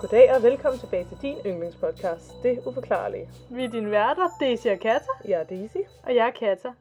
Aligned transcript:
Goddag 0.00 0.34
og 0.36 0.42
velkommen 0.42 0.78
tilbage 0.80 1.04
til 1.04 1.18
din 1.22 1.36
yndlingspodcast, 1.46 2.42
Det 2.42 2.58
Uforklarlige. 2.66 3.28
Vi 3.50 3.64
er 3.64 3.68
dine 3.68 3.90
værter, 3.90 4.28
Daisy 4.40 4.66
og 4.66 4.78
Katta, 4.78 5.06
Jeg 5.24 5.40
er 5.40 5.44
Daisy. 5.44 5.76
og 6.02 6.14
jeg 6.14 6.26
er 6.26 6.30
Katta. 6.30 6.72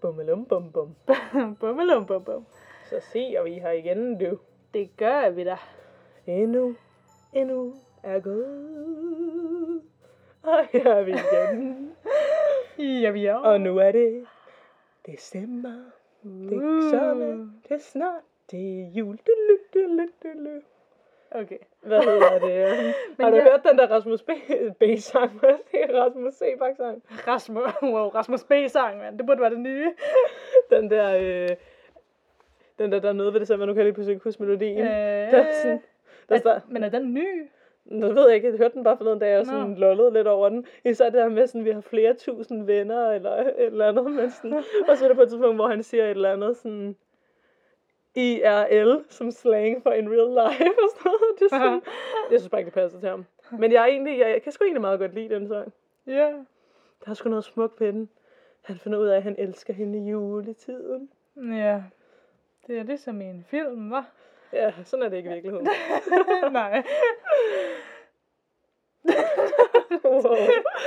Bummelum 0.00 0.44
bum 0.44 0.72
bum. 0.72 0.94
Bummelum 1.60 2.06
bum 2.06 2.24
bum. 2.24 2.46
Så 2.90 3.00
ser 3.12 3.42
vi 3.42 3.52
her 3.52 3.70
igen 3.70 4.12
nu. 4.12 4.38
Det 4.74 4.96
gør 4.96 5.30
vi 5.30 5.44
da. 5.44 5.56
Endnu, 6.26 6.76
endnu 7.32 7.74
er 8.02 8.20
gået. 8.20 9.82
Og 10.42 10.66
her 10.72 10.92
er 10.94 11.02
vi 11.02 11.10
igen. 11.12 11.90
Ja, 13.02 13.10
vi 13.10 13.26
er. 13.26 13.34
Og 13.34 13.60
nu 13.60 13.78
er 13.78 13.92
det 13.92 14.26
december. 15.06 15.74
Det 16.22 16.52
er 16.52 16.90
sommer. 16.90 17.48
Det 17.68 17.70
er 17.74 17.78
snart. 17.78 18.22
Det 18.50 18.80
er 18.80 18.86
jul. 18.94 19.16
Du, 19.16 19.32
du, 19.74 19.80
lu, 19.80 20.04
du, 20.22 20.28
lu. 20.34 20.60
Okay. 21.30 21.58
Hvad 21.80 22.00
hedder 22.02 22.38
det? 22.38 22.94
har 23.24 23.30
du 23.30 23.36
jeg- 23.36 23.44
hørt 23.44 23.64
den 23.70 23.78
der 23.78 23.86
Rasmus 23.90 24.22
B- 24.22 24.30
B-sang? 24.80 25.34
Må 25.42 25.48
jeg 25.48 25.58
sige? 25.70 25.94
Rasmus? 25.94 26.42
Rasmus, 27.28 27.62
wow, 27.94 28.08
Rasmus 28.08 28.44
B-sang, 28.44 28.98
mand. 28.98 29.18
Det 29.18 29.26
burde 29.26 29.40
være 29.40 29.50
det 29.50 29.60
nye. 29.60 29.92
Den 30.70 30.90
der, 30.90 31.16
øh, 31.16 31.48
den 32.78 32.92
der, 32.92 33.00
der 33.00 33.08
er 33.08 33.12
noget 33.12 33.32
ved 33.32 33.40
det, 33.40 33.48
så 33.48 33.56
nu 33.56 33.66
kan 33.66 33.76
jeg 33.76 33.84
lige 33.84 33.94
pludselig 33.94 34.14
ikke 34.14 34.24
huske 34.24 34.42
melodien. 34.42 34.78
Øh, 34.78 34.84
der 34.86 35.42
er 35.44 35.52
sådan, 35.62 35.82
der 36.28 36.34
er, 36.34 36.38
står, 36.38 36.60
men 36.68 36.84
er 36.84 36.88
den 36.88 37.14
ny? 37.14 37.48
nu 37.84 38.06
ved 38.08 38.26
jeg 38.26 38.34
ikke, 38.34 38.48
jeg 38.48 38.56
hørte 38.58 38.74
den 38.74 38.84
bare 38.84 38.96
forleden 38.96 39.18
dag, 39.18 39.38
og 39.38 39.46
sådan 39.46 39.66
Nå. 39.68 39.78
lollede 39.78 40.12
lidt 40.12 40.26
over 40.26 40.48
den. 40.48 40.66
Især 40.84 41.04
det 41.04 41.14
der 41.14 41.28
med, 41.28 41.46
sådan, 41.46 41.64
vi 41.64 41.70
har 41.70 41.80
flere 41.80 42.14
tusind 42.14 42.66
venner, 42.66 43.10
eller 43.10 43.30
et 43.36 43.54
eller 43.58 43.88
andet, 43.88 44.04
men 44.10 44.30
sådan, 44.30 44.52
og 44.88 44.96
så 44.96 45.04
er 45.04 45.08
der 45.08 45.14
på 45.14 45.22
et 45.22 45.28
tidspunkt, 45.28 45.56
hvor 45.56 45.68
han 45.68 45.82
siger 45.82 46.04
et 46.04 46.10
eller 46.10 46.32
andet, 46.32 46.56
sådan, 46.56 46.96
IRL, 48.18 49.04
som 49.08 49.30
slang 49.30 49.82
for 49.82 49.92
in 49.92 50.08
real 50.10 50.28
life, 50.50 50.64
og 50.82 50.88
sådan 50.96 51.02
noget. 51.04 51.38
Det 51.38 51.44
er 51.44 51.48
sådan, 51.48 51.82
jeg 52.30 52.40
synes 52.40 52.50
bare 52.50 52.60
ikke, 52.60 52.66
det 52.70 52.74
passer 52.74 53.00
til 53.00 53.08
ham. 53.08 53.24
Men 53.50 53.72
jeg, 53.72 53.82
er 53.82 53.86
egentlig, 53.86 54.18
jeg, 54.18 54.30
jeg 54.30 54.42
kan 54.42 54.52
sgu 54.52 54.64
egentlig 54.64 54.80
meget 54.80 54.98
godt 54.98 55.14
lide 55.14 55.34
den 55.34 55.48
sang. 55.48 55.72
Ja. 56.06 56.32
Der 57.04 57.10
er 57.10 57.14
sgu 57.14 57.28
noget 57.28 57.44
smukt 57.44 57.80
ved 57.80 57.92
den. 57.92 58.08
Han 58.62 58.76
finder 58.78 58.98
ud 58.98 59.06
af, 59.06 59.16
at 59.16 59.22
han 59.22 59.34
elsker 59.38 59.72
hende 59.74 59.98
i 59.98 60.10
juletiden. 60.10 61.10
Ja. 61.36 61.82
Det 62.66 62.78
er 62.78 62.82
ligesom 62.82 63.20
i 63.20 63.24
en 63.24 63.44
film, 63.50 63.92
hva'? 63.94 64.02
Ja, 64.52 64.72
sådan 64.84 65.02
er 65.04 65.08
det 65.08 65.16
ikke 65.16 65.30
i 65.30 65.32
virkeligheden. 65.32 65.68
Nej. 66.52 66.82
wow. 70.04 70.36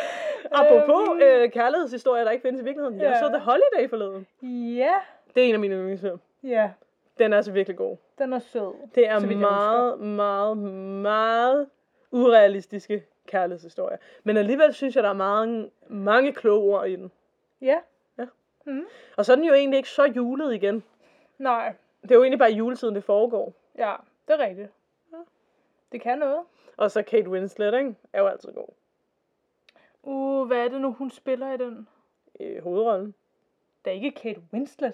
Apropos 0.60 1.22
øh, 1.24 1.52
kærlighedshistorier, 1.52 2.24
der 2.24 2.32
ikke 2.32 2.42
findes 2.42 2.62
i 2.62 2.64
virkeligheden. 2.64 3.00
Jeg 3.02 3.10
Ja. 3.10 3.20
så 3.20 3.28
The 3.28 3.40
Holiday 3.40 3.90
forleden. 3.90 4.28
Ja. 4.76 4.94
Det 5.36 5.44
er 5.44 5.48
en 5.48 5.54
af 5.54 5.60
mine 5.60 5.76
yndlingsfilm. 5.76 6.20
Ja. 6.44 6.70
Den 7.18 7.34
er 7.34 7.38
altså 7.38 7.52
virkelig 7.52 7.78
god. 7.78 7.98
Den 8.18 8.34
er 8.34 8.40
sød. 8.40 8.74
Det 8.96 9.08
er 9.08 9.20
meget, 9.20 10.00
meget, 10.00 10.58
meget 11.02 11.70
urealistiske 12.12 13.06
kærlighedshistorier. 13.28 13.98
Men 14.24 14.38
alligevel 14.38 14.74
synes 14.74 14.96
jeg, 14.96 15.04
der 15.04 15.10
er 15.10 15.14
mange, 15.14 15.72
mange 15.88 16.34
kloge 16.34 16.74
ord 16.74 16.88
i 16.88 16.96
den. 16.96 17.12
Ja. 17.62 17.80
Og 19.18 19.26
så 19.26 19.32
er 19.32 19.36
den 19.36 19.46
jo 19.46 19.54
egentlig 19.54 19.78
ikke 19.78 19.90
så 19.90 20.04
julet 20.04 20.54
igen. 20.54 20.84
Nej. 21.38 21.74
Det 22.02 22.12
er 22.12 22.16
jo 22.16 22.24
egentlig 22.24 22.40
bare 22.40 22.52
juletiden, 22.52 22.96
det 22.96 23.04
foregår. 23.04 23.54
Ja, 23.78 23.96
det 24.28 24.34
er 24.34 24.40
rigtigt. 24.40 24.70
Det 25.92 26.02
kan 26.02 26.18
noget. 26.18 26.40
Og 26.78 26.92
så 26.92 27.02
Kate 27.02 27.30
Winslet, 27.30 27.74
ikke? 27.74 27.96
Er 28.14 28.22
jo 28.22 28.28
altid 28.28 28.54
god. 28.54 28.68
Uh, 30.04 30.48
hvad 30.48 30.58
er 30.58 30.68
det 30.68 30.82
nu, 30.82 30.92
hun 30.92 31.12
spiller 31.12 31.54
i 31.54 31.58
den? 31.58 31.88
I 32.40 32.60
hovedrollen. 32.60 33.16
Det 33.86 33.92
er 33.92 33.96
ikke 33.96 34.12
Kate 34.12 34.42
Winslet. 34.54 34.94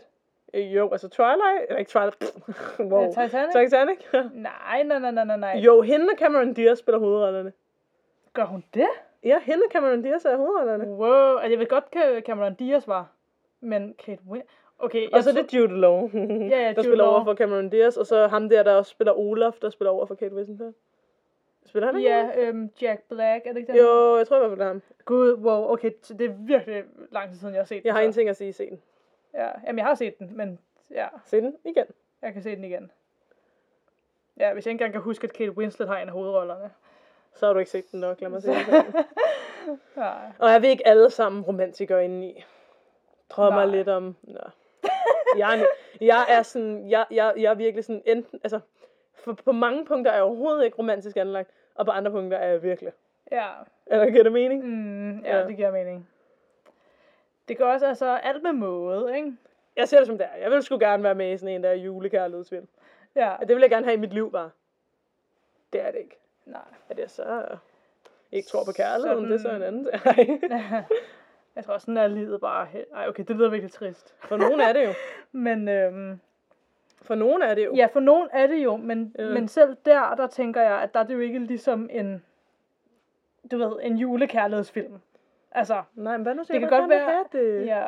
Øh, 0.54 0.76
Jo, 0.76 0.90
altså 0.92 1.10
Twilight, 1.10 1.66
eller 1.68 1.78
ikke 1.80 1.90
Twilight, 1.90 2.36
wow. 2.92 3.04
Øh, 3.04 3.10
Titanic? 3.10 3.54
Titanic. 3.54 3.98
Nej, 4.34 4.84
nej, 4.84 5.00
nej, 5.00 5.12
nej, 5.26 5.38
nej, 5.38 5.58
jo, 5.66 5.82
hende 5.82 6.06
og 6.12 6.18
Cameron 6.20 6.54
Diaz 6.54 6.78
spiller 6.78 7.00
hovedrollerne. 7.00 7.54
Gør 8.34 8.46
hun 8.46 8.64
det? 8.74 8.88
Ja, 9.24 9.40
hende 9.40 9.64
og 9.66 9.72
Cameron 9.72 10.02
Diaz 10.02 10.26
er 10.26 10.38
hovedrollerne. 10.38 10.86
Wow, 10.88 11.38
altså 11.38 11.50
jeg 11.52 11.60
ved 11.60 11.68
godt, 11.68 11.84
Ca- 11.96 12.22
Cameron 12.22 12.54
Diaz 12.56 12.88
var. 12.88 13.08
Men 13.62 13.96
Kate 14.06 14.22
Winslet... 14.30 14.50
Okay, 14.80 15.02
jeg 15.02 15.10
Og 15.14 15.24
så 15.24 15.30
er 15.30 15.34
det 15.34 15.54
Jude 15.54 15.80
Law, 15.80 16.10
ja, 16.14 16.20
der 16.50 16.68
Jude 16.68 16.74
spiller 16.84 16.96
Law. 16.96 17.08
over 17.14 17.24
for 17.24 17.36
Cameron 17.36 17.70
Diaz, 17.70 17.98
og 17.98 18.06
så 18.06 18.28
ham 18.28 18.50
der, 18.50 18.64
der 18.64 18.74
også 18.76 18.92
spiller 18.92 19.14
Olaf, 19.14 19.54
der 19.62 19.70
spiller 19.70 19.92
over 19.92 20.06
for 20.06 20.16
Kate 20.16 20.36
Winslet. 20.36 20.74
Spiller 21.66 21.92
han? 21.92 22.02
Ja, 22.02 22.30
øhm, 22.38 22.70
Jack 22.82 23.02
Black, 23.10 23.46
er 23.46 23.54
det 23.54 23.58
ikke 23.60 23.72
den? 23.72 23.82
Jo, 23.82 24.18
jeg 24.18 24.28
tror 24.28 24.36
i 24.36 24.40
hvert 24.40 24.50
fald, 24.52 24.60
det 24.60 24.66
er 24.66 24.68
ham. 24.68 24.82
Gud, 25.06 25.34
wow, 25.34 25.72
okay, 25.72 25.92
det 26.10 26.22
er 26.22 26.34
virkelig 26.40 26.84
lang 27.12 27.30
tid 27.30 27.38
siden, 27.40 27.54
jeg 27.54 27.60
har 27.62 27.66
set 27.66 27.84
den. 27.84 27.86
Jeg 27.86 27.94
har 27.94 28.02
en 28.02 28.12
ting 28.14 28.30
at 28.30 28.36
sige, 28.38 28.54
se 28.54 28.70
den. 28.70 28.82
Ja, 29.34 29.48
jamen 29.66 29.78
jeg 29.80 29.86
har 29.86 29.96
set 29.96 30.20
den, 30.20 30.38
men 30.38 30.60
ja, 30.92 31.08
Se 31.26 31.42
den 31.42 31.56
igen. 31.66 31.86
jeg 32.22 32.34
kan 32.34 32.42
se 32.42 32.56
den 32.56 32.64
igen. 32.64 32.92
Ja, 34.38 34.54
hvis 34.54 34.66
jeg 34.66 34.72
ikke 34.72 34.84
engang 34.84 34.92
kan 34.94 35.02
huske, 35.02 35.24
at 35.28 35.34
Kate 35.34 35.52
Winslet 35.58 35.88
har 35.88 35.98
en 35.98 36.08
af 36.08 36.14
hovedrollerne. 36.14 36.72
Så 37.34 37.46
har 37.46 37.54
du 37.54 37.60
ikke 37.60 37.72
set 37.72 37.92
den 37.92 38.00
nok, 38.00 38.22
lad 38.22 38.30
mig 38.30 38.42
se 38.42 38.50
den. 38.52 38.58
Nej. 39.96 40.32
Og 40.40 40.50
er 40.50 40.60
vi 40.60 40.68
ikke 40.68 40.88
alle 40.88 41.10
sammen 41.10 41.44
romantikere 41.44 42.06
indeni? 42.06 42.44
Drømmer 43.30 43.66
Nej. 43.66 43.76
lidt 43.76 43.90
om... 43.90 44.16
Nå. 44.24 44.40
Jeg, 45.38 45.60
er, 45.60 45.66
jeg 46.02 46.26
er 46.30 46.42
sådan... 46.42 46.90
Jeg, 46.90 47.06
jeg, 47.12 47.34
jeg 47.38 47.50
er 47.52 47.54
virkelig 47.56 47.86
sådan 47.86 48.02
enten... 48.06 48.40
Altså, 48.44 48.60
for 49.14 49.34
på 49.34 49.52
mange 49.52 49.86
punkter 49.86 50.12
er 50.12 50.16
jeg 50.16 50.24
overhovedet 50.24 50.66
ikke 50.66 50.78
romantisk 50.78 51.18
anlagt, 51.18 51.52
og 51.76 51.86
på 51.86 51.92
andre 51.92 52.12
punkter 52.12 52.38
er 52.38 52.48
jeg 52.48 52.64
virkelig. 52.64 52.92
Ja, 53.32 53.48
Eller 53.88 54.10
giver 54.10 54.24
det 54.24 54.32
mening? 54.32 54.64
mm, 54.66 55.20
ja, 55.20 55.38
Ja. 55.38 55.48
det 55.48 55.56
giver 55.56 55.72
mening. 55.72 56.10
Det 57.48 57.58
gør 57.58 57.66
også 57.74 57.86
altså 57.88 58.06
alt 58.16 58.44
med 58.44 58.52
måde, 58.54 59.16
ikke? 59.18 59.34
Jeg 59.76 59.88
ser 59.90 59.98
det 59.98 60.08
som 60.08 60.18
det 60.18 60.28
er. 60.34 60.38
Jeg 60.42 60.52
vil 60.52 60.64
sgu 60.64 60.78
gerne 60.80 61.04
være 61.04 61.16
med 61.16 61.34
i 61.34 61.38
sådan 61.38 61.56
en 61.56 61.64
der 61.64 61.74
julekærlighedsfilm. 61.74 62.68
Ja, 63.16 63.30
Og 63.36 63.48
det 63.48 63.56
vil 63.56 63.62
jeg 63.62 63.70
gerne 63.70 63.86
have 63.86 63.94
i 63.98 64.00
mit 64.00 64.14
liv 64.14 64.32
bare. 64.32 64.50
Det 65.74 65.82
er 65.82 65.92
det 65.92 66.00
ikke. 66.00 66.18
nej. 66.46 66.62
Er 66.90 66.94
det 66.94 67.12
så... 67.12 67.46
Ikke 68.32 68.48
tror 68.48 68.66
på 68.66 68.72
kærligheden, 68.72 69.18
Sådan- 69.18 69.32
det 69.32 69.36
er 69.38 69.50
så 69.50 69.56
en 69.56 69.62
anden. 69.62 70.84
Jeg 71.56 71.66
tror, 71.66 71.78
sådan 71.78 71.98
er 71.98 72.08
livet 72.08 72.42
bare. 72.42 72.68
Ej, 72.94 73.08
okay, 73.08 73.24
det 73.28 73.36
lyder 73.36 73.50
virkelig 73.50 73.72
trist. 73.72 74.16
For 74.20 74.38
nogen 74.38 74.60
er 74.60 74.74
det 74.74 74.86
jo. 74.86 74.94
Men 75.32 75.68
øhm, 75.68 76.20
For 77.02 77.16
nogen 77.16 77.42
er 77.42 77.56
det 77.56 77.66
jo. 77.66 77.76
ja, 77.76 77.86
for 77.86 78.00
nogen 78.00 78.30
er 78.34 78.48
det 78.48 78.64
jo, 78.64 78.76
men, 78.78 79.16
Ja. 79.20 79.28
men 79.34 79.48
selv 79.48 79.76
der, 79.86 80.16
der 80.16 80.28
tænker 80.28 80.62
jeg, 80.62 80.82
at 80.82 80.94
der 80.94 81.00
er 81.00 81.04
det 81.04 81.14
jo 81.14 81.20
ikke 81.20 81.40
ligesom 81.40 81.90
en, 81.92 82.24
du 83.52 83.58
ved, 83.58 83.72
en 83.82 83.98
julekærlighedsfilm. 83.98 85.00
Altså, 85.58 85.84
Nej, 85.96 86.18
men 86.18 86.24
hvad 86.24 86.34
nu 86.36 86.40
Det 86.40 86.48
siger 86.48 86.60
kan 86.60 86.70
du, 86.70 86.76
godt 86.76 86.90
være- 86.90 87.26
det? 87.32 87.66
ja. 87.66 87.86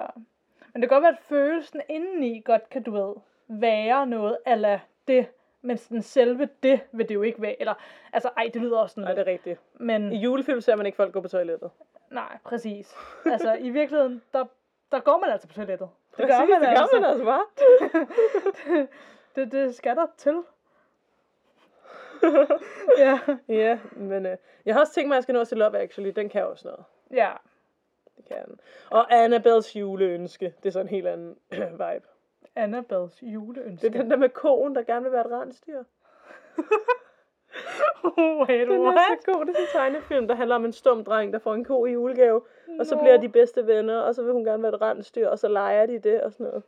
Men 0.73 0.81
det 0.81 0.89
kan 0.89 0.95
godt 0.95 1.01
være, 1.03 1.11
at 1.11 1.19
følelsen 1.19 1.81
indeni 1.89 2.41
godt 2.45 2.69
kan, 2.69 2.83
du 2.83 2.91
ved, 2.91 3.15
være 3.47 4.07
noget 4.07 4.37
ala 4.45 4.79
det, 5.07 5.27
men 5.61 5.77
sådan 5.77 6.01
selve 6.01 6.49
det 6.63 6.79
vil 6.91 7.09
det 7.09 7.15
jo 7.15 7.21
ikke 7.21 7.41
være. 7.41 7.59
Eller, 7.59 7.73
altså, 8.13 8.29
ej, 8.37 8.49
det 8.53 8.61
lyder 8.61 8.77
også 8.79 8.93
sådan 8.93 9.03
Nej, 9.03 9.13
det 9.13 9.27
er 9.27 9.31
rigtigt. 9.31 9.59
Men 9.73 10.13
I 10.13 10.17
julefilm 10.17 10.61
ser 10.61 10.75
man 10.75 10.85
ikke 10.85 10.95
folk 10.95 11.13
gå 11.13 11.21
på 11.21 11.27
toilettet. 11.27 11.71
nej, 12.11 12.37
præcis. 12.45 12.95
Altså, 13.25 13.53
i 13.53 13.69
virkeligheden, 13.69 14.21
der, 14.33 14.45
der 14.91 14.99
går 14.99 15.17
man 15.19 15.29
altså 15.29 15.47
på 15.47 15.53
toilettet. 15.53 15.89
Det 16.09 16.15
Præcis, 16.17 16.29
gør 16.29 16.59
man 16.59 16.61
det 16.61 16.67
altså. 16.67 16.87
gør 16.91 16.99
man 16.99 17.09
altså 17.09 17.25
bare. 17.25 17.43
det, 19.35 19.51
det 19.51 19.75
skal 19.75 19.95
der 19.95 20.05
til. 20.17 20.41
ja. 22.97 23.19
Ja, 23.47 23.79
men 23.91 24.25
øh, 24.25 24.37
jeg 24.65 24.75
har 24.75 24.81
også 24.81 24.93
tænkt 24.93 25.07
mig, 25.07 25.15
at 25.15 25.17
jeg 25.17 25.23
skal 25.23 25.33
nå 25.35 25.45
til 25.45 25.57
Love 25.57 25.77
Actually. 25.79 26.09
Den 26.15 26.29
kan 26.29 26.45
også 26.45 26.67
noget. 26.67 26.83
Ja. 27.11 27.31
Det 28.29 28.45
den. 28.47 28.59
Og 28.89 29.13
Annabelles 29.23 29.75
juleønske. 29.75 30.53
Det 30.63 30.69
er 30.69 30.71
sådan 30.71 30.85
en 30.85 30.89
helt 30.89 31.07
anden 31.07 31.35
vibe. 31.81 32.05
Annabelles 32.55 33.15
Det 33.15 33.27
juleønske. 33.27 33.87
er 33.87 33.91
den 33.91 34.11
der 34.11 34.17
med 34.17 34.29
koen, 34.29 34.75
der 34.75 34.83
gerne 34.83 35.03
vil 35.03 35.11
være 35.11 35.25
et 35.25 35.31
rensdyr. 35.31 35.83
Wait, 38.17 38.67
Den 38.67 38.71
er 38.71 38.79
what? 38.79 38.97
så 39.23 39.31
god. 39.31 39.45
Det 39.45 39.49
er 39.49 39.65
sådan 39.71 39.85
en 39.87 39.93
tegnefilm, 39.93 40.27
der 40.27 40.35
handler 40.35 40.55
om 40.55 40.65
en 40.65 40.71
stum 40.73 41.03
dreng, 41.03 41.33
der 41.33 41.39
får 41.39 41.53
en 41.53 41.65
ko 41.65 41.85
i 41.85 41.91
julegave. 41.91 42.41
Og 42.79 42.85
så 42.85 42.97
bliver 42.97 43.17
de 43.17 43.29
bedste 43.29 43.67
venner, 43.67 43.99
og 43.99 44.15
så 44.15 44.23
vil 44.23 44.33
hun 44.33 44.43
gerne 44.45 44.63
være 44.63 44.75
et 44.75 44.81
rensdyr, 44.81 45.27
og 45.27 45.39
så 45.39 45.47
leger 45.47 45.85
de 45.85 45.99
det 45.99 46.21
og 46.21 46.31
sådan 46.31 46.45
noget. 46.45 46.63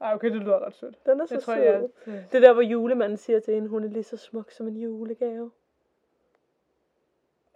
Ej, 0.00 0.14
okay, 0.14 0.30
det 0.32 0.40
lyder 0.40 0.66
ret 0.66 0.74
sødt. 0.74 1.06
Den 1.06 1.20
er 1.20 1.26
så 1.26 1.34
Det 1.34 1.42
tror 1.44 1.54
sød. 1.54 1.62
jeg, 1.62 1.80
det, 2.04 2.24
Det 2.32 2.36
er 2.36 2.40
der, 2.40 2.52
hvor 2.52 2.62
julemanden 2.62 3.16
siger 3.16 3.40
til 3.40 3.54
hende, 3.54 3.68
hun 3.68 3.84
er 3.84 3.88
lige 3.88 4.02
så 4.02 4.16
smuk 4.16 4.50
som 4.50 4.68
en 4.68 4.76
julegave. 4.76 5.50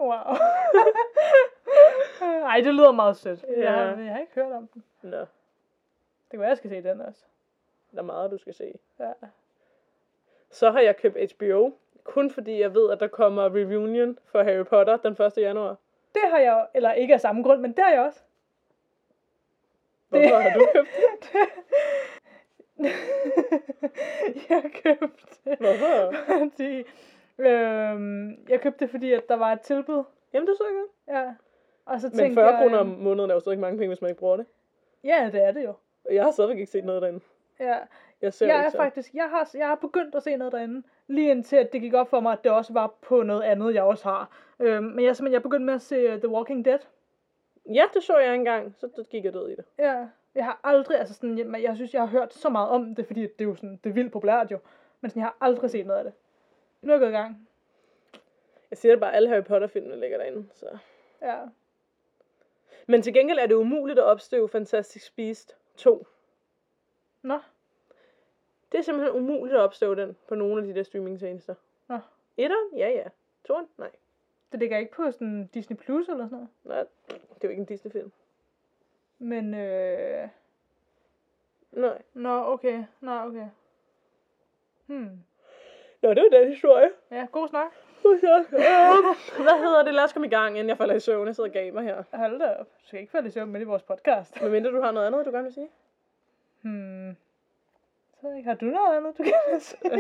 Wow. 0.01 0.11
Ej, 2.51 2.61
det 2.61 2.75
lyder 2.75 2.93
meget 2.93 3.17
sødt. 3.17 3.45
Ja. 3.49 3.61
Jeg, 3.61 3.73
har, 3.73 4.03
jeg 4.03 4.13
har 4.13 4.19
ikke 4.21 4.35
hørt 4.35 4.53
om 4.53 4.67
den. 4.75 4.85
Nå, 5.03 5.19
Det 5.19 5.29
kan 6.31 6.41
være, 6.41 6.49
jeg 6.49 6.57
skal 6.57 6.71
se 6.71 6.83
den 6.83 7.01
også. 7.01 7.25
der 7.93 7.99
er 7.99 8.03
meget, 8.03 8.31
du 8.31 8.39
skal 8.39 8.55
se. 8.55 8.79
Ja. 9.01 9.13
Så 10.51 10.71
har 10.71 10.81
jeg 10.81 10.97
købt 10.97 11.33
HBO, 11.33 11.73
kun 12.05 12.31
fordi 12.31 12.61
jeg 12.61 12.75
ved, 12.75 12.91
at 12.91 13.01
der 13.01 13.09
kommer 13.09 13.45
reunion 13.55 14.19
for 14.25 14.43
Harry 14.43 14.65
Potter 14.65 14.97
den 14.97 15.13
1. 15.13 15.33
januar. 15.37 15.77
Det 16.15 16.23
har 16.31 16.39
jeg, 16.39 16.67
eller 16.75 16.93
ikke 16.93 17.15
af 17.15 17.21
samme 17.21 17.43
grund, 17.43 17.61
men 17.61 17.73
det 17.73 17.85
har 17.85 17.91
jeg 17.91 18.01
også. 18.01 18.21
Hvorfor 20.09 20.37
har 20.37 20.51
du 20.55 20.67
købt 20.75 20.89
det? 21.23 21.49
jeg 24.51 24.63
købte 24.85 25.25
det. 25.45 25.59
Hvorfor? 25.59 26.15
Fordi, 26.27 26.85
øhm, 27.39 28.49
jeg 28.49 28.61
købte 28.61 28.85
det, 28.85 28.91
fordi 28.91 29.13
at 29.13 29.29
der 29.29 29.37
var 29.37 29.53
et 29.53 29.61
tilbud. 29.61 30.05
Jamen, 30.33 30.47
det 30.49 30.57
så 30.57 30.65
godt. 30.65 31.17
Ja. 31.19 31.35
Og 31.89 32.01
så 32.01 32.09
Men 32.09 32.19
tænkte 32.19 32.35
40 32.35 32.47
jeg, 32.47 32.59
kroner 32.63 32.79
om 32.79 32.87
måneden 32.87 33.31
er 33.31 33.35
jo 33.35 33.41
stadig 33.41 33.55
ikke 33.55 33.61
mange 33.61 33.79
penge, 33.79 33.89
hvis 33.89 34.01
man 34.01 34.09
ikke 34.09 34.19
bruger 34.19 34.37
det. 34.37 34.47
Ja, 35.05 35.31
det 35.33 35.43
er 35.43 35.53
det 35.53 35.65
jo. 35.65 35.75
Og 36.05 36.15
jeg 36.15 36.25
har 36.25 36.31
stadigvæk 36.31 36.59
ikke 36.59 36.73
set 36.73 36.85
noget 36.85 37.03
derinde. 37.03 37.21
Ja. 37.61 37.79
Jeg 38.23 38.35
ser 38.35 38.47
Jeg 38.47 38.67
er 38.67 38.71
faktisk, 38.71 39.15
jeg 39.15 39.31
har, 39.31 39.51
jeg 39.55 39.67
har 39.67 39.75
begyndt 39.75 40.15
at 40.15 40.23
se 40.23 40.37
noget 40.37 40.53
derinde. 40.53 40.83
Lige 41.07 41.31
indtil, 41.31 41.57
at 41.57 41.73
det 41.73 41.81
gik 41.81 41.95
op 41.95 42.09
for 42.09 42.21
mig, 42.21 42.33
at 42.33 42.45
det 42.45 42.53
også 42.53 42.73
var 42.73 42.95
på 43.03 43.23
noget 43.23 43.43
andet, 43.43 43.75
jeg 43.75 43.83
også 43.83 44.05
har. 44.05 44.31
Øhm, 44.61 44.85
men 44.85 45.05
jeg, 45.05 45.17
simpelthen, 45.17 45.33
jeg 45.33 45.43
begyndte 45.43 45.67
med 45.67 45.75
at 45.75 45.83
se 45.83 45.97
øh, 45.97 46.19
The 46.19 46.29
Walking 46.29 46.65
Dead. 46.65 46.79
Ja, 47.75 47.85
det 47.95 48.03
så 48.03 48.19
jeg 48.19 48.35
engang, 48.35 48.75
så 48.79 48.89
det 48.97 49.09
gik 49.09 49.25
jeg 49.25 49.35
død 49.35 49.49
i 49.49 49.57
det. 49.57 49.65
Ja, 49.79 50.07
jeg 50.35 50.45
har 50.45 50.61
aldrig, 50.65 50.99
altså 50.99 51.15
sådan, 51.15 51.39
jeg, 51.39 51.63
jeg 51.63 51.77
synes, 51.77 51.95
jeg 51.95 52.03
har 52.03 52.09
hørt 52.09 52.35
så 52.35 52.49
meget 52.49 52.69
om 52.69 52.95
det, 52.95 53.07
fordi 53.07 53.23
det 53.23 53.41
er 53.41 53.45
jo 53.45 53.55
sådan, 53.55 53.81
det 53.85 53.91
er 53.91 53.95
vildt 53.95 54.13
populært 54.13 54.51
jo. 54.51 54.59
Men 55.01 55.11
sådan, 55.11 55.21
jeg 55.21 55.27
har 55.27 55.37
aldrig 55.41 55.71
set 55.71 55.87
noget 55.87 55.99
af 55.99 56.05
det. 56.05 56.13
Nu 56.83 56.93
er 56.93 56.95
jeg 56.95 57.01
gået 57.01 57.11
i 57.11 57.13
gang. 57.13 57.49
Jeg 58.71 58.79
siger 58.79 58.93
det 58.93 59.01
bare, 59.01 59.15
alle 59.15 59.29
Harry 59.29 59.45
Potter-filmene 59.45 60.01
ligger 60.01 60.19
derinde, 60.19 60.49
så... 60.55 60.67
Ja. 61.23 61.37
Men 62.91 63.03
til 63.03 63.15
gengæld 63.15 63.39
er 63.39 63.47
det 63.47 63.55
umuligt 63.55 63.99
at 63.99 64.05
opstøve 64.05 64.49
Fantastic 64.49 65.11
Beast 65.17 65.57
2. 65.77 66.07
Nå, 67.23 67.39
Det 68.73 68.79
er 68.79 68.83
simpelthen 68.83 69.17
umuligt 69.17 69.57
at 69.57 69.61
opstøve 69.61 69.97
den 69.97 70.17
på 70.29 70.35
nogle 70.35 70.63
af 70.63 70.67
de 70.67 70.75
der 70.75 70.83
streamingtjenester. 70.83 71.55
Nå. 71.89 71.99
Etteren? 72.37 72.77
Ja, 72.77 72.89
ja. 72.91 73.05
Toren? 73.45 73.67
Nej. 73.79 73.91
det 74.53 74.61
ligger 74.61 74.79
ikke 74.79 74.93
på 74.93 75.11
sådan 75.11 75.47
Disney 75.55 75.77
Plus 75.77 76.09
eller 76.09 76.29
sådan 76.29 76.39
noget. 76.39 76.49
Nej, 76.65 76.85
det 77.09 77.45
er 77.45 77.49
jo 77.49 77.49
ikke 77.49 77.61
en 77.61 77.67
Disney-film. 77.67 78.13
Men, 79.19 79.55
øh... 79.55 80.29
Nej. 81.73 82.03
Nå, 82.15 82.45
okay. 82.45 82.85
Nå, 83.01 83.21
okay. 83.21 83.47
Hmm. 84.87 85.19
Nå, 86.03 86.15
det 86.15 86.23
var 86.23 86.39
den 86.39 86.49
historie. 86.49 86.91
Ja, 87.11 87.27
god 87.33 87.49
snak. 87.49 87.73
Hvad 89.47 89.59
hedder 89.65 89.83
det? 89.85 89.95
Lad 89.95 90.05
os 90.05 90.13
komme 90.13 90.27
i 90.27 90.31
gang, 90.31 90.59
inden 90.59 90.69
jeg 90.69 90.77
falder 90.77 90.95
i 90.95 91.01
søvn. 91.01 91.27
Jeg 91.27 91.35
sidder 91.35 91.51
og 91.51 91.55
gamer 91.55 91.81
her. 91.81 92.03
Hold 92.15 92.39
da 92.39 92.55
op. 92.61 92.67
Du 92.67 92.87
skal 92.87 93.01
ikke 93.01 93.11
falde 93.11 93.29
i 93.29 93.31
søvn 93.31 93.53
med 93.53 93.61
i 93.61 93.65
vores 93.65 93.83
podcast. 93.83 94.43
Men 94.43 94.53
mindre 94.53 94.71
du 94.71 94.81
har 94.81 94.91
noget 94.91 95.07
andet, 95.07 95.27
du 95.27 95.31
gerne 95.31 95.45
vil 95.45 95.55
sige. 95.55 95.69
Hmm. 96.63 97.17
Så 98.21 98.27
ikke, 98.37 98.49
har 98.49 98.57
du 98.57 98.65
noget 98.65 98.97
andet, 98.97 99.19
du 99.19 99.23
kan 99.23 99.61
sige? 99.61 99.79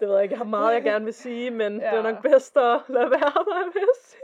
det 0.00 0.08
ved 0.08 0.14
jeg 0.14 0.22
ikke. 0.22 0.32
Jeg 0.32 0.38
har 0.38 0.44
meget, 0.44 0.74
jeg 0.74 0.82
gerne 0.82 1.04
vil 1.04 1.14
sige, 1.14 1.50
men 1.50 1.80
ja. 1.80 1.90
det 1.90 1.98
er 1.98 2.02
nok 2.02 2.22
bedst 2.22 2.56
at 2.56 2.80
lade 2.88 3.10
være 3.10 3.44
med 3.74 3.82
at 3.82 3.96
sige. 4.02 4.20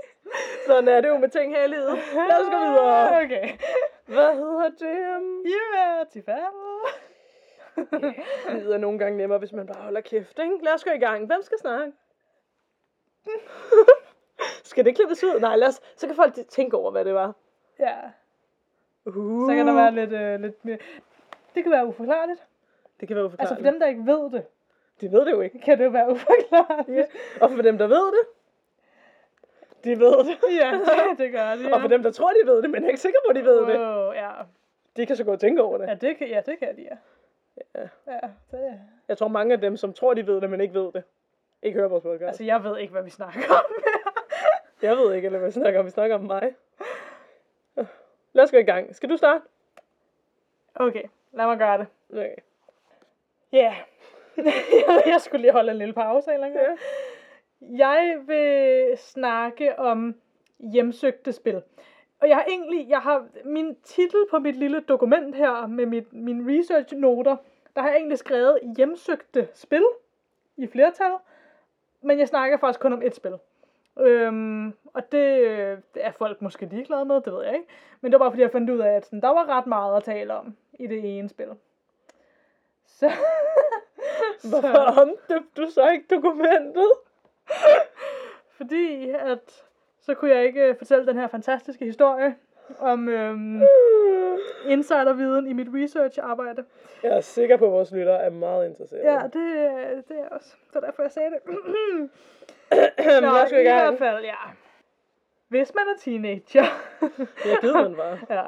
Sådan 0.66 0.88
er 0.88 1.00
det 1.00 1.08
jo 1.08 1.19
med 1.19 1.28
ting 1.28 1.52
her 1.52 1.64
i 1.64 1.69
livet. 1.69 1.99
Lad 2.14 2.40
os 2.40 2.50
gå 2.50 2.58
videre. 2.58 3.22
Okay. 3.25 3.49
Hvad 4.06 4.34
hedder 4.34 4.69
det? 4.84 4.99
Ja, 5.44 6.04
til 6.12 6.22
færd. 6.22 6.52
Det 8.52 8.75
er 8.75 8.78
nogle 8.78 8.99
gange 8.99 9.19
nemmere, 9.19 9.38
hvis 9.38 9.52
man 9.52 9.66
bare 9.66 9.82
holder 9.82 10.00
kæft, 10.00 10.38
ikke? 10.38 10.64
Lad 10.64 10.75
os 10.75 10.84
gå 10.84 10.90
i 10.90 10.99
gang. 10.99 11.26
Hvem 11.26 11.42
skal 11.42 11.58
snakke? 11.58 11.92
skal 14.70 14.84
det 14.84 14.94
klippes 14.96 15.25
ud? 15.25 15.40
Nej, 15.40 15.56
lad 15.56 15.69
os, 15.69 15.81
så 15.96 16.06
kan 16.06 16.17
folk 16.17 16.34
tænke 16.49 16.76
over, 16.76 16.90
hvad 16.90 17.05
det 17.05 17.14
var. 17.14 17.34
Ja, 17.78 17.94
Uh. 19.08 19.49
så 19.50 19.55
kan 19.55 19.67
der 19.67 19.75
være 19.75 19.94
lidt, 19.94 20.12
øh, 20.12 20.40
lidt 20.40 20.64
mere... 20.64 20.78
Det 21.55 21.62
kan 21.62 21.73
være 21.73 21.87
uforklarligt. 21.87 22.46
Det 23.00 23.08
kan 23.08 23.17
være 23.17 23.25
Altså 23.25 23.37
uforklarligt. 23.37 23.64
for 23.67 23.70
dem, 23.70 23.81
der 23.81 23.87
ikke 23.87 24.06
ved 24.06 24.31
det, 24.31 24.46
De 25.00 25.12
ved 25.12 25.25
det 25.25 25.31
jo 25.32 25.40
ikke. 25.40 25.58
kan 25.61 25.78
det 25.78 25.84
jo 25.84 25.90
være 25.90 26.11
uforklarligt. 26.11 26.99
Ja. 26.99 27.05
Og 27.40 27.50
for 27.50 27.62
dem, 27.62 27.78
der 27.78 27.87
ved 27.87 28.06
det, 28.12 28.26
de 29.84 30.00
ved 30.00 30.19
det. 30.25 30.37
Ja, 30.61 30.70
det, 30.73 31.19
det 31.19 31.32
gør 31.32 31.55
det. 31.55 31.64
Ja. 31.64 31.75
Og 31.75 31.81
for 31.81 31.88
dem, 31.88 32.02
der 32.02 32.11
tror, 32.12 32.31
de 32.31 32.50
ved 32.50 32.62
det, 32.62 32.70
men 32.70 32.84
er 32.84 32.88
ikke 32.88 33.00
sikre 33.00 33.19
på, 33.26 33.32
de 33.32 33.44
ved 33.44 33.67
det, 33.67 33.81
Wow, 33.81 34.12
ja. 34.12 34.31
de 34.96 35.06
kan 35.06 35.17
så 35.17 35.25
gå 35.25 35.32
og 35.32 35.40
tænke 35.40 35.62
over 35.62 35.78
det. 35.78 35.87
Ja, 35.87 35.94
det 35.94 36.17
kan, 36.17 36.28
ja, 36.28 36.40
det 36.46 36.58
kan 36.58 36.76
de, 36.76 36.82
ja. 36.82 36.96
Ja. 37.75 37.88
Ja, 38.12 38.20
det, 38.50 38.81
Jeg 39.08 39.19
tror, 39.19 39.28
mange 39.28 39.52
af 39.55 39.61
dem, 39.61 39.76
som 39.76 39.93
tror, 39.93 40.14
de 40.14 40.26
ved 40.26 40.40
det, 40.40 40.50
men 40.50 40.61
ikke 40.61 40.75
ved 40.75 40.93
det, 40.93 41.02
ikke 41.62 41.79
hører 41.79 41.88
vores 41.88 42.03
podcast. 42.03 42.26
altså, 42.26 42.44
jeg 42.44 42.64
ved 42.64 42.79
ikke, 42.79 42.93
hvad 42.93 43.03
vi 43.03 43.11
snakker 43.11 43.41
om. 43.50 43.64
Jeg 44.82 44.97
ved 44.97 45.14
ikke, 45.14 45.26
eller 45.26 45.38
hvad 45.38 45.49
vi 45.49 45.53
snakker 45.53 45.81
om. 45.81 45.87
Vi 45.87 45.91
snakker 45.91 46.17
om 46.17 46.23
mig. 46.23 46.55
Lad 48.32 48.44
os 48.44 48.50
gå 48.50 48.56
i 48.56 48.62
gang. 48.62 48.94
Skal 48.94 49.11
du 49.11 49.17
starte? 49.17 49.44
okay, 50.75 51.03
lad 51.32 51.47
mig 51.47 51.58
gøre 51.58 51.79
det. 51.79 51.87
Okay. 52.12 52.37
Ja. 53.53 53.75
Yeah. 54.38 55.06
jeg 55.12 55.20
skulle 55.20 55.43
lige 55.43 55.53
holde 55.53 55.70
en 55.70 55.79
lille 55.79 55.94
pause 55.94 56.32
eller 56.35 56.47
Ja. 56.47 56.61
ja. 56.61 56.76
Jeg 57.61 58.19
vil 58.26 58.99
snakke 58.99 59.79
om 59.79 60.20
hjemsøgte 60.59 61.32
spil. 61.32 61.62
Og 62.20 62.29
jeg 62.29 62.37
har 62.37 62.44
egentlig, 62.44 62.88
jeg 62.88 63.00
har 63.00 63.26
min 63.44 63.75
titel 63.75 64.26
på 64.31 64.38
mit 64.38 64.56
lille 64.56 64.81
dokument 64.81 65.37
her 65.37 65.67
med 65.67 65.87
mit, 65.87 66.12
mine 66.12 66.59
research 66.59 66.94
noter, 66.94 67.37
der 67.76 67.82
har 67.82 67.88
jeg 67.88 67.97
egentlig 67.97 68.19
skrevet 68.19 68.59
hjemsøgte 68.76 69.49
spil 69.55 69.85
i 70.56 70.67
flertal, 70.67 71.12
men 72.02 72.19
jeg 72.19 72.28
snakker 72.28 72.58
faktisk 72.58 72.81
kun 72.81 72.93
om 72.93 73.02
et 73.02 73.14
spil. 73.14 73.38
Øhm, 74.00 74.75
og 74.94 75.12
det 75.12 75.40
øh, 75.40 75.78
er 75.94 76.12
folk 76.12 76.43
måske 76.43 76.66
ligeglade 76.66 77.04
med, 77.04 77.20
det 77.20 77.32
ved 77.32 77.44
jeg 77.44 77.54
ikke. 77.54 77.66
Men 78.00 78.12
det 78.12 78.20
var 78.20 78.25
bare 78.25 78.32
fordi, 78.32 78.43
jeg 78.43 78.52
fandt 78.52 78.70
ud 78.70 78.78
af, 78.78 78.93
at 78.93 79.06
sådan, 79.06 79.20
der 79.20 79.28
var 79.28 79.48
ret 79.48 79.66
meget 79.66 79.96
at 79.96 80.04
tale 80.04 80.34
om 80.34 80.56
i 80.72 80.87
det 80.87 81.19
ene 81.19 81.28
spil. 81.28 81.48
Så, 82.87 83.10
Hvorfor 84.50 85.00
omdøbte 85.00 85.62
du 85.62 85.70
så 85.70 85.88
ikke 85.88 86.06
dokumentet? 86.10 86.93
fordi 88.56 89.10
at 89.10 89.64
så 90.00 90.14
kunne 90.14 90.31
jeg 90.31 90.44
ikke 90.44 90.64
øh, 90.64 90.78
fortælle 90.78 91.06
den 91.06 91.16
her 91.16 91.26
fantastiske 91.28 91.84
historie 91.84 92.37
om 92.78 93.08
øhm, 93.08 93.62
insiderviden 94.74 95.46
i 95.46 95.52
mit 95.52 95.68
research-arbejde. 95.74 96.64
Jeg 97.02 97.16
er 97.16 97.20
sikker 97.20 97.56
på, 97.56 97.64
at 97.66 97.72
vores 97.72 97.92
lyttere 97.92 98.22
er 98.22 98.30
meget 98.30 98.66
interesserede. 98.68 99.12
Ja, 99.12 99.22
det, 99.22 99.56
øh, 99.56 99.96
det 100.08 100.16
er 100.18 100.28
også. 100.30 100.56
Det 100.70 100.76
er 100.76 100.80
derfor, 100.80 101.02
jeg 101.02 101.12
sagde 101.12 101.30
det. 101.30 101.38
Nå, 103.20 103.20
lad 103.20 103.44
os 103.44 103.52
i 103.52 103.54
hvert 103.62 103.98
fald, 103.98 104.24
ja. 104.24 104.34
Hvis 105.48 105.72
man 105.74 105.84
er 105.94 105.98
teenager, 105.98 106.64
Ja, 107.44 107.56
gider 107.60 107.82
man 107.82 107.94
bare. 107.96 108.18
ja, 108.30 108.42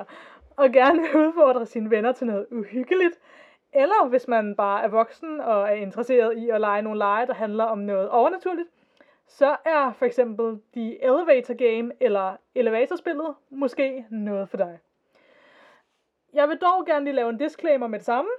og 0.56 0.70
gerne 0.72 1.00
vil 1.00 1.16
udfordre 1.26 1.66
sine 1.66 1.90
venner 1.90 2.12
til 2.12 2.26
noget 2.26 2.46
uhyggeligt, 2.50 3.18
eller 3.72 4.08
hvis 4.08 4.28
man 4.28 4.56
bare 4.56 4.84
er 4.84 4.88
voksen 4.88 5.40
og 5.40 5.62
er 5.62 5.72
interesseret 5.72 6.36
i 6.36 6.48
at 6.50 6.60
lege 6.60 6.82
nogle 6.82 6.98
lege, 6.98 7.26
der 7.26 7.34
handler 7.34 7.64
om 7.64 7.78
noget 7.78 8.08
overnaturligt, 8.08 8.68
så 9.28 9.56
er 9.64 9.92
for 9.92 10.06
eksempel 10.06 10.58
The 10.72 11.04
Elevator 11.04 11.54
Game 11.54 11.92
eller 12.00 12.36
Elevatorspillet 12.54 13.35
måske 13.50 14.06
noget 14.11 14.49
for 14.49 14.56
dig. 14.56 14.78
Jeg 16.32 16.49
vil 16.49 16.58
dog 16.58 16.87
gerne 16.87 17.04
lige 17.04 17.14
lave 17.14 17.30
en 17.30 17.38
disclaimer 17.38 17.87
med 17.87 17.99
det 17.99 18.06
samme. 18.06 18.30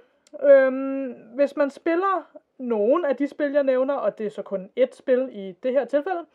Øhm, 0.43 1.11
hvis 1.35 1.55
man 1.55 1.69
spiller 1.69 2.29
nogen 2.57 3.05
af 3.05 3.15
de 3.15 3.27
spil, 3.27 3.51
jeg 3.51 3.63
nævner, 3.63 3.93
og 3.93 4.17
det 4.17 4.25
er 4.25 4.29
så 4.29 4.41
kun 4.41 4.69
ét 4.79 4.95
spil 4.95 5.29
i 5.31 5.51
det 5.63 5.71
her 5.71 5.85
tilfælde, 5.85 6.25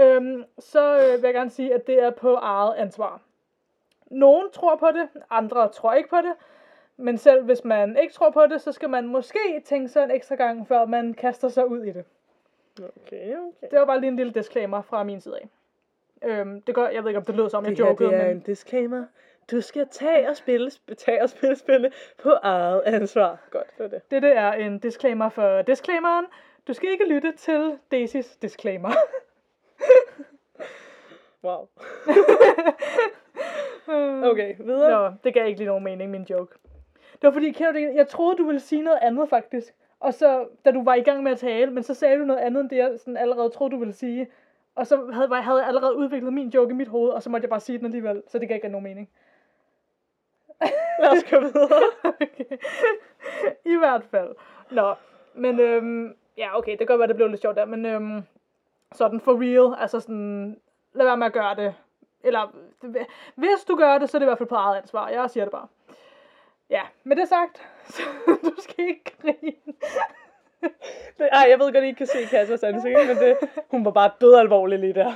øhm, 0.00 0.44
så 0.58 0.94
øh, 0.96 1.22
vil 1.22 1.28
jeg 1.28 1.34
gerne 1.34 1.50
sige, 1.50 1.74
at 1.74 1.86
det 1.86 2.02
er 2.02 2.10
på 2.10 2.34
eget 2.34 2.74
ansvar. 2.74 3.20
Nogen 4.10 4.50
tror 4.52 4.76
på 4.76 4.86
det, 4.86 5.08
andre 5.30 5.68
tror 5.68 5.92
ikke 5.92 6.08
på 6.08 6.16
det. 6.16 6.32
Men 6.96 7.18
selv 7.18 7.44
hvis 7.44 7.64
man 7.64 7.96
ikke 8.02 8.14
tror 8.14 8.30
på 8.30 8.46
det, 8.46 8.60
så 8.60 8.72
skal 8.72 8.90
man 8.90 9.06
måske 9.06 9.62
tænke 9.64 9.88
sig 9.88 10.04
en 10.04 10.10
ekstra 10.10 10.34
gang, 10.34 10.68
før 10.68 10.84
man 10.84 11.14
kaster 11.14 11.48
sig 11.48 11.68
ud 11.68 11.84
i 11.84 11.92
det. 11.92 12.04
Okay, 12.84 13.36
okay. 13.36 13.66
Det 13.70 13.78
var 13.78 13.84
bare 13.84 14.00
lige 14.00 14.08
en 14.08 14.16
lille 14.16 14.32
disclaimer 14.32 14.82
fra 14.82 15.04
min 15.04 15.20
side 15.20 15.36
af. 15.36 15.48
Øhm, 16.28 16.62
det 16.62 16.74
gør, 16.74 16.88
jeg 16.88 17.02
ved 17.02 17.10
ikke, 17.10 17.18
om 17.18 17.24
det 17.24 17.34
lød 17.36 17.50
som, 17.50 17.64
jeg 17.64 17.70
Det 17.70 17.78
her, 17.78 17.86
jokede, 17.86 18.08
det 18.08 18.18
er 18.18 18.26
men... 18.26 18.36
en 18.36 18.40
disclaimer. 18.40 19.04
Du 19.50 19.60
skal 19.60 19.88
tage 19.90 20.28
og 20.28 20.36
spille, 20.36 20.70
tage 20.98 21.22
og 21.22 21.30
spille 21.30 21.56
spille 21.56 21.92
på 22.22 22.30
eget 22.30 22.82
ansvar. 22.86 23.38
Godt, 23.50 23.66
det 23.78 23.82
var 23.82 23.88
det. 23.88 24.10
Dette 24.10 24.28
er 24.28 24.52
en 24.52 24.78
disclaimer 24.78 25.28
for 25.28 25.62
disclaimeren. 25.62 26.26
Du 26.68 26.72
skal 26.72 26.90
ikke 26.90 27.08
lytte 27.08 27.32
til 27.32 27.78
Daisys 27.90 28.36
disclaimer. 28.36 28.90
Wow. 31.44 31.68
Okay, 34.30 34.56
videre. 34.58 35.10
Nå, 35.10 35.16
det 35.24 35.34
gav 35.34 35.46
ikke 35.46 35.58
lige 35.58 35.66
nogen 35.66 35.84
mening, 35.84 36.10
min 36.10 36.26
joke. 36.30 36.54
Det 37.12 37.22
var 37.22 37.30
fordi, 37.30 37.50
det? 37.50 37.94
Jeg 37.94 38.08
troede, 38.08 38.36
du 38.36 38.44
ville 38.44 38.60
sige 38.60 38.82
noget 38.82 38.98
andet, 39.02 39.28
faktisk. 39.28 39.74
Og 40.00 40.14
så, 40.14 40.46
da 40.64 40.70
du 40.70 40.84
var 40.84 40.94
i 40.94 41.02
gang 41.02 41.22
med 41.22 41.32
at 41.32 41.38
tale, 41.38 41.70
men 41.70 41.82
så 41.82 41.94
sagde 41.94 42.18
du 42.18 42.24
noget 42.24 42.40
andet, 42.40 42.60
end 42.60 42.70
det 42.70 42.76
jeg 42.76 42.92
sådan 42.98 43.16
allerede 43.16 43.50
troede, 43.50 43.72
du 43.72 43.78
ville 43.78 43.92
sige. 43.94 44.28
Og 44.74 44.86
så 44.86 45.10
havde, 45.12 45.30
var- 45.30 45.40
havde 45.40 45.58
jeg 45.58 45.66
allerede 45.68 45.96
udviklet 45.96 46.32
min 46.32 46.48
joke 46.48 46.70
i 46.70 46.74
mit 46.74 46.88
hoved, 46.88 47.10
og 47.10 47.22
så 47.22 47.30
måtte 47.30 47.44
jeg 47.44 47.50
bare 47.50 47.60
sige 47.60 47.78
den 47.78 47.86
alligevel. 47.86 48.22
Så 48.28 48.38
det 48.38 48.48
gav 48.48 48.54
ikke 48.54 48.68
nogen 48.68 48.84
mening. 48.84 49.10
Lad 51.02 51.10
os 51.10 51.24
gå 51.30 51.40
videre. 51.40 51.82
okay. 52.04 52.56
I 53.64 53.76
hvert 53.76 54.04
fald. 54.04 54.34
Nå, 54.70 54.94
men 55.34 55.60
øhm, 55.60 56.14
ja, 56.36 56.58
okay, 56.58 56.70
det 56.70 56.78
kan 56.78 56.86
godt 56.86 56.98
være, 56.98 57.08
det 57.08 57.16
blev 57.16 57.28
lidt 57.28 57.40
sjovt 57.40 57.56
der, 57.56 57.64
men 57.64 57.86
øhm, 57.86 58.22
sådan 58.92 59.20
for 59.20 59.32
real, 59.42 59.80
altså 59.82 60.00
sådan, 60.00 60.60
lad 60.92 61.04
være 61.06 61.16
med 61.16 61.26
at 61.26 61.32
gøre 61.32 61.54
det. 61.54 61.74
Eller, 62.24 62.54
hvis 63.34 63.64
du 63.68 63.76
gør 63.76 63.98
det, 63.98 64.10
så 64.10 64.16
er 64.16 64.18
det 64.18 64.26
i 64.26 64.28
hvert 64.28 64.38
fald 64.38 64.48
på 64.48 64.54
eget 64.54 64.76
ansvar. 64.76 65.08
Jeg 65.08 65.30
siger 65.30 65.44
det 65.44 65.52
bare. 65.52 65.66
Ja, 66.70 66.82
med 67.04 67.16
det 67.16 67.28
sagt, 67.28 67.68
så 67.94 68.02
du 68.42 68.52
skal 68.58 68.84
ikke 68.88 69.12
grine. 69.22 69.56
Det- 71.18 71.28
Ej, 71.32 71.46
jeg 71.50 71.58
ved 71.58 71.72
godt, 71.72 71.84
I 71.84 71.86
ikke 71.86 71.98
kan 71.98 72.06
se 72.06 72.24
Kassas 72.30 72.62
ansigt, 72.62 72.98
men 73.06 73.16
det, 73.16 73.36
hun 73.70 73.84
var 73.84 73.90
bare 73.90 74.10
død 74.20 74.34
alvorlig 74.34 74.78
lige 74.78 74.92
der. 74.94 75.12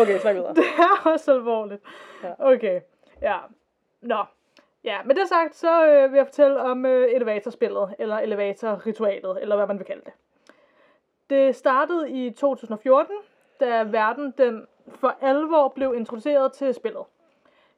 Okay, 0.00 0.18
snak 0.18 0.34
videre. 0.34 0.54
Det 0.60 0.64
er 0.78 1.10
også 1.10 1.32
alvorligt. 1.32 1.82
Ja. 2.22 2.32
Okay, 2.38 2.80
ja. 3.22 3.36
Nå. 4.00 4.24
Ja, 4.84 4.98
med 5.04 5.14
det 5.14 5.28
sagt, 5.28 5.56
så 5.56 5.86
øh, 5.86 6.12
vil 6.12 6.16
jeg 6.16 6.26
fortælle 6.26 6.60
om 6.60 6.86
øh, 6.86 7.12
elevatorspillet, 7.14 7.94
eller 7.98 8.16
elevatorritualet, 8.18 9.38
eller 9.42 9.56
hvad 9.56 9.66
man 9.66 9.78
vil 9.78 9.86
kalde 9.86 10.02
det. 10.04 10.12
Det 11.30 11.56
startede 11.56 12.10
i 12.10 12.30
2014, 12.30 13.14
da 13.60 13.82
verden 13.82 14.34
den 14.38 14.66
for 14.88 15.16
alvor 15.20 15.68
blev 15.68 15.94
introduceret 15.96 16.52
til 16.52 16.74
spillet. 16.74 17.02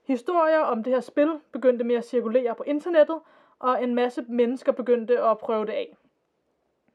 Historier 0.06 0.58
om 0.58 0.82
det 0.82 0.92
her 0.92 1.00
spil 1.00 1.40
begyndte 1.52 1.84
med 1.84 1.96
at 1.96 2.04
cirkulere 2.04 2.54
på 2.54 2.62
internettet, 2.62 3.18
og 3.58 3.82
en 3.82 3.94
masse 3.94 4.25
mennesker 4.28 4.72
begyndte 4.72 5.22
at 5.22 5.38
prøve 5.38 5.66
det 5.66 5.72
af. 5.72 5.96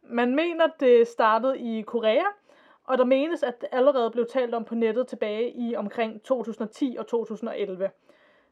Man 0.03 0.35
mener, 0.35 0.67
det 0.79 1.07
startede 1.07 1.59
i 1.59 1.81
Korea, 1.81 2.23
og 2.83 2.97
der 2.97 3.05
menes, 3.05 3.43
at 3.43 3.61
det 3.61 3.69
allerede 3.71 4.11
blev 4.11 4.25
talt 4.25 4.53
om 4.53 4.63
på 4.63 4.75
nettet 4.75 5.07
tilbage 5.07 5.51
i 5.51 5.75
omkring 5.75 6.23
2010 6.23 6.95
og 6.99 7.07
2011. 7.07 7.89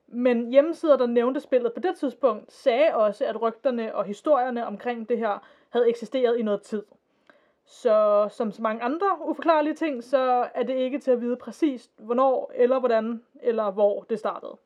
Men 0.08 0.50
hjemmesider, 0.50 0.98
der 0.98 1.08
nævnte 1.08 1.40
spillet 1.40 1.74
på 1.74 1.80
det 1.80 1.96
tidspunkt, 1.98 2.52
sagde 2.52 2.96
også, 2.96 3.26
at 3.26 3.42
rygterne 3.42 3.96
og 3.96 4.06
historierne 4.06 4.66
omkring 4.66 5.10
det 5.10 5.18
her 5.18 5.48
havde 5.70 5.90
eksisteret 5.90 6.38
i 6.38 6.42
noget 6.42 6.62
tid. 6.62 6.84
Så 7.72 8.28
som 8.32 8.52
så 8.52 8.62
mange 8.62 8.84
andre 8.84 9.18
uforklarlige 9.26 9.74
ting, 9.74 10.04
så 10.04 10.50
er 10.54 10.64
det 10.64 10.74
ikke 10.74 11.00
til 11.00 11.12
at 11.12 11.22
vide 11.22 11.36
præcist, 11.36 11.92
hvornår, 11.98 12.52
eller 12.56 12.80
hvordan, 12.80 13.24
eller 13.42 13.72
hvor 13.72 14.06
det 14.10 14.20
startede. 14.20 14.58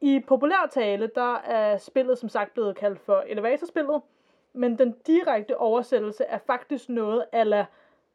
I 0.00 0.20
populær 0.20 0.68
tale, 0.70 1.10
der 1.14 1.34
er 1.34 1.76
spillet 1.76 2.18
som 2.18 2.28
sagt 2.28 2.52
blevet 2.54 2.76
kaldt 2.76 3.00
for 3.00 3.24
elevatorspillet, 3.26 4.02
men 4.52 4.78
den 4.78 4.92
direkte 5.06 5.58
oversættelse 5.58 6.24
er 6.24 6.38
faktisk 6.38 6.88
noget 6.88 7.24
ala, 7.32 7.66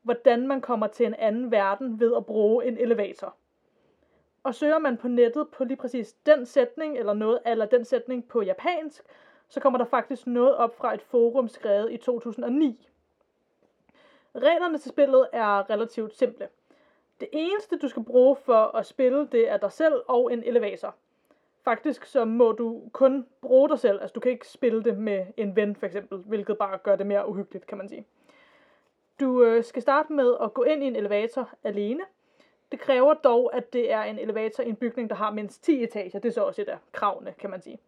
hvordan 0.01 0.47
man 0.47 0.61
kommer 0.61 0.87
til 0.87 1.05
en 1.05 1.15
anden 1.15 1.51
verden 1.51 1.99
ved 1.99 2.15
at 2.17 2.25
bruge 2.25 2.65
en 2.65 2.77
elevator. 2.77 3.35
Og 4.43 4.55
søger 4.55 4.79
man 4.79 4.97
på 4.97 5.07
nettet 5.07 5.47
på 5.49 5.63
lige 5.63 5.77
præcis 5.77 6.13
den 6.13 6.45
sætning, 6.45 6.97
eller 6.97 7.13
noget 7.13 7.39
eller 7.45 7.65
den 7.65 7.85
sætning 7.85 8.27
på 8.27 8.41
japansk, 8.41 9.03
så 9.47 9.59
kommer 9.59 9.77
der 9.77 9.85
faktisk 9.85 10.27
noget 10.27 10.55
op 10.55 10.77
fra 10.77 10.93
et 10.93 11.01
forum 11.01 11.47
skrevet 11.47 11.91
i 11.91 11.97
2009. 11.97 12.87
Reglerne 14.37 14.77
til 14.77 14.89
spillet 14.89 15.27
er 15.33 15.69
relativt 15.69 16.17
simple. 16.17 16.49
Det 17.19 17.29
eneste, 17.31 17.77
du 17.77 17.87
skal 17.87 18.03
bruge 18.03 18.35
for 18.35 18.75
at 18.77 18.85
spille, 18.85 19.27
det 19.31 19.49
er 19.49 19.57
dig 19.57 19.71
selv 19.71 19.93
og 20.07 20.33
en 20.33 20.43
elevator. 20.43 20.95
Faktisk 21.63 22.05
så 22.05 22.25
må 22.25 22.51
du 22.51 22.81
kun 22.91 23.27
bruge 23.41 23.69
dig 23.69 23.79
selv, 23.79 24.01
altså 24.01 24.13
du 24.13 24.19
kan 24.19 24.31
ikke 24.31 24.47
spille 24.47 24.83
det 24.83 24.97
med 24.97 25.25
en 25.37 25.55
ven 25.55 25.75
for 25.75 25.85
eksempel, 25.85 26.17
hvilket 26.17 26.57
bare 26.57 26.77
gør 26.77 26.95
det 26.95 27.07
mere 27.07 27.29
uhyggeligt, 27.29 27.67
kan 27.67 27.77
man 27.77 27.89
sige. 27.89 28.05
Du 29.19 29.43
øh, 29.43 29.63
skal 29.63 29.81
starte 29.81 30.13
med 30.13 30.35
at 30.41 30.53
gå 30.53 30.63
ind 30.63 30.83
i 30.83 30.87
en 30.87 30.95
elevator 30.95 31.49
alene. 31.63 32.03
Det 32.71 32.79
kræver 32.79 33.13
dog, 33.13 33.55
at 33.55 33.73
det 33.73 33.91
er 33.91 34.03
en 34.03 34.19
elevator 34.19 34.63
i 34.63 34.69
en 34.69 34.75
bygning, 34.75 35.09
der 35.09 35.15
har 35.15 35.31
mindst 35.31 35.63
10 35.63 35.83
etager. 35.83 36.19
Det 36.19 36.29
er 36.29 36.33
så 36.33 36.43
også 36.43 36.61
et 36.61 36.69
af 36.69 36.77
kravene, 36.91 37.33
kan 37.39 37.49
man 37.49 37.61
sige. 37.61 37.79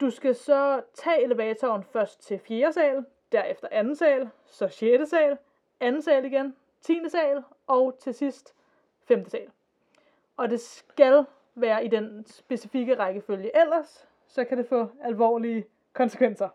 Du 0.00 0.10
skal 0.10 0.34
så 0.34 0.82
tage 0.94 1.22
elevatoren 1.22 1.84
først 1.84 2.22
til 2.22 2.38
4. 2.38 2.72
sal, 2.72 3.04
derefter 3.32 3.68
anden 3.70 3.96
sal, 3.96 4.28
så 4.46 4.68
6. 4.68 5.10
sal, 5.10 5.38
anden 5.80 6.02
sal 6.02 6.24
igen, 6.24 6.56
10. 6.80 7.00
sal 7.08 7.42
og 7.66 7.98
til 7.98 8.14
sidst 8.14 8.54
5. 9.04 9.28
sal. 9.28 9.50
Og 10.36 10.50
det 10.50 10.60
skal 10.60 11.24
være 11.54 11.84
i 11.84 11.88
den 11.88 12.26
specifikke 12.26 12.98
rækkefølge. 12.98 13.60
Ellers 13.60 14.08
så 14.26 14.44
kan 14.44 14.58
det 14.58 14.66
få 14.66 14.88
alvorlige 15.02 15.64
konsekvenser. 15.92 16.48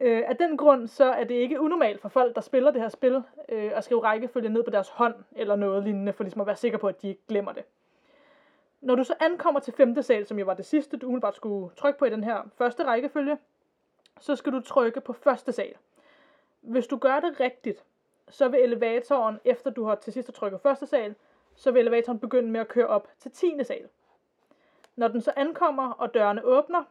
Øh, 0.00 0.22
af 0.26 0.36
den 0.36 0.56
grund 0.56 0.88
så 0.88 1.04
er 1.04 1.24
det 1.24 1.34
ikke 1.34 1.60
unormalt 1.60 2.00
for 2.00 2.08
folk, 2.08 2.34
der 2.34 2.40
spiller 2.40 2.70
det 2.70 2.80
her 2.80 2.88
spil, 2.88 3.22
øh, 3.48 3.72
at 3.74 3.84
skrive 3.84 4.02
rækkefølge 4.02 4.48
ned 4.48 4.62
på 4.62 4.70
deres 4.70 4.88
hånd 4.88 5.14
eller 5.36 5.56
noget 5.56 5.84
lignende, 5.84 6.12
for 6.12 6.24
ligesom 6.24 6.40
at 6.40 6.46
være 6.46 6.56
sikker 6.56 6.78
på, 6.78 6.88
at 6.88 7.02
de 7.02 7.08
ikke 7.08 7.22
glemmer 7.28 7.52
det. 7.52 7.64
Når 8.80 8.94
du 8.94 9.04
så 9.04 9.14
ankommer 9.20 9.60
til 9.60 9.74
5. 9.74 10.02
sal, 10.02 10.26
som 10.26 10.38
jo 10.38 10.44
var 10.44 10.54
det 10.54 10.66
sidste, 10.66 10.96
du 10.96 11.06
umiddelbart 11.06 11.36
skulle 11.36 11.74
trykke 11.76 11.98
på 11.98 12.04
i 12.04 12.10
den 12.10 12.24
her 12.24 12.42
første 12.58 12.84
rækkefølge, 12.84 13.38
så 14.20 14.36
skal 14.36 14.52
du 14.52 14.60
trykke 14.60 15.00
på 15.00 15.12
første 15.12 15.52
sal. 15.52 15.74
Hvis 16.60 16.86
du 16.86 16.96
gør 16.96 17.20
det 17.20 17.40
rigtigt, 17.40 17.84
så 18.30 18.48
vil 18.48 18.60
elevatoren, 18.60 19.40
efter 19.44 19.70
du 19.70 19.84
har 19.84 19.94
til 19.94 20.12
sidst 20.12 20.32
trykket 20.32 20.60
første 20.60 20.86
sal, 20.86 21.14
så 21.54 21.70
vil 21.70 21.80
elevatoren 21.80 22.18
begynde 22.18 22.50
med 22.50 22.60
at 22.60 22.68
køre 22.68 22.86
op 22.86 23.08
til 23.18 23.30
10. 23.30 23.64
sal. 23.64 23.88
Når 24.96 25.08
den 25.08 25.20
så 25.20 25.32
ankommer, 25.36 25.90
og 25.90 26.14
dørene 26.14 26.44
åbner, 26.44 26.84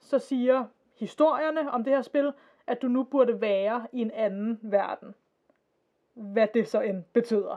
så 0.00 0.18
siger 0.18 0.64
historierne 0.94 1.70
om 1.70 1.84
det 1.84 1.92
her 1.92 2.02
spil, 2.02 2.32
at 2.66 2.82
du 2.82 2.88
nu 2.88 3.02
burde 3.02 3.40
være 3.40 3.86
i 3.92 4.00
en 4.00 4.10
anden 4.10 4.58
verden. 4.62 5.14
Hvad 6.14 6.48
det 6.54 6.68
så 6.68 6.80
end 6.80 7.04
betyder. 7.12 7.56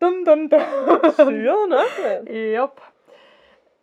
Dun, 0.00 0.24
dun, 0.24 0.48
dun. 0.48 0.60
Syret 1.12 1.68
nok, 1.68 2.04
mand. 2.04 2.28
Yep. 2.28 2.80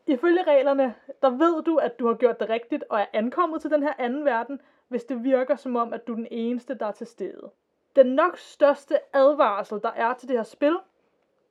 Ifølge 0.08 0.44
reglerne, 0.44 0.96
der 1.22 1.30
ved 1.30 1.64
du, 1.64 1.78
at 1.78 2.00
du 2.00 2.08
har 2.08 2.14
gjort 2.14 2.40
det 2.40 2.50
rigtigt 2.50 2.84
og 2.90 3.00
er 3.00 3.06
ankommet 3.14 3.62
til 3.62 3.72
den 3.72 3.84
her 3.84 3.94
anden 3.98 4.26
verden, 4.26 4.62
hvis 4.88 5.04
det 5.04 5.24
virker 5.24 5.56
som 5.56 5.76
om, 5.76 5.94
at 5.94 6.08
du 6.08 6.12
er 6.12 6.16
den 6.16 6.28
eneste, 6.32 6.74
der 6.74 6.86
er 6.86 6.92
til 6.92 7.08
stede. 7.08 7.52
Den 7.98 8.08
nok 8.08 8.38
største 8.38 9.00
advarsel, 9.14 9.80
der 9.82 9.92
er 9.92 10.14
til 10.14 10.28
det 10.30 10.38
her 10.38 10.44
spil, 10.44 10.78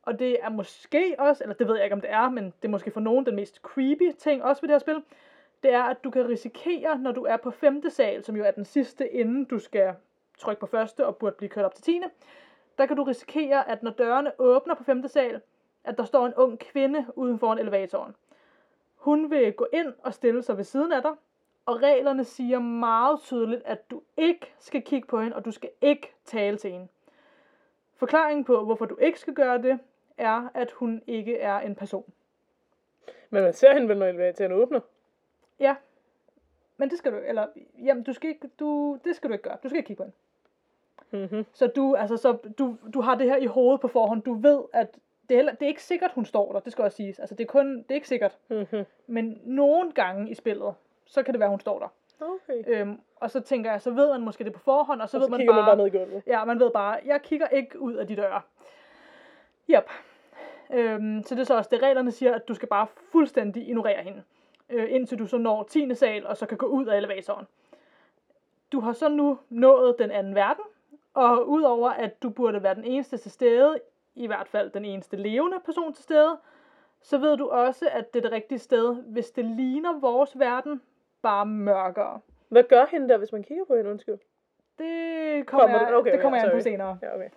og 0.02 0.18
det 0.18 0.42
er 0.42 0.48
måske 0.48 1.14
også, 1.18 1.44
eller 1.44 1.54
det 1.54 1.68
ved 1.68 1.74
jeg 1.74 1.84
ikke 1.84 1.94
om 1.94 2.00
det 2.00 2.10
er, 2.10 2.28
men 2.28 2.44
det 2.44 2.64
er 2.64 2.68
måske 2.68 2.90
for 2.90 3.00
nogen 3.00 3.26
den 3.26 3.34
mest 3.34 3.56
creepy 3.56 4.12
ting 4.18 4.44
også 4.44 4.62
ved 4.62 4.68
det 4.68 4.74
her 4.74 4.78
spil, 4.78 5.02
det 5.62 5.72
er, 5.72 5.82
at 5.82 6.04
du 6.04 6.10
kan 6.10 6.28
risikere, 6.28 6.98
når 6.98 7.12
du 7.12 7.22
er 7.22 7.36
på 7.36 7.50
femte 7.50 7.90
sal, 7.90 8.24
som 8.24 8.36
jo 8.36 8.44
er 8.44 8.50
den 8.50 8.64
sidste, 8.64 9.08
inden 9.08 9.44
du 9.44 9.58
skal 9.58 9.94
trykke 10.38 10.60
på 10.60 10.66
første 10.66 11.06
og 11.06 11.16
burde 11.16 11.36
blive 11.36 11.48
kørt 11.48 11.64
op 11.64 11.74
til 11.74 11.84
tiende, 11.84 12.10
der 12.78 12.86
kan 12.86 12.96
du 12.96 13.02
risikere, 13.02 13.68
at 13.68 13.82
når 13.82 13.90
dørene 13.90 14.32
åbner 14.38 14.74
på 14.74 14.84
femte 14.84 15.08
sal, 15.08 15.40
at 15.84 15.98
der 15.98 16.04
står 16.04 16.26
en 16.26 16.34
ung 16.34 16.58
kvinde 16.58 17.06
uden 17.14 17.38
for 17.38 17.52
elevatoren. 17.52 18.14
Hun 18.96 19.30
vil 19.30 19.52
gå 19.52 19.66
ind 19.72 19.92
og 20.02 20.14
stille 20.14 20.42
sig 20.42 20.56
ved 20.56 20.64
siden 20.64 20.92
af 20.92 21.02
dig, 21.02 21.12
og 21.66 21.82
reglerne 21.82 22.24
siger 22.24 22.58
meget 22.58 23.20
tydeligt, 23.20 23.62
at 23.64 23.90
du 23.90 24.02
ikke 24.16 24.54
skal 24.58 24.82
kigge 24.82 25.08
på 25.08 25.20
hende, 25.20 25.36
og 25.36 25.44
du 25.44 25.50
skal 25.50 25.70
ikke 25.80 26.14
tale 26.24 26.56
til 26.56 26.72
hende. 26.72 26.88
Forklaringen 27.94 28.44
på, 28.44 28.64
hvorfor 28.64 28.84
du 28.84 28.96
ikke 28.96 29.20
skal 29.20 29.34
gøre 29.34 29.62
det, 29.62 29.78
er, 30.18 30.48
at 30.54 30.70
hun 30.70 31.02
ikke 31.06 31.38
er 31.38 31.58
en 31.58 31.74
person. 31.74 32.12
Men 33.30 33.42
man 33.42 33.52
ser 33.52 33.72
hende 33.72 33.88
vel, 33.88 33.98
når 33.98 34.06
elevatoren 34.06 34.52
åbner. 34.52 34.80
Ja, 35.60 35.76
men 36.76 36.90
det 36.90 36.98
skal 36.98 37.12
du, 37.12 37.16
eller, 37.16 37.46
jamen, 37.84 38.04
du 38.04 38.12
skal 38.12 38.30
ikke, 38.30 38.48
du, 38.60 38.98
det 39.04 39.16
skal 39.16 39.30
du 39.30 39.32
ikke 39.32 39.42
gøre. 39.42 39.56
Du 39.62 39.68
skal 39.68 39.76
ikke 39.76 39.86
kigge 39.86 40.04
på 40.04 40.04
hende. 40.04 40.16
Mm-hmm. 41.10 41.46
Så 41.52 41.66
du, 41.66 41.94
altså, 41.94 42.16
så 42.16 42.32
du, 42.58 42.76
du 42.94 43.00
har 43.00 43.14
det 43.14 43.26
her 43.26 43.36
i 43.36 43.46
hovedet 43.46 43.80
på 43.80 43.88
forhånd. 43.88 44.22
Du 44.22 44.34
ved, 44.34 44.62
at 44.72 44.98
det 45.28 45.34
er, 45.34 45.38
heller, 45.38 45.52
det 45.52 45.62
er 45.62 45.68
ikke 45.68 45.82
sikkert, 45.82 46.12
hun 46.12 46.24
står 46.24 46.52
der. 46.52 46.60
Det 46.60 46.72
skal 46.72 46.84
også 46.84 46.96
siges. 46.96 47.18
Altså, 47.18 47.34
det 47.34 47.44
er 47.44 47.48
kun, 47.48 47.78
det 47.78 47.90
er 47.90 47.94
ikke 47.94 48.08
sikkert. 48.08 48.38
Mm-hmm. 48.48 48.84
Men 49.06 49.40
nogle 49.44 49.92
gange 49.92 50.30
i 50.30 50.34
spillet, 50.34 50.74
så 51.06 51.22
kan 51.22 51.34
det 51.34 51.40
være, 51.40 51.48
hun 51.48 51.60
står 51.60 51.78
der. 51.78 51.88
Okay. 52.20 52.62
Øhm, 52.66 53.00
og 53.16 53.30
så 53.30 53.40
tænker 53.40 53.70
jeg, 53.70 53.82
så 53.82 53.90
ved 53.90 54.08
man 54.12 54.20
måske 54.20 54.44
det 54.44 54.52
på 54.52 54.58
forhånd, 54.58 55.02
og 55.02 55.08
så 55.08 55.16
og 55.16 55.20
ved 55.20 55.26
så 55.26 55.30
man 55.30 55.38
kigger 55.38 55.54
bare, 55.54 55.62
man 55.62 55.66
bare 55.66 55.76
ned 55.76 55.94
i 55.94 55.98
gulvet. 55.98 56.22
Ja, 56.26 56.44
man 56.44 56.60
ved 56.60 56.70
bare, 56.70 56.98
jeg 57.04 57.22
kigger 57.22 57.48
ikke 57.48 57.80
ud 57.80 57.94
af 57.94 58.06
de 58.06 58.16
døre. 58.16 58.40
Yep. 59.70 59.90
Øhm, 60.70 61.22
så 61.22 61.34
det 61.34 61.40
er 61.40 61.44
så 61.44 61.56
også 61.56 61.70
det, 61.72 61.82
reglerne 61.82 62.10
siger, 62.10 62.34
at 62.34 62.48
du 62.48 62.54
skal 62.54 62.68
bare 62.68 62.86
fuldstændig 63.12 63.68
ignorere 63.68 64.02
hende, 64.02 64.22
øh, 64.68 64.92
indtil 64.92 65.18
du 65.18 65.26
så 65.26 65.38
når 65.38 65.62
10. 65.62 65.94
sal, 65.94 66.26
og 66.26 66.36
så 66.36 66.46
kan 66.46 66.58
gå 66.58 66.66
ud 66.66 66.86
af 66.86 66.96
elevatoren. 66.96 67.46
Du 68.72 68.80
har 68.80 68.92
så 68.92 69.08
nu 69.08 69.38
nået 69.48 69.96
den 69.98 70.10
anden 70.10 70.34
verden, 70.34 70.64
og 71.14 71.48
udover 71.48 71.90
at 71.90 72.22
du 72.22 72.30
burde 72.30 72.62
være 72.62 72.74
den 72.74 72.84
eneste 72.84 73.16
til 73.16 73.30
stede, 73.30 73.80
i 74.14 74.26
hvert 74.26 74.48
fald 74.48 74.70
den 74.70 74.84
eneste 74.84 75.16
levende 75.16 75.56
person 75.64 75.92
til 75.92 76.04
stede, 76.04 76.36
så 77.00 77.18
ved 77.18 77.36
du 77.36 77.48
også, 77.48 77.88
at 77.92 78.14
det 78.14 78.18
er 78.18 78.22
det 78.22 78.32
rigtige 78.32 78.58
sted, 78.58 78.94
hvis 78.94 79.30
det 79.30 79.44
ligner 79.44 80.00
vores 80.00 80.38
verden, 80.38 80.82
bare 81.26 81.46
mørkere. 81.46 82.20
Hvad 82.48 82.62
gør 82.62 82.84
hende 82.90 83.08
der, 83.08 83.16
hvis 83.18 83.32
man 83.32 83.42
kigger 83.42 83.64
på 83.64 83.74
hende? 83.76 83.90
Undskyld. 83.90 84.18
Det 84.78 85.46
kommer, 85.46 85.64
Kommer 85.64 85.78
jeg, 85.78 85.86
det? 85.88 85.96
Okay, 85.96 86.12
det 86.12 86.20
kommer 86.20 86.38
okay, 86.38 86.44
jeg 86.44 86.52
an 86.52 86.58
på 86.58 86.62
senere. 86.62 86.98
Ja, 87.02 87.14
okay. 87.16 87.28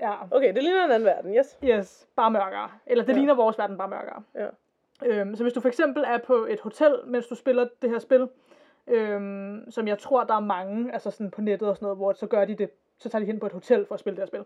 Ja. 0.00 0.14
Okay, 0.30 0.54
det 0.54 0.62
ligner 0.62 0.84
en 0.84 0.90
anden 0.90 1.06
verden, 1.06 1.34
yes. 1.36 1.58
Yes, 1.64 2.08
bare 2.16 2.30
mørkere. 2.30 2.70
Eller 2.86 3.04
det 3.04 3.08
Ja. 3.08 3.14
ja. 3.14 3.18
ligner 3.18 3.34
vores 3.34 3.58
verden 3.58 3.78
bare 3.78 3.88
mørkere. 3.88 4.22
Ja. 4.34 4.46
Øhm, 5.06 5.36
så 5.36 5.42
hvis 5.42 5.52
du 5.52 5.60
for 5.60 5.68
eksempel 5.68 6.04
er 6.06 6.18
på 6.18 6.34
et 6.50 6.60
hotel, 6.60 6.94
mens 7.06 7.26
du 7.26 7.34
spiller 7.34 7.68
det 7.82 7.90
her 7.90 7.98
spil, 7.98 8.28
øhm, 8.86 9.70
som 9.70 9.88
jeg 9.88 9.98
tror, 9.98 10.24
der 10.24 10.34
er 10.34 10.40
mange, 10.40 10.92
altså 10.92 11.10
sådan 11.10 11.30
på 11.30 11.40
nettet 11.40 11.68
og 11.68 11.76
sådan 11.76 11.84
noget, 11.86 11.98
hvor 11.98 12.12
så 12.12 12.26
gør 12.26 12.44
de 12.44 12.54
det, 12.54 12.70
så 12.98 13.08
tager 13.08 13.20
de 13.20 13.26
hen 13.26 13.40
på 13.40 13.46
et 13.46 13.52
hotel 13.52 13.86
for 13.86 13.94
at 13.94 14.00
spille 14.00 14.16
det 14.16 14.22
her 14.22 14.26
spil. 14.26 14.44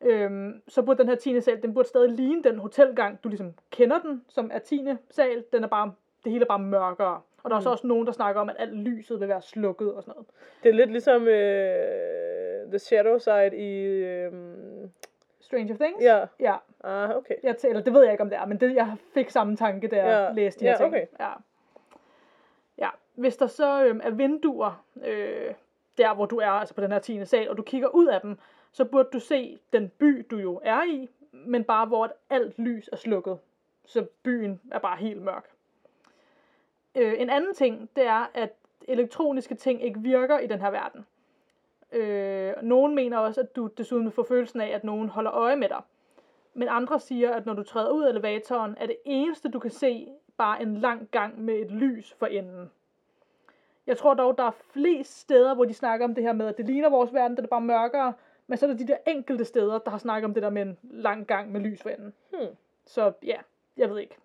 Øhm, 0.00 0.62
så 0.68 0.82
burde 0.82 0.98
den 0.98 1.08
her 1.08 1.16
10. 1.16 1.40
sal, 1.40 1.62
den 1.62 1.74
burde 1.74 1.88
stadig 1.88 2.10
ligne 2.10 2.42
den 2.42 2.58
hotelgang, 2.58 3.24
du 3.24 3.28
ligesom 3.28 3.54
kender 3.70 3.98
den, 3.98 4.24
som 4.28 4.50
er 4.52 4.58
10. 4.58 4.88
sal. 5.10 5.44
Den 5.52 5.64
er 5.64 5.68
bare, 5.68 5.92
det 6.24 6.32
hele 6.32 6.44
er 6.44 6.48
bare 6.48 6.58
mørkere. 6.58 7.20
Og 7.46 7.50
der 7.50 7.56
er 7.56 7.60
så 7.60 7.68
Mm. 7.68 7.72
også 7.72 7.86
nogen, 7.86 8.06
der 8.06 8.12
snakker 8.12 8.40
om, 8.40 8.48
at 8.48 8.56
alt 8.58 8.74
lyset 8.74 9.20
vil 9.20 9.28
være 9.28 9.42
slukket 9.42 9.92
og 9.94 10.02
sådan 10.02 10.12
noget. 10.16 10.26
Det 10.62 10.68
er 10.68 10.72
lidt 10.74 10.90
ligesom 10.90 11.28
øh, 11.28 12.68
The 12.68 12.78
Shadow 12.78 13.18
Side 13.18 13.56
i... 13.56 13.82
Øh, 13.84 14.32
Stranger 15.40 15.76
Things? 15.76 16.02
ja, 16.04 16.24
Ja, 16.40 16.56
ah, 16.84 17.16
okay. 17.16 17.34
jeg 17.42 17.56
tæller, 17.56 17.82
det 17.82 17.92
ved 17.92 18.02
jeg 18.02 18.12
ikke, 18.12 18.22
om 18.22 18.30
det 18.30 18.38
er, 18.38 18.46
men 18.46 18.60
det, 18.60 18.74
jeg 18.74 18.96
fik 19.14 19.30
samme 19.30 19.56
tanke, 19.56 19.88
da 19.88 19.96
jeg 19.96 20.06
Ja, 20.28 20.32
læste 20.42 20.60
de 20.60 20.64
her 20.64 20.72
ja, 20.72 20.76
ting. 20.76 20.88
okay. 20.88 21.06
Ja. 21.20 21.28
ja. 22.78 22.88
Hvis 23.14 23.36
der 23.36 23.46
så 23.46 23.84
øhm, 23.84 24.00
er 24.04 24.10
vinduer, 24.10 24.84
øh, 25.04 25.54
der 25.98 26.14
hvor 26.14 26.26
du 26.26 26.36
er, 26.38 26.50
altså 26.50 26.74
på 26.74 26.80
den 26.80 26.92
her 26.92 26.98
10. 26.98 27.24
sal, 27.24 27.48
og 27.50 27.56
du 27.56 27.62
kigger 27.62 27.88
ud 27.88 28.06
af 28.06 28.20
dem, 28.20 28.38
så 28.72 28.84
burde 28.84 29.08
du 29.12 29.18
se 29.20 29.58
den 29.72 29.88
by, 29.98 30.26
du 30.30 30.36
jo 30.36 30.60
er 30.64 30.82
i, 30.84 31.08
men 31.32 31.64
bare 31.64 31.86
hvor 31.86 32.12
alt 32.30 32.58
lys 32.58 32.88
er 32.92 32.96
slukket. 32.96 33.38
Så 33.86 34.06
byen 34.22 34.60
er 34.72 34.78
bare 34.78 34.96
helt 34.96 35.22
mørk. 35.22 35.44
Øh, 36.96 37.14
en 37.18 37.30
anden 37.30 37.54
ting, 37.54 37.90
det 37.96 38.06
er, 38.06 38.30
at 38.34 38.52
elektroniske 38.88 39.54
ting 39.54 39.82
ikke 39.82 40.00
virker 40.00 40.38
i 40.38 40.46
den 40.46 40.60
her 40.60 40.70
verden. 40.70 41.06
Øh, 41.92 42.52
nogen 42.62 42.94
mener 42.94 43.18
også, 43.18 43.40
at 43.40 43.56
du 43.56 43.66
desuden 43.66 44.04
vil 44.04 44.12
få 44.12 44.24
følelsen 44.24 44.60
af, 44.60 44.68
at 44.68 44.84
nogen 44.84 45.08
holder 45.08 45.32
øje 45.32 45.56
med 45.56 45.68
dig. 45.68 45.80
Men 46.54 46.68
andre 46.68 47.00
siger, 47.00 47.34
at 47.34 47.46
når 47.46 47.54
du 47.54 47.62
træder 47.62 47.90
ud 47.90 48.04
af 48.04 48.10
elevatoren, 48.10 48.76
er 48.80 48.86
det 48.86 48.96
eneste, 49.04 49.48
du 49.48 49.58
kan 49.58 49.70
se, 49.70 50.08
bare 50.38 50.62
en 50.62 50.76
lang 50.76 51.08
gang 51.10 51.40
med 51.40 51.54
et 51.54 51.70
lys 51.70 52.14
for 52.18 52.26
enden. 52.26 52.70
Jeg 53.86 53.96
tror 53.96 54.14
dog, 54.14 54.38
der 54.38 54.44
er 54.44 54.50
flest 54.50 55.20
steder, 55.20 55.54
hvor 55.54 55.64
de 55.64 55.74
snakker 55.74 56.06
om 56.06 56.14
det 56.14 56.24
her 56.24 56.32
med, 56.32 56.46
at 56.46 56.56
det 56.56 56.66
ligner 56.66 56.88
vores 56.88 57.14
verden, 57.14 57.36
det 57.36 57.44
er 57.44 57.48
bare 57.48 57.60
mørkere. 57.60 58.12
Men 58.46 58.58
så 58.58 58.66
er 58.66 58.70
der 58.70 58.76
de 58.76 58.86
der 58.86 58.96
enkelte 59.06 59.44
steder, 59.44 59.78
der 59.78 59.90
har 59.90 59.98
snakket 59.98 60.24
om 60.24 60.34
det 60.34 60.42
der 60.42 60.50
med 60.50 60.62
en 60.62 60.78
lang 60.82 61.26
gang 61.26 61.52
med 61.52 61.60
lys 61.60 61.82
for 61.82 61.90
enden. 61.90 62.14
Hmm. 62.30 62.56
Så 62.84 63.12
ja, 63.22 63.36
jeg 63.76 63.90
ved 63.90 63.98
ikke. 63.98 64.16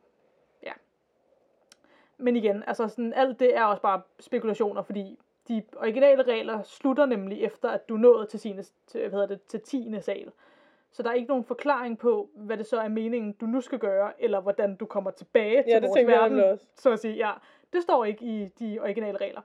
Ja. 2.22 2.24
Men 2.24 2.36
igen, 2.36 2.64
altså 2.68 2.88
sådan, 2.88 3.14
alt 3.14 3.40
det 3.40 3.58
er 3.58 3.64
også 3.64 3.82
bare 3.82 4.02
spekulationer, 4.20 4.82
fordi 4.82 5.20
de 5.48 5.64
originale 5.78 6.24
regler 6.24 6.64
slutter 6.64 7.06
nemlig 7.06 7.44
efter, 7.44 7.70
at 7.70 7.90
du 7.90 7.98
nået 7.98 8.30
til, 8.30 8.40
sine, 8.40 8.64
til, 8.88 9.00
hvad 9.00 9.12
hedder 9.12 9.28
det, 9.28 9.42
til 9.44 9.62
10. 9.62 10.02
sal. 10.02 10.32
Så 10.92 11.04
der 11.04 11.10
er 11.10 11.14
ikke 11.14 11.28
nogen 11.28 11.44
forklaring 11.44 12.00
på, 12.00 12.30
hvad 12.36 12.58
det 12.58 12.66
så 12.66 12.80
er 12.80 12.88
meningen, 12.88 13.34
du 13.34 13.46
nu 13.46 13.62
skal 13.62 13.80
gøre, 13.80 14.12
eller 14.24 14.40
hvordan 14.40 14.76
du 14.76 14.86
kommer 14.86 15.12
tilbage 15.12 15.64
til 15.64 15.74
det 15.74 15.82
vores 15.84 16.00
jeg 16.00 16.08
verden. 16.08 16.32
nemlig 16.32 16.52
også. 16.52 16.66
Så 16.76 16.92
at 16.92 17.00
sige, 17.00 17.14
ja. 17.14 17.32
Det 17.74 17.84
står 17.84 18.06
ikke 18.06 18.26
i 18.26 18.46
de 18.60 18.80
originale 18.82 19.18
regler. 19.18 19.42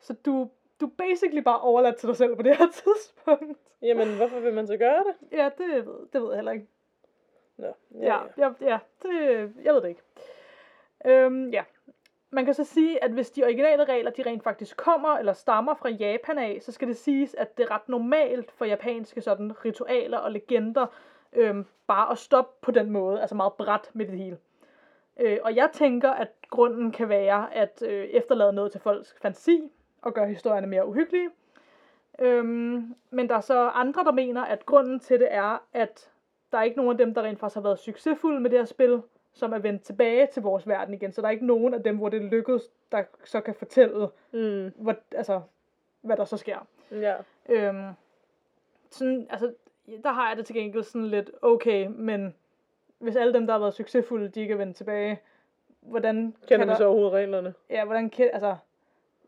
Så 0.00 0.14
du, 0.26 0.50
du 0.80 0.86
er 0.86 0.90
basically 0.98 1.42
bare 1.42 1.60
overladt 1.60 1.96
til 1.96 2.08
dig 2.08 2.16
selv 2.16 2.36
på 2.36 2.42
det 2.42 2.56
her 2.56 2.66
tidspunkt. 2.84 3.58
Jamen, 3.82 4.16
hvorfor 4.16 4.40
vil 4.40 4.54
man 4.54 4.66
så 4.66 4.76
gøre 4.76 5.04
det? 5.04 5.38
Ja, 5.38 5.50
det 5.58 5.86
ved, 5.86 6.06
det 6.12 6.22
ved 6.22 6.28
jeg 6.28 6.36
heller 6.36 6.52
ikke. 6.52 6.66
Nå, 7.56 7.66
Ja, 8.00 8.18
ja, 8.38 8.50
ja 8.60 8.78
det, 9.02 9.10
jeg 9.64 9.74
ved 9.74 9.82
det 9.82 9.88
ikke. 9.88 10.02
Øhm, 11.04 11.50
ja. 11.50 11.64
Man 12.34 12.44
kan 12.44 12.54
så 12.54 12.64
sige, 12.64 13.04
at 13.04 13.10
hvis 13.10 13.30
de 13.30 13.44
originale 13.44 13.84
regler, 13.84 14.10
de 14.10 14.22
rent 14.22 14.42
faktisk 14.42 14.76
kommer 14.76 15.08
eller 15.08 15.32
stammer 15.32 15.74
fra 15.74 15.88
Japan 15.88 16.38
af, 16.38 16.58
så 16.62 16.72
skal 16.72 16.88
det 16.88 16.96
siges, 16.96 17.34
at 17.34 17.56
det 17.56 17.64
er 17.64 17.70
ret 17.70 17.88
normalt 17.88 18.52
for 18.52 18.64
japanske 18.64 19.20
sådan 19.20 19.64
ritualer 19.64 20.18
og 20.18 20.32
legender, 20.32 20.86
øhm, 21.32 21.66
bare 21.86 22.12
at 22.12 22.18
stoppe 22.18 22.52
på 22.62 22.70
den 22.70 22.90
måde, 22.90 23.20
altså 23.20 23.34
meget 23.34 23.52
bræt 23.52 23.90
med 23.92 24.06
det 24.06 24.18
hele. 24.18 24.38
Øh, 25.20 25.38
og 25.42 25.56
jeg 25.56 25.70
tænker, 25.72 26.10
at 26.10 26.28
grunden 26.50 26.92
kan 26.92 27.08
være 27.08 27.54
at 27.54 27.82
øh, 27.86 28.04
efterlade 28.04 28.52
noget 28.52 28.72
til 28.72 28.80
folks 28.80 29.16
fantasi 29.22 29.70
og 30.02 30.14
gøre 30.14 30.28
historierne 30.28 30.66
mere 30.66 30.86
uhyggelige. 30.86 31.30
Øhm, 32.18 32.94
men 33.10 33.28
der 33.28 33.34
er 33.34 33.40
så 33.40 33.68
andre, 33.68 34.04
der 34.04 34.12
mener, 34.12 34.44
at 34.44 34.66
grunden 34.66 35.00
til 35.00 35.20
det 35.20 35.28
er, 35.30 35.62
at 35.72 36.10
der 36.52 36.58
er 36.58 36.62
ikke 36.62 36.76
nogen 36.76 36.92
af 36.92 36.98
dem, 36.98 37.14
der 37.14 37.22
rent 37.22 37.40
faktisk 37.40 37.54
har 37.54 37.62
været 37.62 37.78
succesfulde 37.78 38.40
med 38.40 38.50
det 38.50 38.58
her 38.58 38.66
spil, 38.66 39.02
som 39.32 39.52
er 39.52 39.58
vendt 39.58 39.82
tilbage 39.82 40.26
til 40.26 40.42
vores 40.42 40.68
verden 40.68 40.94
igen. 40.94 41.12
Så 41.12 41.20
der 41.20 41.26
er 41.26 41.32
ikke 41.32 41.46
nogen 41.46 41.74
af 41.74 41.82
dem, 41.82 41.96
hvor 41.96 42.08
det 42.08 42.22
lykkedes, 42.22 42.62
der 42.92 43.02
så 43.24 43.40
kan 43.40 43.54
fortælle, 43.54 44.08
Mm, 44.32 44.72
hvor, 44.76 44.94
altså, 45.16 45.40
hvad 46.00 46.16
der 46.16 46.24
så 46.24 46.36
sker. 46.36 46.66
ja. 46.90 47.14
Øhm, 47.48 47.92
sådan, 48.90 49.26
altså, 49.30 49.54
der 50.02 50.12
har 50.12 50.28
jeg 50.28 50.36
det 50.36 50.46
til 50.46 50.56
gengæld 50.56 50.82
sådan 50.82 51.06
lidt, 51.08 51.30
okay, 51.42 51.86
men 51.86 52.34
hvis 52.98 53.16
alle 53.16 53.32
dem, 53.34 53.46
der 53.46 53.54
har 53.54 53.60
været 53.60 53.74
succesfulde, 53.74 54.28
de 54.28 54.40
ikke 54.40 54.52
er 54.52 54.58
vendt 54.58 54.76
tilbage, 54.76 55.20
hvordan 55.80 56.34
Kender 56.46 56.58
kan 56.58 56.68
der, 56.68 56.74
så 56.74 56.84
overhovedet 56.84 57.12
reglerne? 57.12 57.54
ja, 57.70 57.84
hvordan, 57.84 58.10
altså, 58.18 58.56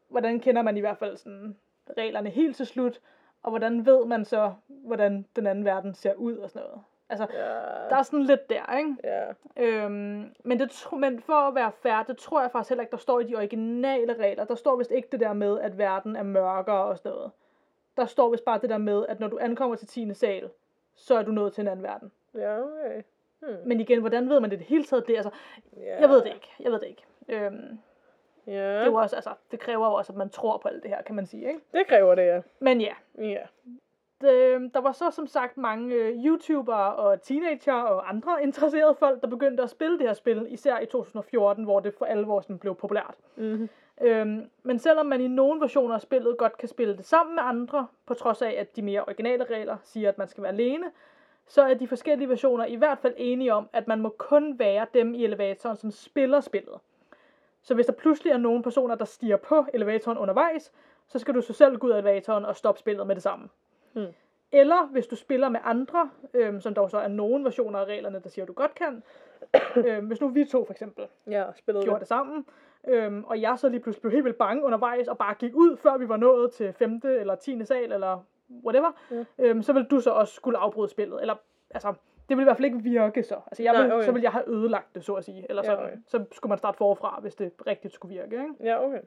hvordan 0.09 0.41
kender 0.41 0.63
man 0.63 0.77
i 0.77 0.81
hvert 0.81 0.99
fald 0.99 1.17
sådan 1.17 1.57
reglerne 1.99 2.31
helt 2.31 2.57
til 2.57 2.67
slut, 2.67 3.01
og 3.43 3.51
hvordan 3.51 3.87
ved 3.87 4.07
man 4.07 4.25
så, 4.25 4.53
hvordan 4.67 5.27
den 5.37 5.47
anden 5.47 5.65
verden 5.65 5.95
ser 5.95 6.15
ud 6.15 6.37
og 6.37 6.51
sådan 6.51 6.67
noget. 6.69 6.83
Altså, 7.09 7.27
Ja. 7.33 7.45
der 7.91 7.97
er 7.97 8.03
sådan 8.03 8.23
lidt 8.23 8.51
der, 8.51 8.77
ikke? 8.79 8.97
Ja. 9.05 9.25
Øhm, 9.57 10.35
men, 10.45 10.61
det, 10.61 10.71
tro- 10.71 10.97
men 10.97 11.21
for 11.23 11.33
at 11.33 11.55
være 11.55 11.73
fair, 11.83 12.03
det 12.03 12.17
tror 12.17 12.41
jeg 12.41 12.51
faktisk 12.51 12.69
heller 12.71 12.83
ikke, 12.83 12.91
der 12.93 12.97
står 12.97 13.21
i 13.21 13.25
de 13.25 13.37
originale 13.37 14.15
regler. 14.19 14.45
Der 14.45 14.55
står 14.55 14.77
vist 14.77 14.91
ikke 14.91 15.09
det 15.13 15.21
der 15.21 15.33
med, 15.33 15.61
at 15.61 15.79
verden 15.79 16.17
er 16.17 16.23
mørkere 16.23 16.85
og 16.85 16.99
sådan 16.99 17.11
noget. 17.13 17.31
Der 17.97 18.07
står 18.07 18.31
vist 18.31 18.45
bare 18.45 18.59
det 18.59 18.71
der 18.71 18.79
med, 18.79 19.07
at 19.09 19.21
når 19.21 19.29
du 19.29 19.39
ankommer 19.41 19.77
til 19.77 19.89
10. 19.89 20.15
sal, 20.15 20.51
så 20.95 21.19
er 21.19 21.23
du 21.23 21.31
nået 21.31 21.53
til 21.53 21.61
en 21.63 21.69
anden 21.69 21.83
verden. 21.83 22.13
Ja, 22.35 22.61
okay. 22.61 23.03
Hmm. 23.41 23.57
Men 23.67 23.81
igen, 23.81 24.01
hvordan 24.01 24.29
ved 24.29 24.41
man 24.41 24.51
det 24.51 24.59
det 24.59 24.67
hele 24.67 24.85
taget? 24.85 25.07
Det, 25.07 25.17
altså, 25.17 25.31
Ja. 25.77 26.01
jeg 26.01 26.09
ved 26.09 26.23
det 26.23 26.33
ikke. 26.35 26.53
Jeg 26.61 26.73
ved 26.73 26.81
det 26.81 26.87
ikke. 26.87 27.05
Øhm, 27.29 27.79
Ja, 28.47 28.53
det, 28.75 28.83
er 28.83 28.87
jo 28.87 28.95
også, 28.95 29.17
altså, 29.17 29.31
det 29.51 29.61
kræver 29.61 29.87
jo 29.87 29.93
også, 29.95 30.13
at 30.13 30.17
man 30.17 30.31
tror 30.31 30.59
på 30.59 30.69
alt 30.69 30.83
det 30.83 30.91
her, 30.91 31.03
kan 31.03 31.15
man 31.15 31.27
sige. 31.27 31.49
Ikke? 31.49 31.61
det 31.73 31.87
kræver 31.87 32.15
det, 32.15 32.27
ja. 32.27 32.41
Men 32.59 32.81
ja, 32.81 32.95
Ja. 33.19 33.39
Det, 34.21 34.75
der 34.75 34.81
var 34.81 34.93
så 34.93 35.11
som 35.11 35.27
sagt 35.27 35.57
mange 35.57 35.95
øh, 35.95 36.25
YouTubere 36.25 36.95
og 36.95 37.23
teenager 37.23 37.73
og 37.75 38.09
andre 38.09 38.43
interesserede 38.43 38.95
folk, 38.95 39.21
der 39.21 39.29
begyndte 39.29 39.63
at 39.63 39.71
spille 39.71 39.99
det 39.99 40.07
her 40.07 40.15
spil, 40.15 40.47
især 40.51 40.79
i 40.79 40.87
2014, 40.87 41.65
hvor 41.65 41.81
det 41.81 41.95
for 41.99 42.05
alvor 42.05 42.41
sådan 42.41 42.59
blev 42.59 42.75
populært. 42.75 43.15
Mm-hmm. 43.37 43.69
Øhm, 44.01 44.51
men 44.63 44.79
selvom 44.79 45.07
man 45.07 45.21
i 45.21 45.29
nogle 45.29 45.61
versioner 45.61 45.95
af 45.95 46.01
spillet 46.01 46.39
godt 46.39 46.59
kan 46.59 46.69
spille 46.69 46.97
det 46.97 47.05
sammen 47.05 47.35
med 47.35 47.43
andre, 47.47 47.87
på 48.07 48.15
trods 48.15 48.43
af 48.43 48.55
at 48.59 48.77
de 48.77 48.83
mere 48.83 49.05
originale 49.05 49.45
regler 49.45 49.77
siger, 49.83 50.09
at 50.09 50.19
man 50.19 50.29
skal 50.29 50.43
være 50.43 50.53
alene, 50.53 50.87
så 51.47 51.63
er 51.63 51.75
de 51.75 51.89
forskellige 51.89 52.29
versioner 52.29 52.65
i 52.65 52.75
hvert 52.75 52.99
fald 52.99 53.15
enige 53.17 53.55
om, 53.55 53.69
at 53.73 53.89
man 53.89 54.01
må 54.01 54.15
kun 54.19 54.59
være 54.59 54.87
dem 54.95 55.15
i 55.15 55.25
elevatoren, 55.25 55.77
som 55.77 55.91
spiller 55.91 56.41
spillet. 56.41 56.75
Så 57.63 57.75
hvis 57.75 57.87
der 57.87 57.93
pludselig 57.93 58.31
er 58.31 58.37
nogle 58.37 58.63
personer, 58.63 58.95
der 58.95 59.05
stiger 59.05 59.37
på 59.37 59.67
elevatoren 59.75 60.19
undervejs, 60.19 60.73
så 61.09 61.19
skal 61.19 61.35
du 61.35 61.41
så 61.41 61.53
selv 61.53 61.79
gå 61.79 61.87
ud 61.87 61.93
af 61.93 61.99
elevatoren 61.99 62.45
og 62.45 62.57
stoppe 62.57 62.79
spillet 62.79 63.07
med 63.07 63.15
det 63.15 63.23
samme. 63.23 63.49
Hmm. 63.95 64.07
Eller 64.53 64.87
hvis 64.87 65.07
du 65.07 65.17
spiller 65.17 65.49
med 65.49 65.61
andre, 65.65 66.11
øhm, 66.35 66.61
som 66.61 66.75
dog 66.75 66.91
så 66.91 66.99
er 66.99 67.09
nogle 67.09 67.45
versioner 67.45 67.79
af 67.79 67.85
reglerne, 67.85 68.21
der 68.23 68.29
siger, 68.29 68.45
at 68.45 68.49
du 68.49 68.53
godt 68.53 68.75
kan. 68.75 69.03
øhm, 69.87 70.07
hvis 70.07 70.21
nu 70.21 70.29
vi 70.29 70.45
to 70.45 70.65
for 70.65 70.73
eksempel 70.73 71.05
Ja, 71.27 71.45
spillet 71.57 71.85
gjorde 71.85 72.01
det 72.01 72.09
sammen, 72.09 72.47
øhm, 72.89 73.25
og 73.25 73.41
jeg 73.41 73.59
så 73.59 73.69
lige 73.69 73.81
pludselig 73.81 74.01
blev 74.01 74.13
helt 74.13 74.25
vildt 74.25 74.39
bange 74.39 74.63
undervejs, 74.65 75.09
og 75.09 75.19
bare 75.19 75.35
gik 75.35 75.55
ud, 75.55 75.77
før 75.77 75.97
vi 75.97 76.09
var 76.09 76.17
nået 76.17 76.53
til 76.53 76.73
5. 76.73 77.01
eller 77.05 77.35
10. 77.35 77.65
sal, 77.65 77.93
eller 77.93 78.25
whatever, 78.65 78.91
Ja. 79.11 79.25
øhm, 79.39 79.63
så 79.63 79.73
ville 79.73 79.89
du 79.89 80.01
så 80.01 80.11
også 80.11 80.35
skulle 80.35 80.59
afbryde 80.59 80.89
spillet. 80.89 81.21
Eller, 81.21 81.35
altså, 81.71 81.89
det 82.29 82.37
ville 82.37 82.43
i 82.43 82.45
hvert 82.45 82.57
fald 82.57 82.65
ikke 82.65 82.79
virke 82.83 83.23
så. 83.23 83.35
Altså, 83.47 83.63
jeg 83.63 83.73
Nej, 83.73 83.83
ville, 83.83 83.95
okay. 83.95 84.05
så 84.05 84.13
ville 84.13 84.25
jeg 84.25 84.33
have 84.33 84.49
ødelagt 84.49 84.95
det, 84.95 85.05
så 85.05 85.15
at 85.15 85.25
sige. 85.25 85.47
Eller 85.49 85.63
Ja, 85.65 85.71
sådan. 85.71 85.85
okay. 85.85 85.97
Så 86.07 86.25
skulle 86.33 86.49
man 86.51 86.59
starte 86.59 86.77
forfra, 86.79 87.19
hvis 87.23 87.35
det 87.35 87.53
rigtigt 87.67 87.95
skulle 87.95 88.15
virke. 88.21 88.33
Ikke? 88.37 88.55
Ja, 88.61 88.85
okay. 88.87 89.01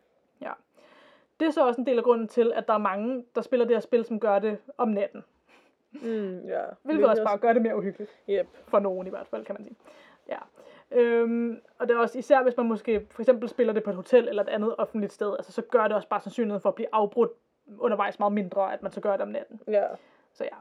Det 1.39 1.47
er 1.47 1.51
så 1.51 1.67
også 1.67 1.81
en 1.81 1.87
del 1.87 1.97
af 1.97 2.03
grunden 2.03 2.27
til, 2.27 2.51
at 2.55 2.67
der 2.67 2.73
er 2.73 2.77
mange, 2.77 3.25
der 3.35 3.41
spiller 3.41 3.65
det 3.65 3.75
her 3.75 3.81
spil, 3.81 4.05
som 4.05 4.19
gør 4.19 4.39
det 4.39 4.57
om 4.77 4.87
natten. 4.87 5.23
Mm, 5.91 6.47
ja. 6.47 6.61
Hvilket 6.83 7.09
også 7.09 7.23
bare 7.23 7.37
gør 7.37 7.53
det 7.53 7.61
mere 7.61 7.77
uhyggeligt. 7.77 8.11
Yep. 8.29 8.47
For 8.67 8.79
nogen 8.79 9.07
i 9.07 9.09
hvert 9.09 9.27
fald, 9.27 9.45
kan 9.45 9.55
man 9.59 9.63
sige. 9.63 9.75
Ja. 10.29 10.37
Øhm, 10.91 11.61
og 11.79 11.87
det 11.87 11.95
er 11.95 11.99
også 11.99 12.19
især, 12.19 12.43
hvis 12.43 12.57
man 12.57 12.65
måske 12.65 13.07
for 13.11 13.21
eksempel 13.21 13.49
spiller 13.49 13.73
det 13.73 13.83
på 13.83 13.89
et 13.89 13.95
hotel 13.95 14.27
eller 14.27 14.43
et 14.43 14.49
andet 14.49 14.75
offentligt 14.77 15.13
sted, 15.13 15.33
altså 15.37 15.51
så 15.51 15.61
gør 15.61 15.83
det 15.83 15.93
også 15.93 16.07
bare 16.07 16.21
sandsynligheden 16.21 16.61
for 16.61 16.69
at 16.69 16.75
blive 16.75 16.87
afbrudt 16.91 17.31
undervejs 17.79 18.19
meget 18.19 18.33
mindre, 18.33 18.73
at 18.73 18.83
man 18.83 18.91
så 18.91 19.01
gør 19.01 19.11
det 19.11 19.21
om 19.21 19.27
natten. 19.27 19.61
Ja. 19.67 19.83
Så 20.33 20.43
ja. 20.43 20.55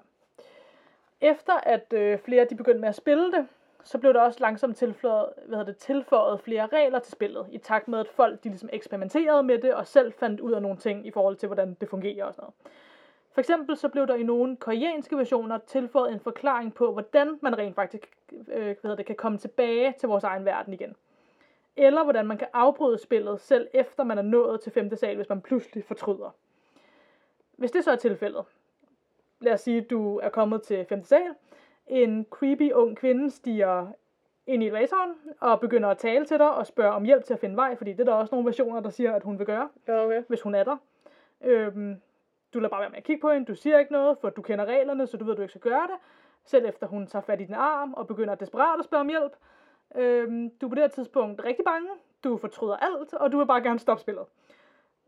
Efter 1.21 1.53
at 1.53 1.93
øh, 1.93 2.19
flere 2.19 2.45
de 2.45 2.57
begyndte 2.57 2.81
med 2.81 2.89
at 2.89 2.95
spille 2.95 3.33
det, 3.33 3.47
så 3.87 3.99
blev 3.99 4.15
der 4.15 4.21
også 4.21 4.41
langsomt 4.41 4.77
tilføjet, 4.77 5.29
hvad 5.47 5.59
hedder 5.59 5.73
det, 5.73 5.77
tilføjet 5.77 6.41
flere 6.41 6.67
regler 6.67 6.99
til 6.99 7.13
spillet, 7.13 7.47
i 7.53 7.59
takt 7.59 7.89
med, 7.89 7.99
at 7.99 8.09
folk 8.09 8.45
de 8.45 8.49
ligesom 8.49 8.69
eksperimenterede 8.73 9.43
med 9.43 9.59
det, 9.59 9.75
og 9.75 9.87
selv 9.87 10.13
fandt 10.13 10.41
ud 10.41 10.53
af 10.53 10.63
nogle 10.63 10.77
ting 10.77 11.07
i 11.07 11.11
forhold 11.11 11.37
til, 11.37 11.47
hvordan 11.47 11.77
det 11.81 11.89
fungerer 11.89 12.25
og 12.25 12.35
sådan 12.35 12.43
noget. 12.43 12.55
For 13.33 13.41
eksempel 13.41 13.77
så 13.77 13.89
blev 13.89 14.07
der 14.07 14.15
i 14.15 14.23
nogle 14.23 14.57
koreanske 14.57 15.17
versioner 15.17 15.59
tilføjet 15.59 16.13
en 16.13 16.21
forklaring 16.21 16.75
på, 16.75 16.93
hvordan 16.93 17.39
man 17.43 17.59
rent 17.59 17.75
faktisk 17.75 18.17
øh, 18.49 18.65
hvad 18.65 18.77
hedder 18.83 18.97
det, 18.97 19.07
kan 19.07 19.17
komme 19.17 19.39
tilbage 19.39 19.95
til 19.99 20.09
vores 20.09 20.25
egen 20.25 20.45
verden 20.45 20.73
igen. 20.73 20.97
Eller 21.77 22.05
hvordan 22.05 22.27
man 22.27 22.39
kan 22.39 22.49
afbryde 22.53 22.99
spillet, 22.99 23.41
selv 23.41 23.69
efter 23.73 24.05
man 24.05 24.19
er 24.19 24.23
nået 24.23 24.61
til 24.61 24.73
5. 24.73 24.97
sal, 24.97 25.17
hvis 25.17 25.29
man 25.29 25.41
pludselig 25.41 25.85
fortryder. 25.85 26.35
Hvis 27.57 27.71
det 27.71 27.85
så 27.85 27.91
er 27.91 27.97
tilfældet, 27.97 28.45
lad 29.41 29.53
os 29.53 29.61
sige, 29.61 29.79
at 29.79 29.91
du 29.91 30.19
er 30.19 30.29
kommet 30.29 30.63
til 30.63 30.87
5. 30.89 31.05
sal, 31.05 31.35
en 31.87 32.27
creepy 32.31 32.73
ung 32.73 32.97
kvinde 32.97 33.31
stiger 33.31 33.87
ind 34.47 34.63
i 34.63 34.67
elevatoren 34.67 35.13
og 35.41 35.61
begynder 35.61 35.89
at 35.89 35.99
tale 35.99 36.25
til 36.25 36.39
dig 36.39 36.51
og 36.51 36.67
spørger 36.67 36.93
om 36.93 37.05
hjælp 37.05 37.25
til 37.25 37.35
at 37.35 37.41
finde 37.41 37.57
vej, 37.57 37.77
fordi 37.77 37.93
det 37.93 38.01
er 38.01 38.05
der 38.05 38.13
også 38.13 38.35
nogle 38.35 38.47
versioner, 38.47 38.81
der 38.81 38.91
siger, 38.91 39.13
at 39.13 39.23
hun 39.23 39.39
vil 39.39 39.47
gøre 39.47 39.69
Ja, 39.89 40.05
okay. 40.05 40.23
hvis 40.29 40.43
hun 40.43 40.55
er 40.55 40.65
der. 40.65 40.77
Øhm, 41.41 42.01
du 42.55 42.59
lader 42.59 42.71
bare 42.71 42.81
være 42.81 42.91
med 42.91 42.99
at 42.99 43.05
kigge 43.05 43.21
på 43.21 43.31
hende, 43.31 43.47
du 43.47 43.55
siger 43.55 43.79
ikke 43.79 43.93
noget, 43.93 44.19
for 44.21 44.31
du 44.31 44.43
kender 44.43 44.65
reglerne, 44.65 45.07
så 45.07 45.17
du 45.17 45.25
ved, 45.25 45.33
at 45.33 45.37
du 45.37 45.43
ikke 45.43 45.53
skal 45.53 45.71
gøre 45.71 45.87
det. 45.87 45.97
Selv 46.45 46.67
efter 46.67 46.87
hun 46.87 47.07
tager 47.07 47.23
fat 47.23 47.41
i 47.41 47.45
din 47.45 47.55
arm 47.55 47.95
og 47.95 48.07
begynder 48.07 48.35
desperat 48.35 48.79
at 48.79 48.85
spørge 48.85 49.01
om 49.01 49.09
hjælp. 49.09 49.33
Øhm, 49.95 50.51
du 50.51 50.67
er 50.67 50.71
på 50.71 50.75
det 50.75 50.83
her 50.83 50.89
tidspunkt 50.89 51.45
rigtig 51.45 51.65
bange, 51.65 51.89
du 52.25 52.37
fortryder 52.37 52.77
alt, 52.77 53.15
og 53.15 53.33
du 53.33 53.39
vil 53.39 53.47
bare 53.47 53.63
gerne 53.63 53.79
stoppe 53.79 54.01
spillet. 54.01 54.25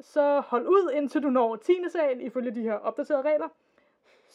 Så 0.01 0.41
hold 0.41 0.67
ud, 0.67 0.91
indtil 0.95 1.23
du 1.23 1.31
når 1.31 1.57
10. 1.57 1.73
sal, 1.89 2.21
ifølge 2.21 2.51
de 2.51 2.63
her 2.63 2.75
opdaterede 2.75 3.23
regler. 3.23 3.49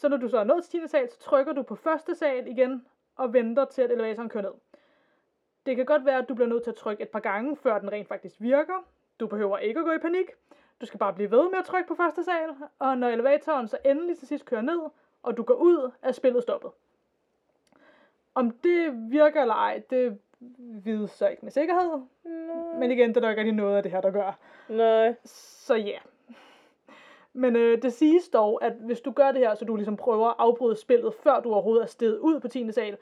Så 0.04 0.10
når 0.10 0.18
du 0.18 0.28
så 0.28 0.38
er 0.38 0.44
nået 0.44 0.63
til 0.63 0.82
10. 0.82 0.88
sal, 0.88 1.10
så 1.12 1.20
trykker 1.20 1.54
du 1.54 1.62
på 1.62 1.76
første 1.76 2.16
sal 2.16 2.48
igen, 2.48 2.86
og 3.16 3.34
venter 3.34 3.66
til, 3.66 3.82
at 3.82 3.92
elevatoren 3.92 4.30
kører 4.30 4.44
ned. 4.44 4.52
Det 5.66 5.76
kan 5.76 5.86
godt 5.86 6.06
være, 6.06 6.18
at 6.18 6.30
du 6.30 6.36
bliver 6.36 6.48
nødt 6.48 6.63
til 6.63 6.72
at 6.72 6.76
trykke 6.76 7.04
et 7.04 7.10
par 7.10 7.20
gange, 7.20 7.56
før 7.56 7.80
den 7.80 7.92
rent 7.92 8.08
faktisk 8.08 8.36
virker. 8.39 8.86
Du 9.20 9.28
behøver 9.28 9.58
ikke 9.58 9.80
at 9.80 9.86
gå 9.86 9.92
i 9.92 9.98
panik. 9.98 10.26
Du 10.82 10.86
skal 10.86 10.98
bare 10.98 11.13
blive 11.13 11.32
ved 11.32 11.50
med 11.50 11.60
at 11.60 11.66
trykke 11.66 11.88
på 11.88 11.96
første 11.96 12.24
sal, 12.24 12.50
og 12.80 12.98
når 12.98 13.08
elevatoren 13.08 13.68
så 13.68 13.78
endelig 13.86 14.18
til 14.18 14.28
sidst 14.28 14.46
kører 14.46 14.62
ned, 14.62 14.80
og 15.24 15.38
du 15.38 15.44
går 15.44 15.54
ud, 15.54 15.92
er 16.02 16.12
spillet 16.12 16.44
stoppet. 16.44 16.72
Om 18.36 18.52
det 18.52 19.12
virker 19.12 19.42
eller 19.42 19.56
ej, 19.56 19.82
det 19.89 20.20
vides 20.84 21.12
så 21.12 21.28
ikke 21.28 21.46
med 21.46 21.52
sikkerhed. 21.52 22.02
Nej. 22.24 22.80
Men 22.80 22.92
igen, 22.92 23.10
det 23.10 23.18
er 23.18 23.22
der 23.22 23.30
ikke 23.30 23.39
rigtig 23.39 23.56
noget 23.56 23.78
af 23.78 23.84
det 23.84 23.92
her, 23.92 24.02
der 24.02 24.12
gør. 24.12 24.38
Nej. 24.70 25.16
Så 25.26 25.76
ja. 25.76 26.00
Men 27.34 27.56
øh, 27.56 27.82
det 27.82 27.93
siges 27.93 28.30
dog, 28.30 28.63
at 28.63 28.74
hvis 28.74 29.02
du 29.02 29.12
gør 29.12 29.32
det 29.32 29.41
her, 29.41 29.56
så 29.56 29.65
du 29.65 29.76
ligesom 29.76 29.98
prøver 29.98 30.28
at 30.28 30.36
afbryde 30.38 30.76
spillet, 30.76 31.13
før 31.13 31.39
du 31.39 31.54
overhovedet 31.54 31.84
er 31.84 31.88
steget 31.88 32.17
ud 32.17 32.39
på 32.39 32.48
10. 32.48 32.72
sal, 32.72 32.98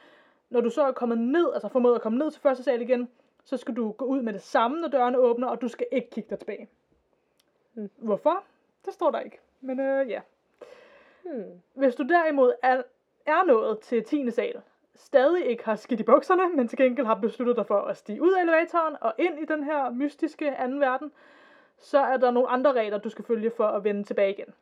når 0.49 0.61
du 0.61 0.69
så 0.69 0.83
er 0.83 0.91
kommet 0.91 1.17
ned, 1.17 1.53
altså 1.53 1.67
formået 1.67 1.95
at 1.95 2.01
komme 2.01 2.17
ned 2.17 2.31
til 2.31 2.41
første 2.41 2.63
sal 2.63 2.81
igen, 2.81 3.09
så 3.43 3.57
skal 3.57 3.75
du 3.75 3.91
gå 3.91 4.05
ud 4.05 4.21
med 4.21 4.33
det 4.33 4.41
samme, 4.41 4.81
når 4.81 4.87
dørene 4.87 5.17
åbner, 5.17 5.47
og 5.47 5.61
du 5.61 5.67
skal 5.67 5.87
ikke 5.91 6.09
kigge 6.09 6.29
dig 6.29 6.39
tilbage. 6.39 6.69
Hmm. 7.73 7.89
Hvorfor? 7.97 8.43
Det 8.85 8.93
står 8.93 9.11
der 9.11 9.19
ikke. 9.19 9.39
Men 9.61 9.79
øh, 9.79 10.09
ja. 10.09 10.21
Hmm. 11.23 11.61
Hvis 11.73 11.95
du 11.95 12.03
derimod 12.03 12.53
er, 12.63 12.81
er 13.25 13.45
nået 13.45 13.79
til 13.79 14.03
10. 14.03 14.31
sal, 14.31 14.61
stadig 14.95 15.45
ikke 15.45 15.65
har 15.65 15.75
skidt 15.75 15.99
i 15.99 16.03
bukserne, 16.03 16.55
men 16.55 16.67
til 16.67 16.77
gengæld 16.77 17.07
har 17.07 17.15
besluttet 17.15 17.55
dig 17.55 17.65
for 17.65 17.81
at 17.81 17.97
stige 17.97 18.21
ud 18.21 18.33
af 18.33 18.41
elevatoren 18.41 18.95
og 19.01 19.13
ind 19.17 19.39
i 19.39 19.45
den 19.45 19.63
her 19.63 19.89
mystiske 19.89 20.55
anden 20.55 20.79
verden, 20.79 21.11
så 21.81 21.99
er 21.99 22.17
der 22.17 22.31
nogle 22.31 22.49
andre 22.49 22.73
regler, 22.73 22.97
du 22.97 23.09
skal 23.09 23.25
følge 23.25 23.51
for 23.51 23.63
at 23.67 23.83
vende 23.83 24.03
tilbage 24.03 24.31
igen. 24.31 24.53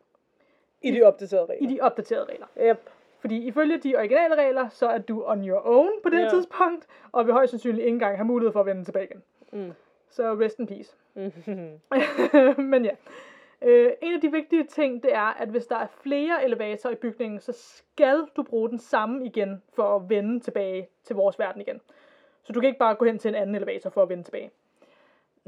I 0.82 0.92
de 0.92 1.04
opdaterede 1.04 1.48
I 1.48 1.66
regler. 1.66 1.70
de 1.76 1.82
opdaterede 1.82 2.26
regler. 2.26 2.48
Yep. 2.62 2.90
Fordi 3.20 3.48
ifølge 3.48 3.78
de 3.78 3.96
originale 3.96 4.36
regler, 4.36 4.70
så 4.70 4.88
er 4.88 4.98
du 4.98 5.24
on 5.26 5.48
your 5.50 5.62
own 5.68 5.90
på 6.04 6.10
det 6.10 6.18
her 6.18 6.26
Ja. 6.26 6.30
tidspunkt, 6.30 6.88
og 7.12 7.26
vil 7.26 7.34
højst 7.34 7.50
sandsynligt 7.52 7.86
ikke 7.86 7.94
engang 7.96 8.18
have 8.18 8.26
mulighed 8.26 8.52
for 8.54 8.60
at 8.60 8.66
vende 8.66 8.84
tilbage 8.86 9.06
igen. 9.06 9.24
Mm. 9.52 9.74
Så 10.10 10.34
rest 10.34 10.60
in 10.60 10.68
peace. 10.68 10.96
Mhm. 11.16 12.62
Men 12.64 12.86
ja. 12.86 12.92
Øh, 13.62 13.92
en 14.02 14.14
af 14.14 14.22
de 14.22 14.32
vigtige 14.32 14.64
ting, 14.64 15.04
det 15.04 15.14
er, 15.14 15.42
at 15.42 15.50
hvis 15.50 15.66
der 15.68 15.76
er 15.76 15.88
flere 15.88 16.44
elevatorer 16.46 16.94
i 16.94 16.96
bygningen, 16.98 17.40
så 17.40 17.52
skal 17.52 18.26
du 18.36 18.44
bruge 18.44 18.70
den 18.70 18.80
samme 18.80 19.26
igen 19.26 19.62
for 19.74 19.96
at 19.96 20.10
vende 20.10 20.40
tilbage 20.40 20.88
til 21.04 21.16
vores 21.16 21.40
verden 21.40 21.62
igen. 21.62 21.82
Så 22.44 22.54
du 22.54 22.60
kan 22.60 22.68
ikke 22.68 22.80
bare 22.80 22.96
gå 22.96 23.06
hen 23.06 23.20
til 23.20 23.30
en 23.30 23.36
anden 23.36 23.56
elevator 23.56 23.90
for 23.90 24.02
at 24.04 24.10
vende 24.10 24.24
tilbage. 24.24 24.52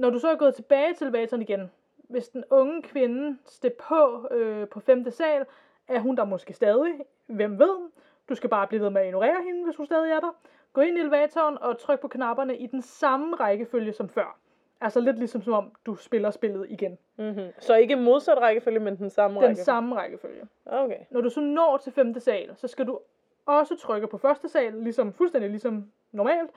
Når 0.02 0.10
du 0.10 0.20
så 0.20 0.28
er 0.28 0.36
gået 0.36 0.56
tilbage 0.56 0.94
til 0.94 1.08
elevatoren 1.08 1.42
igen, 1.42 1.72
hvis 1.98 2.30
den 2.30 2.44
unge 2.50 2.82
kvinde 2.82 3.38
steg 3.46 3.74
på 3.74 4.28
øh, 4.32 4.68
på 4.68 4.80
5. 4.80 5.12
sal, 5.12 5.46
er 5.88 6.00
hun 6.00 6.18
der 6.18 6.26
måske 6.26 6.54
stadig. 6.54 6.94
Hvem 7.28 7.60
ved? 7.60 7.90
Du 8.30 8.36
skal 8.36 8.50
bare 8.50 8.68
blive 8.68 8.82
ved 8.82 8.90
med 8.90 9.02
at 9.02 9.08
ignorere 9.08 9.44
hende, 9.46 9.64
hvis 9.66 9.76
hun 9.76 9.86
stadig 9.86 10.12
er 10.12 10.20
der. 10.20 10.36
Gå 10.74 10.82
ind 10.82 10.98
i 10.98 11.00
elevatoren 11.00 11.58
og 11.62 11.78
tryk 11.80 12.00
på 12.00 12.08
knapperne 12.08 12.58
i 12.58 12.68
den 12.68 12.82
samme 12.82 13.36
rækkefølge 13.36 13.94
som 13.94 14.10
før. 14.10 14.38
Altså 14.82 15.00
lidt 15.00 15.18
ligesom 15.18 15.42
som 15.42 15.54
om, 15.54 15.72
du 15.86 15.96
spiller 15.96 16.32
spillet 16.32 16.66
igen. 16.70 16.98
Mhm. 17.18 17.42
Så 17.60 17.76
ikke 17.76 17.96
modsat 17.96 18.38
rækkefølge, 18.38 18.80
men 18.80 18.98
den 18.98 19.10
samme 19.10 19.36
Den 19.36 19.44
rækkefølge? 19.44 19.64
samme 19.64 19.96
rækkefølge. 19.96 20.48
Okay. 20.66 21.00
Når 21.10 21.22
du 21.22 21.30
så 21.30 21.40
når 21.40 21.78
til 21.78 21.92
5. 21.92 22.20
sal, 22.20 22.54
så 22.56 22.68
skal 22.68 22.88
du 22.88 23.00
også 23.46 23.78
trykke 23.78 24.08
på 24.08 24.18
første 24.18 24.50
sal, 24.50 24.74
ligesom, 24.74 25.14
fuldstændig 25.14 25.50
ligesom 25.50 25.92
normalt. 26.12 26.50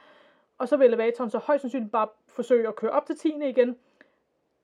Og 0.59 0.69
så 0.69 0.77
vil 0.77 0.87
elevatoren 0.87 1.31
så 1.31 1.39
højst 1.39 1.61
sandsynligt 1.61 1.93
bare 1.93 2.09
forsøge 2.29 2.69
at 2.69 2.77
køre 2.77 2.91
op 2.91 3.07
til 3.07 3.17
10. 3.17 3.49
igen. 3.49 3.77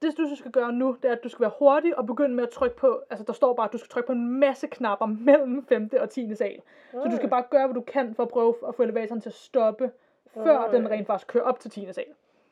Det 0.03 0.16
du 0.18 0.26
så 0.29 0.37
skal 0.37 0.50
gøre 0.50 0.72
nu, 0.72 0.96
det 1.03 1.09
er, 1.09 1.12
at 1.12 1.24
du 1.24 1.29
skal 1.29 1.40
være 1.42 1.53
hurtig 1.59 1.98
og 1.98 2.07
begynde 2.07 2.35
med 2.35 2.44
at 2.44 2.50
trykke 2.50 2.76
på, 2.76 3.03
altså 3.11 3.24
der 3.24 3.33
står 3.33 3.55
bare, 3.55 3.66
at 3.66 3.72
du 3.72 3.79
skal 3.79 3.88
trykke 3.88 4.07
på 4.07 4.12
en 4.12 4.38
masse 4.40 4.66
knapper 4.66 5.07
mellem 5.31 5.66
5. 5.66 5.90
og 6.00 6.11
10. 6.11 6.35
sal. 6.35 6.62
Så 6.92 7.09
du 7.11 7.16
skal 7.16 7.29
bare 7.29 7.44
gøre, 7.50 7.66
hvad 7.66 7.74
du 7.74 7.81
kan 7.81 8.14
for 8.14 8.22
at 8.22 8.29
prøve 8.29 8.55
at 8.68 8.74
få 8.74 8.83
elevatoren 8.83 9.20
til 9.20 9.29
at 9.29 9.35
stoppe, 9.35 9.90
før 10.35 10.59
Okay. 10.59 10.76
den 10.76 10.90
rent 10.90 11.07
faktisk 11.07 11.26
kører 11.29 11.44
op 11.44 11.61
til 11.61 11.70
10. 11.70 11.92
sal. 11.92 12.05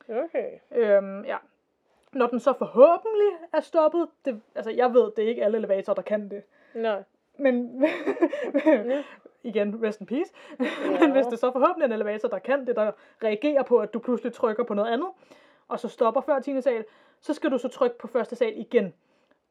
Okay. 0.09 0.51
Øhm, 0.73 1.25
ja. 1.25 1.37
Når 2.13 2.27
den 2.27 2.41
så 2.41 2.53
forhåbentlig 2.53 3.29
er 3.53 3.61
stoppet, 3.61 4.09
det, 4.25 4.41
altså 4.55 4.71
jeg 4.71 4.95
ved, 4.95 5.11
det 5.17 5.25
er 5.25 5.29
ikke 5.29 5.45
alle 5.45 5.59
elevatorer, 5.59 5.95
der 5.95 6.03
kan 6.03 6.29
det. 6.31 6.43
Nej. 6.75 7.03
Men 7.39 7.85
igen, 9.43 9.83
rest 9.83 10.01
in 10.01 10.07
peace. 10.07 10.33
Men 10.59 10.69
Ja. 10.91 11.13
hvis 11.13 11.27
det 11.27 11.39
så 11.39 11.53
forhåbentlig 11.53 11.83
er 11.83 11.87
en 11.87 11.93
elevator, 11.93 12.29
der 12.29 12.39
kan 12.39 12.67
det, 12.67 12.77
der 12.77 12.93
reagerer 13.25 13.63
på, 13.63 13.79
at 13.79 13.95
du 13.95 13.99
pludselig 13.99 14.33
trykker 14.33 14.65
på 14.65 14.75
noget 14.75 14.93
andet, 14.93 15.09
og 15.69 15.81
så 15.81 15.89
stopper 15.89 16.21
før 16.21 16.39
10. 16.41 16.61
sal, 16.61 16.85
så 17.21 17.35
skal 17.35 17.51
du 17.51 17.59
så 17.59 17.69
trykke 17.69 17.99
på 17.99 18.07
første 18.07 18.37
sal 18.37 18.53
igen. 18.57 18.95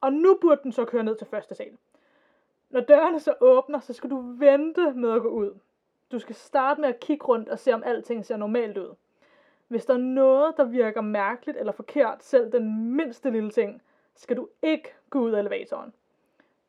Og 0.02 0.14
nu 0.14 0.38
burde 0.42 0.60
den 0.64 0.72
så 0.72 0.86
køre 0.86 1.04
ned 1.04 1.16
til 1.16 1.28
første 1.28 1.56
sal. 1.56 1.78
Når 2.70 2.82
dørene 2.82 3.20
så 3.20 3.34
åbner, 3.42 3.80
så 3.80 3.94
skal 3.94 4.10
du 4.10 4.22
vente 4.40 4.92
med 4.94 5.12
at 5.12 5.22
gå 5.22 5.28
ud. 5.30 5.56
Du 6.12 6.20
skal 6.20 6.36
starte 6.36 6.82
med 6.82 6.90
at 6.90 7.00
kigge 7.00 7.26
rundt 7.26 7.50
og 7.50 7.60
se, 7.60 7.74
om 7.74 7.84
alting 7.84 8.26
ser 8.26 8.38
normalt 8.38 8.78
ud. 8.78 8.96
Hvis 9.68 9.86
der 9.86 9.94
er 9.94 9.98
noget, 9.98 10.58
der 10.58 10.64
virker 10.64 11.02
mærkeligt 11.02 11.58
eller 11.58 11.72
forkert, 11.72 12.24
selv 12.24 12.52
den 12.52 12.92
mindste 12.96 13.30
lille 13.30 13.50
ting, 13.50 13.82
skal 14.16 14.38
du 14.38 14.48
ikke 14.62 14.94
gå 15.10 15.20
ud 15.20 15.32
af 15.32 15.40
elevatoren. 15.40 15.94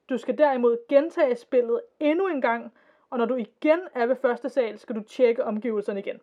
Du 0.08 0.18
skal 0.18 0.38
derimod 0.38 0.78
gentage 0.88 1.36
spillet 1.36 1.80
endnu 2.00 2.26
en 2.28 2.40
gang, 2.40 2.72
og 3.10 3.18
når 3.18 3.24
du 3.24 3.34
igen 3.34 3.80
er 3.94 4.06
ved 4.06 4.16
første 4.16 4.48
sal, 4.48 4.78
skal 4.78 4.96
du 4.96 5.00
tjekke 5.02 5.44
omgivelserne 5.44 6.00
igen. 6.00 6.20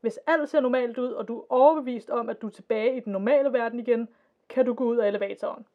Hvis 0.00 0.18
alt 0.26 0.48
ser 0.48 0.60
normalt 0.60 0.98
ud, 0.98 1.12
og 1.12 1.28
du 1.28 1.38
er 1.40 1.44
overbevist 1.48 2.10
om, 2.10 2.28
at 2.28 2.42
du 2.42 2.46
er 2.46 2.50
tilbage 2.50 2.96
i 2.96 3.00
den 3.00 3.12
normale 3.12 3.52
verden 3.52 3.80
igen, 3.80 4.08
kan 4.48 4.66
du 4.66 4.74
gå 4.74 4.84
ud 4.84 4.96
af 4.96 5.08
elevatoren. 5.08 5.66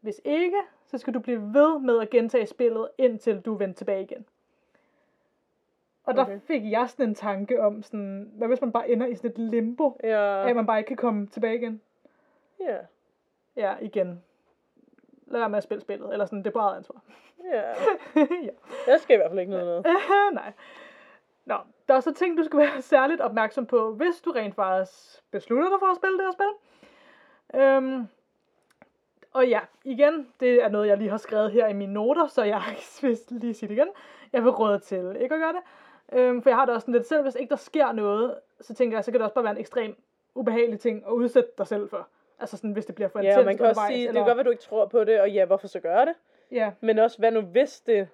Hvis 0.00 0.20
ikke, 0.24 0.56
så 0.86 0.98
skal 0.98 1.14
du 1.14 1.18
blive 1.20 1.40
ved 1.54 1.78
med 1.78 2.00
at 2.00 2.10
gentage 2.10 2.46
spillet, 2.46 2.88
indtil 2.98 3.40
du 3.40 3.54
vender 3.54 3.74
tilbage 3.74 4.02
igen. 4.02 4.26
Og 6.04 6.14
der 6.16 6.22
Okay. 6.22 6.40
fik 6.40 6.70
jeg 6.70 6.90
sådan 6.90 7.08
en 7.08 7.14
tanke 7.14 7.62
om, 7.62 7.82
sådan, 7.82 8.30
hvad 8.34 8.48
hvis 8.48 8.60
man 8.60 8.72
bare 8.72 8.88
ender 8.90 9.06
i 9.06 9.14
sådan 9.14 9.30
et 9.30 9.38
limbo, 9.38 10.00
Ja. 10.02 10.48
at 10.48 10.56
man 10.56 10.66
bare 10.66 10.78
ikke 10.78 10.88
kan 10.88 10.96
komme 10.96 11.26
tilbage 11.26 11.54
igen? 11.54 11.80
Ja. 12.60 12.76
Ja, 13.56 13.74
igen. 13.80 14.22
Lad 15.26 15.40
være 15.40 15.48
med 15.48 15.58
at 15.58 15.62
spille 15.62 15.80
spillet, 15.80 16.12
eller 16.12 16.26
sådan, 16.26 16.38
det 16.38 16.46
er 16.46 16.50
på 16.50 16.58
eget 16.58 16.76
ansvar. 16.76 17.00
Ja. 17.52 17.60
ja. 18.46 18.52
Jeg 18.86 19.00
skal 19.00 19.14
i 19.14 19.16
hvert 19.16 19.30
fald 19.30 19.40
ikke 19.40 19.52
noget 19.52 19.66
noget. 19.66 19.86
Nej. 20.32 20.52
Nå, 21.44 21.56
der 21.88 21.94
er 21.94 22.00
så 22.00 22.12
ting, 22.14 22.38
du 22.38 22.44
skal 22.44 22.58
være 22.58 22.82
særligt 22.92 23.20
opmærksom 23.20 23.66
på, 23.66 23.94
hvis 23.94 24.20
du 24.24 24.30
rent 24.30 24.54
faktisk 24.54 25.22
beslutter 25.30 25.68
dig 25.68 25.78
for 25.78 25.86
at 25.86 25.96
spille 25.96 26.18
det 26.18 26.24
her 26.24 26.32
spil. 26.32 26.52
Øhm, 27.60 28.08
og 29.32 29.48
ja, 29.48 29.60
igen, 29.84 30.28
det 30.40 30.64
er 30.64 30.68
noget, 30.68 30.88
jeg 30.88 30.98
lige 30.98 31.10
har 31.10 31.16
skrevet 31.16 31.52
her 31.52 31.68
i 31.68 31.72
mine 31.72 31.92
noter, 31.92 32.26
så 32.26 32.42
jeg 32.42 32.62
vil 33.02 33.18
lige 33.30 33.54
sige 33.54 33.68
det 33.68 33.74
igen. 33.74 33.88
Jeg 34.32 34.44
vil 34.44 34.50
råde 34.50 34.78
til 34.78 35.16
ikke 35.20 35.34
at 35.34 35.40
gøre 35.40 35.52
det. 35.52 35.62
Øhm, 36.18 36.42
for 36.42 36.50
jeg 36.50 36.56
har 36.56 36.64
det 36.64 36.74
også 36.74 36.84
sådan 36.84 36.94
lidt 36.94 37.06
selv, 37.06 37.22
hvis 37.22 37.34
ikke 37.34 37.50
der 37.50 37.56
sker 37.56 37.92
noget, 37.92 38.34
så 38.60 38.74
tænker 38.74 38.96
jeg, 38.96 39.04
så 39.04 39.10
kan 39.10 39.20
det 39.20 39.24
også 39.24 39.34
bare 39.34 39.44
være 39.44 39.52
en 39.52 39.60
ekstrem 39.60 39.96
ubehagelig 40.34 40.80
ting 40.80 41.04
at 41.06 41.12
udsætte 41.12 41.50
dig 41.58 41.66
selv 41.66 41.90
for. 41.90 42.08
Altså 42.40 42.56
sådan, 42.56 42.72
hvis 42.72 42.86
det 42.86 42.94
bliver 42.94 43.08
for 43.08 43.18
Ja, 43.18 43.24
intenst 43.24 43.38
og 43.38 43.44
man 43.44 43.56
kan 43.56 43.66
også 43.66 43.82
sige, 43.88 43.98
det 44.00 44.08
eller- 44.08 44.20
kan 44.20 44.26
godt 44.26 44.36
være, 44.36 44.40
at 44.40 44.46
du 44.46 44.50
ikke 44.50 44.62
tror 44.62 44.86
på 44.86 45.04
det, 45.04 45.20
og 45.20 45.30
ja, 45.30 45.44
hvorfor 45.44 45.66
så 45.66 45.80
gøre 45.80 46.06
det? 46.06 46.14
Ja, 46.50 46.72
Men 46.80 46.98
også, 46.98 47.18
hvad 47.18 47.30
nu 47.32 47.40
hvis 47.40 47.80
det 47.80 48.08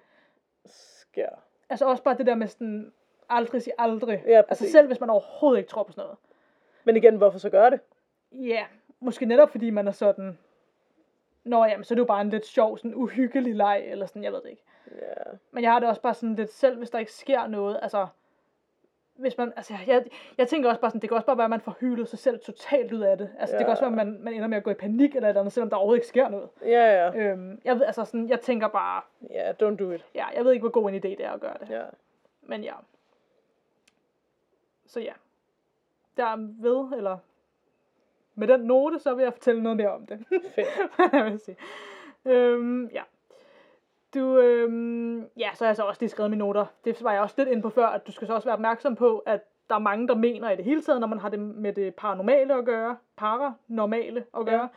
sker? 0.65 1.29
altså 1.69 1.85
også 1.85 2.03
bare 2.03 2.17
det 2.17 2.25
der 2.25 2.35
med 2.35 2.47
sådan, 2.47 2.93
aldrig 3.29 3.61
sige 3.61 3.73
aldrig. 3.77 4.23
Ja, 4.27 4.41
altså 4.49 4.71
selv 4.71 4.87
hvis 4.87 4.99
man 4.99 5.09
overhovedet 5.09 5.57
ikke 5.59 5.69
tror 5.69 5.83
på 5.83 5.91
sådan 5.91 6.01
noget. 6.03 6.17
Men 6.83 6.95
igen, 6.97 7.15
hvorfor 7.15 7.39
så 7.39 7.49
gøre 7.49 7.69
det? 7.71 7.79
Ja, 8.31 8.65
måske 8.99 9.25
netop 9.25 9.49
fordi 9.49 9.69
man 9.69 9.87
er 9.87 9.91
sådan, 9.91 10.37
Nå 11.43 11.65
jamen, 11.65 11.83
så 11.83 11.93
er 11.93 11.95
det 11.95 11.99
jo 11.99 12.05
bare 12.05 12.21
en 12.21 12.29
lidt 12.29 12.45
sjov, 12.45 12.77
sådan 12.77 12.95
uhyggelig 12.95 13.55
leg, 13.55 13.83
eller 13.87 14.05
sådan, 14.05 14.23
jeg 14.23 14.31
ved 14.33 14.41
det 14.41 14.49
ikke. 14.49 14.63
Ja. 14.91 15.31
Men 15.51 15.63
jeg 15.63 15.71
har 15.71 15.79
det 15.79 15.89
også 15.89 16.01
bare 16.01 16.13
sådan 16.13 16.35
lidt 16.35 16.53
selv, 16.53 16.77
hvis 16.77 16.89
der 16.89 16.99
ikke 16.99 17.11
sker 17.13 17.47
noget, 17.47 17.79
altså, 17.81 18.07
hvis 19.19 19.37
man, 19.37 19.53
altså, 19.55 19.73
jeg, 19.87 20.05
jeg 20.37 20.47
tænker 20.47 20.69
også 20.69 20.81
bare 20.81 20.91
sådan, 20.91 21.01
det 21.01 21.09
kan 21.09 21.15
også 21.15 21.25
bare 21.25 21.37
være, 21.37 21.43
at 21.45 21.49
man 21.49 21.61
får 21.61 21.77
hyldet 21.79 22.07
sig 22.07 22.19
selv 22.19 22.39
totalt 22.39 22.91
ud 22.93 22.99
af 23.01 23.17
det. 23.17 23.29
Altså, 23.39 23.53
det 23.55 23.59
kan 23.59 23.67
Ja. 23.67 23.71
også 23.71 23.81
være, 23.89 24.01
at 24.01 24.07
man, 24.07 24.19
man 24.23 24.33
ender 24.33 24.47
med 24.47 24.57
at 24.57 24.63
gå 24.63 24.69
i 24.71 24.73
panik 24.73 25.15
eller 25.15 25.27
et 25.27 25.29
eller 25.29 25.39
andet, 25.41 25.53
selvom 25.53 25.69
der 25.69 25.77
overhovedet 25.77 25.97
ikke 25.97 26.07
sker 26.07 26.29
noget. 26.29 26.49
Ja, 26.61 27.05
ja. 27.05 27.15
Øhm, 27.31 27.61
jeg 27.65 27.75
ved, 27.75 27.85
altså 27.85 28.05
sådan, 28.05 28.29
jeg 28.29 28.39
tænker 28.41 28.67
bare, 28.67 29.01
Ja, 29.29 29.51
don't 29.51 29.75
do 29.75 29.91
it. 29.91 30.05
ja, 30.15 30.25
jeg 30.35 30.45
ved 30.45 30.51
ikke, 30.51 30.63
hvor 30.63 30.71
god 30.81 30.89
en 30.89 30.95
idé 30.95 30.99
det 31.09 31.25
er 31.25 31.31
at 31.31 31.39
gøre 31.41 31.55
det. 31.59 31.69
Ja. 31.69 31.83
Men 32.41 32.63
ja. 32.63 32.73
Så 34.85 34.99
ja. 34.99 35.13
Der 36.17 36.35
ved, 36.61 36.97
eller 36.97 37.17
med 38.35 38.47
den 38.47 38.59
note, 38.59 38.99
så 38.99 39.15
vil 39.15 39.23
jeg 39.23 39.33
fortælle 39.33 39.63
noget 39.63 39.77
mere 39.77 39.89
om 39.91 40.05
det. 40.05 40.25
Fedt. 40.55 41.49
Øhm, 42.25 42.85
ja. 42.87 43.03
Du, 44.13 44.37
øhm, 44.39 45.19
ja, 45.37 45.49
så 45.53 45.63
har 45.63 45.69
jeg 45.69 45.75
så 45.75 45.83
også 45.83 46.01
lige 46.01 46.09
skrevet 46.09 46.29
mine 46.29 46.39
noter. 46.39 46.65
Det 46.85 47.03
var 47.03 47.11
jeg 47.11 47.21
også 47.21 47.35
lidt 47.37 47.49
inde 47.49 47.61
på 47.61 47.69
før, 47.69 47.87
at 47.87 48.07
du 48.07 48.11
skal 48.11 48.27
så 48.27 48.33
også 48.33 48.47
være 48.47 48.53
opmærksom 48.53 48.95
på, 48.95 49.17
at 49.17 49.41
der 49.69 49.75
er 49.75 49.79
mange, 49.79 50.07
der 50.07 50.15
mener 50.15 50.49
i 50.49 50.55
det 50.55 50.65
hele 50.65 50.81
taget, 50.81 50.99
når 50.99 51.07
man 51.07 51.19
har 51.19 51.29
det 51.29 51.39
med 51.39 51.73
det 51.73 51.95
paranormale 51.95 52.53
at 52.53 52.65
gøre, 52.65 52.97
paranormale 53.17 54.25
at 54.37 54.45
gøre, 54.45 54.69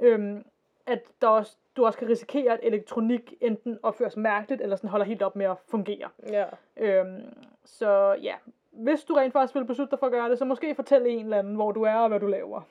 ja. 0.00 0.04
øhm, 0.04 0.44
at 0.86 1.02
der 1.20 1.28
også, 1.28 1.56
du 1.76 1.86
også 1.86 1.98
kan 1.98 2.08
risikere, 2.08 2.52
at 2.52 2.60
elektronik 2.62 3.34
enten 3.40 3.78
opføres 3.82 4.16
mærkeligt, 4.16 4.62
eller 4.62 4.76
sådan 4.76 4.90
holder 4.90 5.06
helt 5.06 5.22
op 5.22 5.36
med 5.36 5.46
at 5.46 5.56
fungere. 5.68 6.08
Ja. 6.28 6.44
Øhm, 6.76 7.22
så 7.64 8.16
ja, 8.22 8.34
hvis 8.70 9.04
du 9.04 9.14
rent 9.14 9.32
faktisk 9.32 9.54
vil 9.54 9.64
beslutte 9.64 9.90
dig 9.90 9.98
for 9.98 10.06
at 10.06 10.12
gøre 10.12 10.30
det, 10.30 10.38
så 10.38 10.44
måske 10.44 10.74
fortæl 10.74 11.06
en 11.06 11.24
eller 11.24 11.38
anden, 11.38 11.54
hvor 11.54 11.72
du 11.72 11.82
er 11.82 11.94
og 11.94 12.08
hvad 12.08 12.20
du 12.20 12.26
laver. 12.26 12.62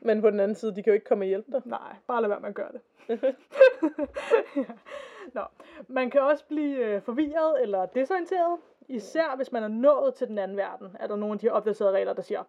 Men 0.00 0.20
på 0.20 0.30
den 0.30 0.40
anden 0.40 0.54
side, 0.54 0.76
de 0.76 0.82
kan 0.82 0.90
jo 0.90 0.94
ikke 0.94 1.06
komme 1.06 1.24
og 1.24 1.28
hjælpe 1.28 1.52
dig. 1.52 1.62
Nej, 1.64 1.94
bare 2.06 2.20
lad 2.20 2.28
være 2.28 2.40
med 2.40 2.48
at 2.48 2.54
gøre 2.54 2.72
det 2.72 2.80
ja. 3.08 3.16
Nå. 5.34 5.42
Man 5.88 6.10
kan 6.10 6.20
også 6.20 6.44
blive 6.48 6.76
øh, 6.76 7.02
forvirret 7.02 7.62
eller 7.62 7.86
desorienteret, 7.86 8.58
især 8.88 9.36
hvis 9.36 9.52
man 9.52 9.62
er 9.62 9.68
nået 9.68 10.14
til 10.14 10.28
den 10.28 10.38
anden 10.38 10.56
verden, 10.56 10.96
er 11.00 11.06
der 11.06 11.16
nogle 11.16 11.32
af 11.32 11.38
de 11.38 11.46
her 11.46 11.52
opdaterede 11.52 11.92
regler, 11.92 12.12
der 12.12 12.22
siger. 12.22 12.42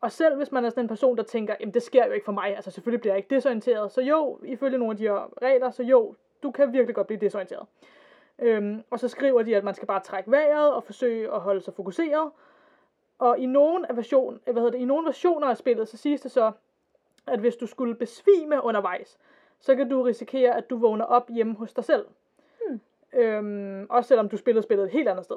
Og 0.00 0.12
selv 0.12 0.36
hvis 0.36 0.52
man 0.52 0.64
er 0.64 0.70
sådan 0.70 0.84
en 0.84 0.88
person, 0.88 1.16
der 1.16 1.22
tænker, 1.22 1.54
jamen 1.60 1.74
det 1.74 1.82
sker 1.82 2.06
jo 2.06 2.12
ikke 2.12 2.24
for 2.24 2.32
mig, 2.32 2.56
altså 2.56 2.70
selvfølgelig 2.70 3.00
bliver 3.00 3.14
jeg 3.14 3.18
ikke 3.18 3.34
desorienteret, 3.34 3.92
så 3.92 4.00
jo, 4.00 4.38
ifølge 4.44 4.78
nogle 4.78 4.90
af 4.90 4.96
de 4.96 5.02
her 5.02 5.42
regler, 5.42 5.70
så 5.70 5.82
jo, 5.82 6.14
du 6.42 6.50
kan 6.50 6.72
virkelig 6.72 6.94
godt 6.94 7.06
blive 7.06 7.20
desorienteret. 7.20 7.66
Øhm, 8.38 8.82
og 8.90 9.00
så 9.00 9.08
skriver 9.08 9.42
de, 9.42 9.56
at 9.56 9.64
man 9.64 9.74
skal 9.74 9.86
bare 9.86 10.00
trække 10.00 10.30
vejret 10.30 10.72
og 10.72 10.84
forsøge 10.84 11.34
at 11.34 11.40
holde 11.40 11.60
sig 11.60 11.74
fokuseret. 11.74 12.30
Og 13.18 13.38
i 13.38 13.46
nogle, 13.46 13.90
af 13.90 13.96
version, 13.96 14.40
øh, 14.46 14.52
hvad 14.52 14.62
hedder 14.62 14.70
det, 14.70 14.78
i 14.78 14.84
nogle 14.84 15.06
versioner 15.06 15.48
af 15.48 15.56
spillet, 15.56 15.88
så 15.88 15.96
siges 15.96 16.20
det 16.20 16.30
så, 16.30 16.52
at 17.26 17.40
hvis 17.40 17.56
du 17.56 17.66
skulle 17.66 17.94
besvime 17.94 18.64
undervejs, 18.64 19.18
så 19.60 19.76
kan 19.76 19.88
du 19.88 20.02
risikere, 20.02 20.56
at 20.56 20.70
du 20.70 20.76
vågner 20.78 21.04
op 21.04 21.30
hjemme 21.30 21.54
hos 21.54 21.74
dig 21.74 21.84
selv. 21.84 22.06
Hmm. 22.66 22.80
Øhm, 23.12 23.86
også 23.90 24.08
selvom 24.08 24.28
du 24.28 24.36
spillede 24.36 24.62
spillet 24.62 24.84
et 24.84 24.90
helt 24.90 25.08
andet 25.08 25.24
sted. 25.24 25.36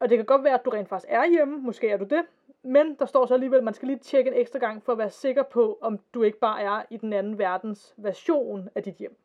Og 0.00 0.08
det 0.08 0.18
kan 0.18 0.24
godt 0.24 0.44
være, 0.44 0.54
at 0.54 0.64
du 0.64 0.70
rent 0.70 0.88
faktisk 0.88 1.12
er 1.12 1.26
hjemme, 1.30 1.58
måske 1.58 1.90
er 1.90 1.96
du 1.96 2.04
det, 2.04 2.22
Men 2.62 2.94
der 2.98 3.06
står 3.06 3.26
så 3.26 3.34
alligevel, 3.34 3.58
at 3.58 3.64
man 3.64 3.74
skal 3.74 3.88
lige 3.88 3.98
tjekke 3.98 4.30
en 4.30 4.36
ekstra 4.36 4.58
gang, 4.58 4.82
for 4.82 4.92
at 4.92 4.98
være 4.98 5.10
sikker 5.10 5.42
på, 5.42 5.78
om 5.80 5.98
du 6.14 6.22
ikke 6.22 6.38
bare 6.38 6.62
er 6.62 6.82
i 6.90 6.96
den 6.96 7.12
anden 7.12 7.38
verdens 7.38 7.94
version 7.96 8.68
af 8.74 8.82
dit 8.82 8.94
hjem. 8.94 9.16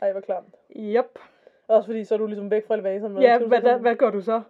Ej, 0.00 0.12
hvor 0.12 0.20
klamt. 0.20 0.54
Yep. 0.76 1.18
Også 1.68 1.86
fordi, 1.86 2.04
så 2.04 2.14
er 2.14 2.18
du 2.18 2.26
ligesom 2.26 2.50
væk 2.50 2.66
fra 2.66 2.74
elevatoren. 2.74 3.22
Ja, 3.22 3.38
hvad, 3.38 3.60
så 3.60 3.76
hvad, 3.76 3.96
gør 3.96 4.10
du 4.10 4.20
så? 4.20 4.42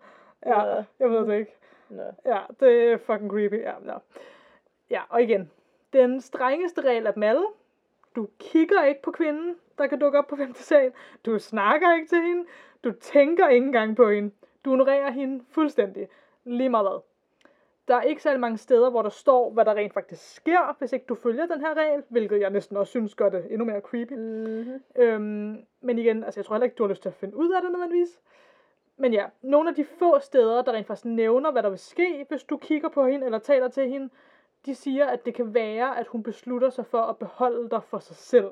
Ja, 0.46 0.64
Ja. 0.64 0.82
jeg 0.98 1.10
ved 1.10 1.26
det 1.26 1.38
ikke. 1.38 1.54
Nå. 1.88 2.02
Ja, 2.24 2.38
det 2.60 2.92
er 2.92 2.96
fucking 2.96 3.30
creepy. 3.30 3.62
Ja, 3.62 3.72
ja. 3.86 3.96
ja, 4.90 5.02
og 5.08 5.22
igen. 5.22 5.50
Den 5.92 6.20
strengeste 6.20 6.80
regel 6.80 7.06
af 7.06 7.14
dem 7.14 7.22
alle. 7.22 7.46
Du 8.16 8.28
kigger 8.38 8.84
ikke 8.84 9.02
på 9.02 9.10
kvinden, 9.10 9.56
der 9.78 9.86
kan 9.86 9.98
dukke 9.98 10.18
op 10.18 10.26
på 10.26 10.36
femte 10.36 10.62
sal. 10.62 10.92
Du 11.26 11.38
snakker 11.38 11.94
ikke 11.94 12.08
til 12.08 12.22
hende. 12.22 12.44
Du 12.84 12.92
tænker 12.92 13.48
ikke 13.48 13.66
engang 13.66 13.96
på 13.96 14.10
hende. 14.10 14.30
Du 14.64 14.70
ignorerer 14.72 15.10
hende 15.10 15.44
fuldstændig. 15.50 16.08
Lige 16.44 16.68
meget 16.68 16.84
hvad. 16.84 17.00
Der 17.88 17.96
er 17.96 18.02
ikke 18.02 18.22
særlig 18.22 18.40
mange 18.40 18.58
steder, 18.58 18.90
hvor 18.90 19.02
der 19.02 19.08
står, 19.08 19.50
hvad 19.50 19.64
der 19.64 19.74
rent 19.74 19.94
faktisk 19.94 20.34
sker, 20.34 20.76
hvis 20.78 20.92
ikke 20.92 21.06
du 21.08 21.14
følger 21.14 21.46
den 21.46 21.60
her 21.60 21.74
regel, 21.74 22.02
hvilket 22.08 22.40
jeg 22.40 22.50
næsten 22.50 22.76
også 22.76 22.90
synes 22.90 23.14
gør 23.14 23.28
det 23.28 23.46
endnu 23.50 23.64
mere 23.64 23.80
creepy. 23.80 24.12
Mm-hmm. 24.12 24.82
Øhm, 24.96 25.64
men 25.80 25.98
igen, 25.98 26.24
altså 26.24 26.40
jeg 26.40 26.44
tror 26.44 26.54
heller 26.54 26.64
ikke, 26.64 26.76
du 26.76 26.82
har 26.82 26.90
lyst 26.90 27.02
til 27.02 27.08
at 27.08 27.14
finde 27.14 27.36
ud 27.36 27.52
af 27.52 27.62
det 27.62 27.72
nødvendigvis. 27.72 28.20
Men 28.96 29.12
ja, 29.12 29.26
nogle 29.42 29.68
af 29.68 29.74
de 29.74 29.84
få 29.84 30.18
steder, 30.18 30.62
der 30.62 30.72
rent 30.72 30.86
faktisk 30.86 31.04
nævner, 31.04 31.50
hvad 31.50 31.62
der 31.62 31.68
vil 31.68 31.78
ske, 31.78 32.26
hvis 32.28 32.44
du 32.44 32.56
kigger 32.56 32.88
på 32.88 33.06
hende 33.06 33.26
eller 33.26 33.38
taler 33.38 33.68
til 33.68 33.88
hende, 33.88 34.10
de 34.66 34.74
siger, 34.74 35.06
at 35.06 35.26
det 35.26 35.34
kan 35.34 35.54
være, 35.54 35.98
at 35.98 36.06
hun 36.06 36.22
beslutter 36.22 36.70
sig 36.70 36.86
for 36.86 36.98
at 37.02 37.16
beholde 37.16 37.70
dig 37.70 37.82
for 37.82 37.98
sig 37.98 38.16
selv. 38.16 38.50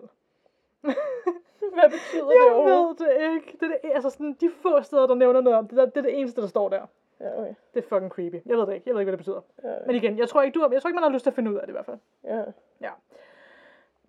Hvad 1.74 1.90
betyder 1.90 2.24
det 2.28 2.34
Jeg 2.44 2.52
overhovedet? 2.52 3.00
ved 3.00 3.06
det 3.06 3.34
ikke. 3.34 3.56
Det 3.60 3.62
er 3.62 3.68
det, 3.68 3.90
altså 3.94 4.10
sådan, 4.10 4.32
de 4.40 4.50
få 4.62 4.82
steder, 4.82 5.06
der 5.06 5.14
nævner 5.14 5.40
noget 5.40 5.58
om 5.58 5.68
det, 5.68 5.76
der, 5.78 5.84
det 5.86 5.96
er 5.96 6.02
det 6.02 6.18
eneste, 6.18 6.40
der 6.40 6.46
står 6.46 6.68
der. 6.68 6.86
Ja, 7.20 7.40
okay. 7.40 7.54
Det 7.74 7.84
er 7.84 7.88
fucking 7.88 8.10
creepy. 8.12 8.36
Jeg 8.46 8.56
ved 8.58 8.66
det 8.66 8.74
ikke. 8.74 8.82
Jeg 8.88 8.94
ved 8.94 9.00
ikke, 9.00 9.10
hvad 9.10 9.18
det 9.18 9.26
betyder. 9.26 9.40
Ja, 9.64 9.86
Men 9.86 9.96
igen, 9.96 10.18
jeg 10.18 10.28
tror 10.28 10.42
ikke, 10.42 10.54
du 10.54 10.60
har, 10.60 10.68
jeg 10.72 10.82
tror 10.82 10.88
ikke, 10.88 10.94
man 10.94 11.02
har 11.02 11.10
lyst 11.10 11.22
til 11.22 11.30
at 11.30 11.34
finde 11.34 11.50
ud 11.50 11.56
af 11.56 11.62
det 11.62 11.68
i 11.68 11.72
hvert 11.72 11.86
fald. 11.86 11.98
ja. 12.24 12.42
Ja. 12.80 12.90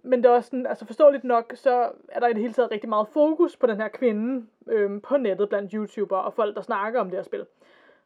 Men 0.08 0.24
det 0.24 0.30
er 0.30 0.34
også 0.36 0.48
sådan, 0.48 0.66
altså 0.68 0.86
forståeligt 0.86 1.24
nok, 1.24 1.54
så 1.56 1.92
er 2.10 2.20
der 2.20 2.28
i 2.28 2.34
det 2.34 2.42
hele 2.42 2.54
taget 2.54 2.72
rigtig 2.72 2.90
meget 2.90 3.08
fokus 3.08 3.58
på 3.58 3.68
den 3.68 3.82
her 3.82 3.88
kvinde 3.88 4.46
øhm, 4.68 5.02
på 5.02 5.18
nettet 5.18 5.50
blandt 5.50 5.72
YouTubere 5.72 6.22
og 6.22 6.34
folk, 6.34 6.56
der 6.56 6.62
snakker 6.62 7.00
om 7.00 7.10
det 7.10 7.18
her 7.18 7.24
spil. 7.24 7.46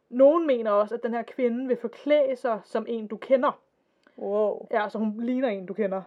Nogen 0.09 0.47
mener 0.47 0.71
også, 0.71 0.95
at 0.95 1.03
den 1.03 1.13
her 1.13 1.21
kvinde 1.23 1.67
vil 1.67 1.77
forklæde 1.77 2.35
sig 2.35 2.59
som 2.63 2.85
en, 2.87 3.07
du 3.07 3.17
kender. 3.17 3.59
Wow. 4.19 4.67
Ja, 4.71 4.89
så 4.89 4.97
hun 4.97 5.15
ligner 5.19 5.47
en, 5.47 5.65
du 5.65 5.73
kender. 5.73 6.01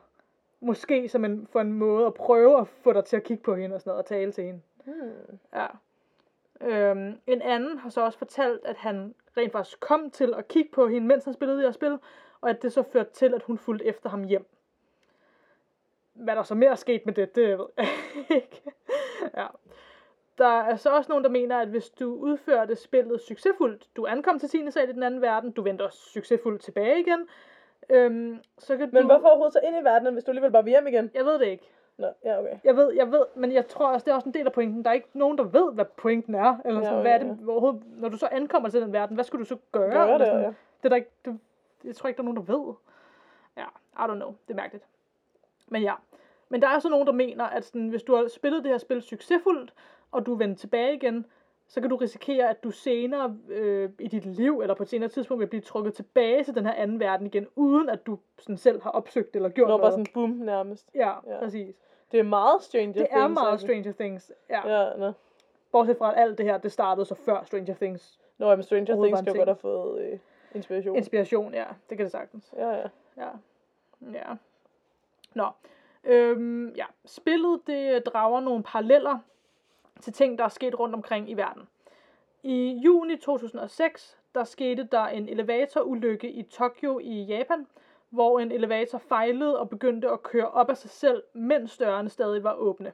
Måske 0.61 1.09
som 1.09 1.25
en, 1.25 1.48
for 1.53 1.61
en 1.61 1.72
måde 1.72 2.07
at 2.07 2.14
prøve 2.14 2.61
at 2.61 2.68
få 2.68 2.92
dig 2.92 3.05
til 3.05 3.16
at 3.16 3.22
kigge 3.22 3.42
på 3.42 3.55
hende 3.55 3.75
og 3.75 3.81
sådan 3.81 3.90
noget, 3.90 4.03
og 4.03 4.07
tale 4.07 4.33
til 4.33 4.44
hende. 4.44 4.61
Hmm. 4.85 5.38
Ja. 5.55 5.66
Øhm, 6.61 7.18
en 7.27 7.42
anden 7.42 7.79
har 7.79 7.90
så 7.90 8.01
også 8.01 8.18
fortalt, 8.18 8.61
at 8.64 8.77
han 8.77 9.14
rent 9.37 9.53
faktisk 9.53 9.81
kom 9.81 10.11
til 10.11 10.35
at 10.35 10.48
kigge 10.48 10.70
på 10.72 10.88
hende, 10.88 11.07
mens 11.07 11.25
han 11.25 11.35
spillede 11.35 11.59
det 11.59 11.66
her 11.66 11.72
spil, 11.72 11.98
og 12.40 12.51
at 12.51 12.62
det 12.62 12.72
så 12.72 12.83
førte 12.83 13.12
til, 13.12 13.35
at 13.35 13.42
hun 13.42 13.59
fulgte 13.59 13.87
efter 13.87 14.11
ham 14.11 14.25
hjem. 14.25 14.46
Hvad 16.14 16.37
der 16.37 16.42
så 16.42 16.55
mere 16.55 16.70
er 16.70 16.75
sket 16.75 17.07
med 17.07 17.14
det, 17.14 17.35
det 17.35 17.59
ved 17.59 17.66
jeg 17.77 17.88
ikke. 18.37 18.62
ja. 19.37 19.46
Der 20.38 20.61
er 20.61 20.77
så 20.77 20.90
også 20.90 21.09
nogen, 21.09 21.25
der 21.25 21.31
mener, 21.31 21.59
at 21.59 21.68
hvis 21.68 21.90
du 21.90 22.14
udførte 22.14 22.77
spillet 22.77 23.20
succesfuldt, 23.20 23.88
du 23.96 24.07
ankom 24.07 24.38
til 24.38 24.48
10. 24.48 24.70
sal 24.70 24.88
i 24.88 24.92
den 24.92 25.03
anden 25.03 25.22
verden, 25.22 25.51
du 25.51 25.62
vendte 25.62 25.83
også 25.83 25.98
succesfuldt 25.98 26.62
tilbage 26.62 27.01
igen, 27.01 27.29
øhm, 27.90 28.38
så 28.58 28.76
kan 28.76 28.88
Men 28.92 29.02
du... 29.02 29.08
hvorfor 29.08 29.26
overhovedet 29.28 29.52
så 29.52 29.60
ind 29.64 29.76
i 29.76 29.84
verdenen, 29.84 30.12
hvis 30.12 30.24
du 30.24 30.30
alligevel 30.30 30.52
bare 30.52 30.64
vil 30.64 30.70
hjem 30.70 30.86
igen? 30.86 31.10
Jeg 31.14 31.24
ved 31.24 31.38
det 31.38 31.46
ikke. 31.46 31.70
Nå, 31.98 32.06
ja, 32.24 32.40
okay. 32.40 32.58
Jeg 32.64 32.76
ved, 32.76 32.92
jeg 32.92 33.12
ved, 33.12 33.24
men 33.34 33.52
jeg 33.52 33.66
tror 33.66 33.86
også, 33.92 34.04
det 34.04 34.10
er 34.10 34.14
også 34.14 34.28
en 34.28 34.34
del 34.34 34.46
af 34.46 34.52
pointen. 34.52 34.84
Der 34.84 34.90
er 34.90 34.94
ikke 34.94 35.08
nogen, 35.12 35.38
der 35.38 35.44
ved, 35.44 35.72
hvad 35.72 35.84
pointen 35.84 36.34
er. 36.34 36.56
Eller 36.64 36.80
Ja, 36.80 36.84
sådan, 36.84 36.96
ja, 36.96 37.02
hvad 37.02 37.12
er 37.12 37.26
ja. 37.26 37.32
det 37.32 37.48
overhovedet, 37.48 37.82
når 37.86 38.08
du 38.08 38.16
så 38.16 38.28
ankommer 38.32 38.68
til 38.68 38.82
den 38.82 38.92
verden, 38.92 39.14
hvad 39.14 39.24
skulle 39.24 39.40
du 39.44 39.48
så 39.48 39.56
gøre? 39.72 39.90
Gør 39.90 40.02
Eller 40.02 40.18
det, 40.18 40.26
sådan, 40.26 40.42
ja. 40.42 40.46
Det 40.48 40.84
er 40.84 40.88
der 40.88 40.96
ikke, 40.96 41.10
det, 41.24 41.38
jeg 41.84 41.96
tror 41.96 42.08
ikke, 42.08 42.16
der 42.16 42.22
er 42.22 42.32
nogen, 42.32 42.46
der 42.46 42.56
ved. 42.56 42.74
Ja, 43.56 43.64
I 44.04 44.10
don't 44.10 44.14
know. 44.14 44.34
Det 44.48 44.54
er 44.54 44.56
mærkeligt. 44.56 44.84
Men 45.68 45.82
ja. 45.82 45.94
Men 46.48 46.62
der 46.62 46.68
er 46.68 46.78
så 46.78 46.88
nogen, 46.88 47.06
der 47.06 47.12
mener, 47.12 47.44
at 47.44 47.64
sådan, 47.64 47.88
hvis 47.88 48.02
du 48.02 48.14
har 48.14 48.28
spillet 48.28 48.62
det 48.64 48.70
her 48.70 48.78
spil 48.78 49.02
succesfuldt, 49.02 49.74
og 50.12 50.26
du 50.26 50.34
vender 50.34 50.56
tilbage 50.56 50.94
igen, 50.94 51.26
så 51.72 51.80
kan 51.80 51.90
du 51.90 51.96
risikere, 51.96 52.48
at 52.50 52.64
du 52.64 52.70
senere 52.70 53.37
øh, 53.48 53.90
i 53.98 54.08
dit 54.08 54.26
liv, 54.26 54.61
eller 54.61 54.74
på 54.74 54.82
et 54.82 54.88
senere 54.88 55.08
tidspunkt, 55.08 55.40
vil 55.40 55.46
blive 55.46 55.61
trukket 55.61 55.94
tilbage 55.94 56.44
til 56.44 56.54
den 56.54 56.66
her 56.66 56.72
anden 56.74 57.00
verden 57.00 57.26
igen, 57.26 57.46
uden 57.56 57.88
at 57.88 58.06
du 58.06 58.18
sådan 58.38 58.56
selv 58.56 58.82
har 58.82 58.90
opsøgt 58.90 59.37
eller 59.37 59.48
gjort 59.48 59.68
bare 59.68 59.78
noget. 59.78 59.92
sådan 59.92 60.06
boom 60.14 60.30
nærmest. 60.30 60.90
Ja, 60.94 61.12
Ja. 61.26 61.38
præcis. 61.38 61.74
Det 62.12 62.20
er 62.20 62.24
meget 62.24 62.62
Stranger 62.62 62.92
Det 62.92 63.06
er 63.11 63.16
Things, 63.18 63.35
meget 63.35 63.52
altså. 63.52 63.66
Stranger 63.66 63.92
Things. 63.92 64.32
Ja. 64.50 64.68
Ja, 64.80 64.96
nå. 64.96 65.12
Bortset 65.72 65.96
fra, 65.96 66.12
at 66.12 66.22
alt 66.22 66.38
det 66.38 66.46
her, 66.46 66.58
det 66.58 66.72
startede 66.72 67.06
så 67.06 67.14
før 67.14 67.42
Stranger 67.44 67.74
Things. 67.74 68.18
Nå, 68.38 68.54
men 68.56 68.62
Stranger 68.62 68.94
Things 68.94 69.22
bare 69.22 69.35
jo 69.35 69.38
godt 69.40 69.48
have 69.48 69.56
fået 69.56 70.00
øh, 70.02 70.18
inspiration. 70.54 70.96
Inspiration, 70.96 71.54
ja. 71.54 71.64
Det 71.90 71.96
kan 71.98 72.04
det 72.04 72.12
sagtens. 72.12 72.54
ja, 72.56 72.70
ja. 72.70 72.87
Ja. 73.16 73.28
Ja. 74.12 74.22
Nå. 75.35 75.46
Øhm, 76.04 76.68
ja. 76.76 76.85
Spillet, 77.04 77.61
det 77.66 78.06
drager 78.06 78.40
nogle 78.40 78.62
paralleller 78.62 79.18
til 80.02 80.12
ting, 80.12 80.38
der 80.38 80.44
er 80.44 80.48
sket 80.48 80.78
rundt 80.78 80.94
omkring 80.94 81.30
i 81.30 81.34
verden. 81.34 81.68
I 82.42 82.80
juni 82.84 83.16
2006, 83.16 84.18
der 84.34 84.44
skete 84.44 84.88
der 84.92 85.04
en 85.04 85.28
elevatorulykke 85.28 86.30
i 86.30 86.42
Tokyo 86.42 86.98
i 86.98 87.22
Japan, 87.22 87.66
hvor 88.10 88.38
en 88.38 88.52
elevator 88.52 88.98
fejlede 88.98 89.58
og 89.58 89.68
begyndte 89.68 90.10
at 90.10 90.22
køre 90.22 90.50
op 90.50 90.70
af 90.70 90.76
sig 90.76 90.90
selv, 90.90 91.22
mens 91.32 91.78
dørene 91.78 92.08
stadig 92.08 92.44
var 92.44 92.54
åbne. 92.54 92.92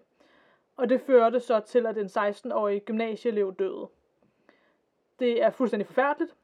Og 0.76 0.88
det 0.88 1.00
førte 1.00 1.40
så 1.40 1.60
til, 1.60 1.86
at 1.86 1.98
en 1.98 2.06
16-årig 2.06 2.84
gymnasieelev 2.84 3.54
døde. 3.54 3.88
Det 5.18 5.42
er 5.42 5.50
fuldstændig 5.50 5.86
forfærdeligt, 5.86 6.34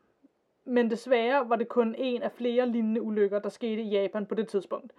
men 0.64 0.90
desværre 0.90 1.48
var 1.48 1.56
det 1.56 1.68
kun 1.68 1.94
en 1.98 2.22
af 2.22 2.32
flere 2.32 2.68
lignende 2.68 3.02
ulykker, 3.02 3.38
der 3.38 3.48
skete 3.48 3.82
i 3.82 3.88
Japan 3.88 4.26
på 4.26 4.34
det 4.34 4.48
tidspunkt. 4.48 4.92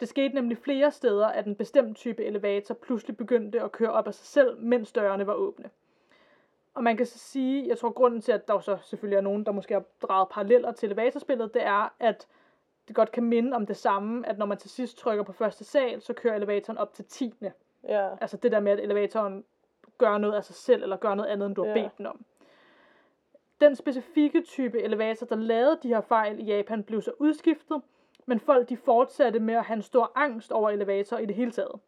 Det 0.00 0.08
skete 0.08 0.34
nemlig 0.34 0.58
flere 0.58 0.90
steder, 0.90 1.26
at 1.26 1.46
en 1.46 1.56
bestemt 1.56 1.96
type 1.96 2.24
elevator 2.24 2.74
pludselig 2.74 3.16
begyndte 3.16 3.60
at 3.60 3.72
køre 3.72 3.92
op 3.92 4.06
af 4.06 4.14
sig 4.14 4.26
selv, 4.26 4.60
mens 4.60 4.92
dørene 4.92 5.26
var 5.26 5.34
åbne. 5.34 5.70
Og 6.74 6.84
man 6.84 6.96
kan 6.96 7.06
så 7.06 7.18
sige, 7.18 7.68
jeg 7.68 7.78
tror 7.78 7.90
grunden 7.90 8.20
til, 8.20 8.32
at 8.32 8.48
der 8.48 8.60
så 8.60 8.78
selvfølgelig 8.82 9.16
er 9.16 9.20
nogen, 9.20 9.46
der 9.46 9.52
måske 9.52 9.74
har 9.74 9.84
draget 10.02 10.28
paralleller 10.28 10.72
til 10.72 10.86
elevatorspillet, 10.86 11.54
det 11.54 11.62
er, 11.66 11.94
at 12.00 12.26
det 12.88 12.96
godt 12.96 13.12
kan 13.12 13.24
minde 13.24 13.56
om 13.56 13.66
det 13.66 13.76
samme, 13.76 14.28
at 14.28 14.38
når 14.38 14.46
man 14.46 14.58
til 14.58 14.70
sidst 14.70 14.98
trykker 14.98 15.24
på 15.24 15.32
første 15.32 15.64
sal, 15.64 16.02
så 16.02 16.12
kører 16.12 16.34
elevatoren 16.34 16.78
op 16.78 16.92
til 16.94 17.04
10. 17.04 17.34
Ja. 17.88 18.08
Altså 18.20 18.36
det 18.36 18.52
der 18.52 18.60
med, 18.60 18.72
at 18.72 18.80
elevatoren 18.80 19.44
gør 19.98 20.18
noget 20.18 20.34
af 20.34 20.44
sig 20.44 20.54
selv, 20.54 20.82
eller 20.82 20.96
gør 20.96 21.14
noget 21.14 21.30
andet, 21.30 21.46
end 21.46 21.54
du 21.54 21.62
har 21.64 21.68
Ja. 21.70 21.82
bedt 21.82 21.98
den 21.98 22.06
om. 22.06 22.24
Den 23.60 23.76
specifikke 23.76 24.42
type 24.42 24.82
elevator, 24.82 25.26
der 25.26 25.36
lavede 25.36 25.78
de 25.82 25.88
her 25.88 26.00
fejl 26.00 26.40
i 26.40 26.44
Japan, 26.44 26.82
blev 26.84 27.02
så 27.02 27.12
udskiftet, 27.18 27.82
men 28.26 28.40
folk 28.40 28.68
de 28.68 28.76
fortsatte 28.76 29.40
med 29.40 29.54
at 29.54 29.64
have 29.64 29.76
en 29.76 29.82
stor 29.82 30.12
angst 30.14 30.52
over 30.52 30.70
elevator 30.70 31.18
i 31.18 31.26
det 31.26 31.34
hele 31.36 31.50
taget. 31.50 31.80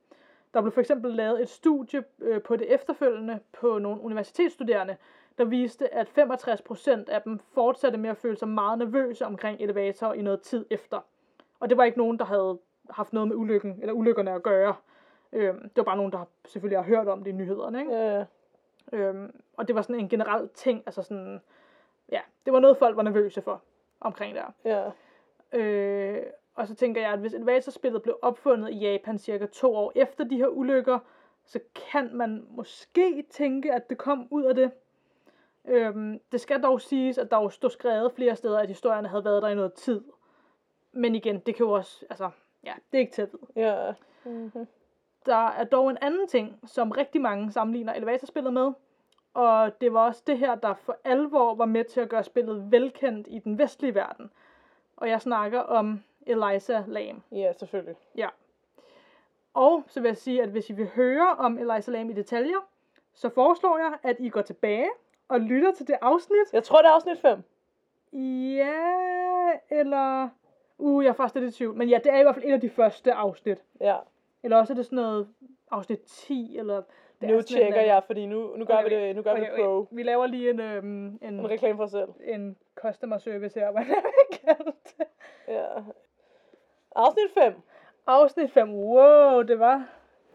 Der 0.54 0.60
blev 0.60 0.72
for 0.72 0.80
eksempel 0.80 1.12
lavet 1.12 1.42
et 1.42 1.48
studie 1.48 2.04
øh, 2.20 2.42
på 2.42 2.56
det 2.56 2.74
efterfølgende 2.74 3.40
på 3.52 3.78
nogle 3.78 4.00
universitetsstuderende, 4.00 4.96
der 5.38 5.44
viste, 5.44 5.94
at 5.94 6.08
65% 6.18 7.10
af 7.10 7.22
dem 7.22 7.38
fortsatte 7.38 7.98
med 7.98 8.10
at 8.10 8.16
føle 8.16 8.36
sig 8.36 8.48
meget 8.48 8.78
nervøse 8.78 9.26
omkring 9.26 9.60
elevatorer 9.60 10.14
i 10.14 10.22
noget 10.22 10.40
tid 10.40 10.66
efter. 10.70 11.00
Og 11.60 11.68
det 11.70 11.78
var 11.78 11.84
ikke 11.84 11.98
nogen, 11.98 12.18
der 12.18 12.24
havde 12.24 12.58
haft 12.90 13.12
noget 13.12 13.28
med 13.28 13.36
ulykken, 13.36 13.78
eller 13.80 13.92
ulykkerne 13.92 14.32
at 14.32 14.42
gøre. 14.42 14.74
Øhm, 15.32 15.60
det 15.60 15.76
var 15.76 15.82
bare 15.82 15.96
nogen, 15.96 16.12
der 16.12 16.24
selvfølgelig 16.44 16.78
har 16.78 16.84
hørt 16.84 17.08
om 17.08 17.24
det 17.24 17.30
i 17.30 17.34
nyhederne. 17.34 17.80
Ikke? 17.80 17.92
Ja. 17.92 18.24
Øhm, 18.92 19.40
og 19.56 19.68
det 19.68 19.76
var 19.76 19.82
sådan 19.82 20.00
en 20.00 20.08
generel 20.08 20.48
ting, 20.48 20.82
altså 20.86 21.02
sådan, 21.02 21.40
ja, 22.12 22.20
det 22.44 22.52
var 22.52 22.60
noget, 22.60 22.76
folk 22.76 22.96
var 22.96 23.02
nervøse 23.02 23.42
for 23.42 23.62
omkring 24.00 24.36
der. 24.36 24.52
Ja. 24.64 24.90
Øh, 25.52 26.22
og 26.54 26.68
så 26.68 26.74
tænker 26.74 27.00
jeg, 27.00 27.12
at 27.12 27.18
hvis 27.18 27.34
elevatorspillet 27.34 28.02
blev 28.02 28.18
opfundet 28.22 28.70
i 28.70 28.78
Japan 28.78 29.18
cirka 29.18 29.46
to 29.46 29.76
år 29.76 29.92
efter 29.94 30.24
de 30.24 30.36
her 30.36 30.46
ulykker, 30.46 30.98
så 31.44 31.60
kan 31.90 32.10
man 32.12 32.46
måske 32.50 33.24
tænke, 33.30 33.72
at 33.72 33.90
det 33.90 33.98
kom 33.98 34.28
ud 34.30 34.44
af 34.44 34.54
det. 34.54 34.70
Øhm, 35.64 36.20
det 36.32 36.40
skal 36.40 36.62
dog 36.62 36.80
siges, 36.80 37.18
at 37.18 37.30
der 37.30 37.42
jo 37.42 37.48
stod 37.48 37.70
skrevet 37.70 38.12
flere 38.12 38.36
steder, 38.36 38.58
at 38.58 38.68
historierne 38.68 39.08
havde 39.08 39.24
været 39.24 39.42
der 39.42 39.48
i 39.48 39.54
noget 39.54 39.72
tid. 39.72 40.02
Men 40.92 41.14
igen, 41.14 41.38
det 41.38 41.54
kan 41.54 41.66
jo 41.66 41.72
også, 41.72 42.04
altså, 42.10 42.30
ja, 42.64 42.72
det 42.92 42.98
er 42.98 43.00
ikke 43.00 43.12
til 43.12 43.22
at 43.22 43.28
vide. 43.32 43.68
Ja. 43.68 43.92
Mm-hmm. 44.24 44.66
Der 45.26 45.46
er 45.48 45.64
dog 45.64 45.90
en 45.90 45.98
anden 46.00 46.28
ting, 46.28 46.60
som 46.66 46.90
rigtig 46.90 47.20
mange 47.20 47.52
sammenligner 47.52 47.94
elevatorspillet 47.94 48.52
med. 48.52 48.72
Og 49.34 49.80
det 49.80 49.92
var 49.92 50.06
også 50.06 50.22
det 50.26 50.38
her, 50.38 50.54
der 50.54 50.74
for 50.74 50.96
alvor 51.04 51.54
var 51.54 51.66
med 51.66 51.84
til 51.84 52.00
at 52.00 52.08
gøre 52.08 52.24
spillet 52.24 52.72
velkendt 52.72 53.26
i 53.30 53.38
den 53.38 53.58
vestlige 53.58 53.94
verden. 53.94 54.30
Og 54.96 55.08
jeg 55.08 55.20
snakker 55.20 55.60
om 55.60 56.02
Eliza 56.26 56.84
Lam. 56.86 57.22
Ja, 57.32 57.52
selvfølgelig. 57.52 57.96
Ja. 58.16 58.28
Og 59.54 59.84
så 59.86 60.00
vil 60.00 60.08
jeg 60.08 60.16
sige, 60.16 60.42
at 60.42 60.48
hvis 60.48 60.70
I 60.70 60.72
vil 60.72 60.88
høre 60.94 61.34
om 61.38 61.58
Eliza 61.58 61.90
Lam 61.90 62.10
i 62.10 62.12
detaljer, 62.12 62.68
så 63.14 63.28
foreslår 63.28 63.78
jeg, 63.78 63.98
at 64.02 64.16
I 64.18 64.28
går 64.28 64.42
tilbage 64.42 64.90
og 65.28 65.40
lytter 65.40 65.72
til 65.72 65.86
det 65.86 65.96
afsnit. 66.00 66.52
Jeg 66.52 66.64
tror, 66.64 66.82
det 66.82 66.88
er 66.88 66.92
afsnit 66.92 67.18
5. 67.18 67.42
Ja, 68.56 69.52
eller... 69.70 70.28
Uh, 70.78 71.04
jeg 71.04 71.10
er 71.10 71.14
faktisk 71.14 71.34
lidt 71.34 71.54
i 71.54 71.58
tvivl. 71.58 71.76
Men 71.76 71.88
ja, 71.88 71.98
det 72.04 72.12
er 72.12 72.18
i 72.18 72.22
hvert 72.22 72.34
fald 72.34 72.44
et 72.44 72.52
af 72.52 72.60
de 72.60 72.70
første 72.70 73.12
afsnit. 73.12 73.58
Ja. 73.80 73.96
Eller 74.42 74.56
også 74.56 74.72
er 74.72 74.74
det 74.74 74.84
sådan 74.84 74.96
noget 74.96 75.28
afsnit 75.70 76.00
10, 76.00 76.56
eller... 76.58 76.82
Det 77.20 77.28
nu 77.28 77.34
er 77.34 77.38
en, 77.38 77.44
tjekker 77.44 77.80
jeg, 77.80 78.02
fordi 78.06 78.26
nu, 78.26 78.56
nu 78.56 78.64
gør 78.64 78.74
okay, 78.74 78.88
vi 78.88 78.94
det, 78.94 79.16
nu 79.16 79.22
gør 79.22 79.34
vi 79.34 79.40
okay, 79.40 79.50
det 79.50 79.60
pro. 79.64 79.76
okay. 79.76 79.96
Vi 79.96 80.02
laver 80.02 80.26
lige 80.26 80.50
en, 80.50 80.60
øhm, 80.60 81.06
en, 81.06 81.18
En 81.22 81.50
reklame 81.50 81.76
for 81.76 81.84
os 81.84 81.90
selv. 81.90 82.08
en 82.24 82.56
customer 82.74 83.18
service 83.18 83.60
her, 83.60 83.70
hvad 83.70 83.82
kalde 84.46 84.72
det. 84.98 85.06
Ja. 85.48 85.66
Afsnit 86.96 87.30
5. 87.34 87.54
Afsnit 88.06 88.50
5. 88.52 88.74
Wow, 88.74 89.42
det 89.42 89.58
var, 89.58 89.88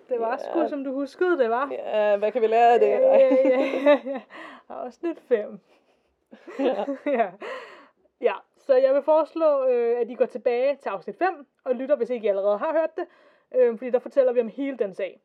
det 0.10 0.20
var 0.20 0.32
Ja. 0.32 0.38
sgu, 0.38 0.68
som 0.70 0.84
du 0.84 0.94
huskede, 0.94 1.38
det 1.38 1.50
var. 1.50 1.70
Ja, 1.72 2.18
hvad 2.18 2.32
kan 2.32 2.42
vi 2.42 2.48
lære 2.48 2.74
af 2.74 2.80
det? 2.80 2.88
Ja, 2.90 3.18
ja, 3.18 3.36
ja, 3.84 4.00
ja. 4.06 4.22
Afsnit 4.70 5.20
5. 5.20 5.60
Ja. 6.60 6.86
ja. 7.20 7.32
ja, 8.22 8.34
så 8.58 8.76
jeg 8.76 8.94
vil 8.94 9.02
foreslå, 9.02 9.66
øh, 9.68 10.00
at 10.02 10.10
I 10.10 10.14
går 10.14 10.26
tilbage 10.26 10.76
til 10.76 10.90
afsnit 10.90 11.18
5 11.18 11.48
og 11.64 11.76
lytter, 11.76 11.96
hvis 11.96 12.10
ikke 12.10 12.26
I 12.26 12.30
allerede 12.30 12.58
har 12.58 12.72
hørt 12.74 12.96
det, 12.96 13.06
øh, 13.56 13.78
fordi 13.78 13.90
der 13.92 14.00
fortæller 14.00 14.34
vi 14.34 14.42
om 14.42 14.48
hele 14.48 14.78
den 14.78 14.94
sag. 14.94 15.22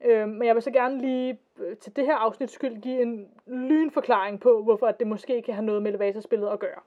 Øh, 0.00 0.28
men 0.28 0.46
jeg 0.46 0.54
vil 0.54 0.62
så 0.62 0.70
gerne 0.70 1.00
lige 1.00 1.38
øh, 1.58 1.76
til 1.76 1.96
det 1.96 2.06
her 2.06 2.14
afsnit 2.14 2.50
skyld 2.50 2.82
give 2.82 3.02
en 3.02 3.28
lynforklaring 3.46 4.40
på, 4.40 4.62
hvorfor 4.62 4.86
at 4.86 4.98
det 4.98 5.06
måske 5.06 5.42
kan 5.42 5.54
have 5.54 5.64
noget 5.64 5.82
med 5.82 5.90
elevatorspillet 5.90 6.48
at 6.48 6.58
gøre. 6.58 6.80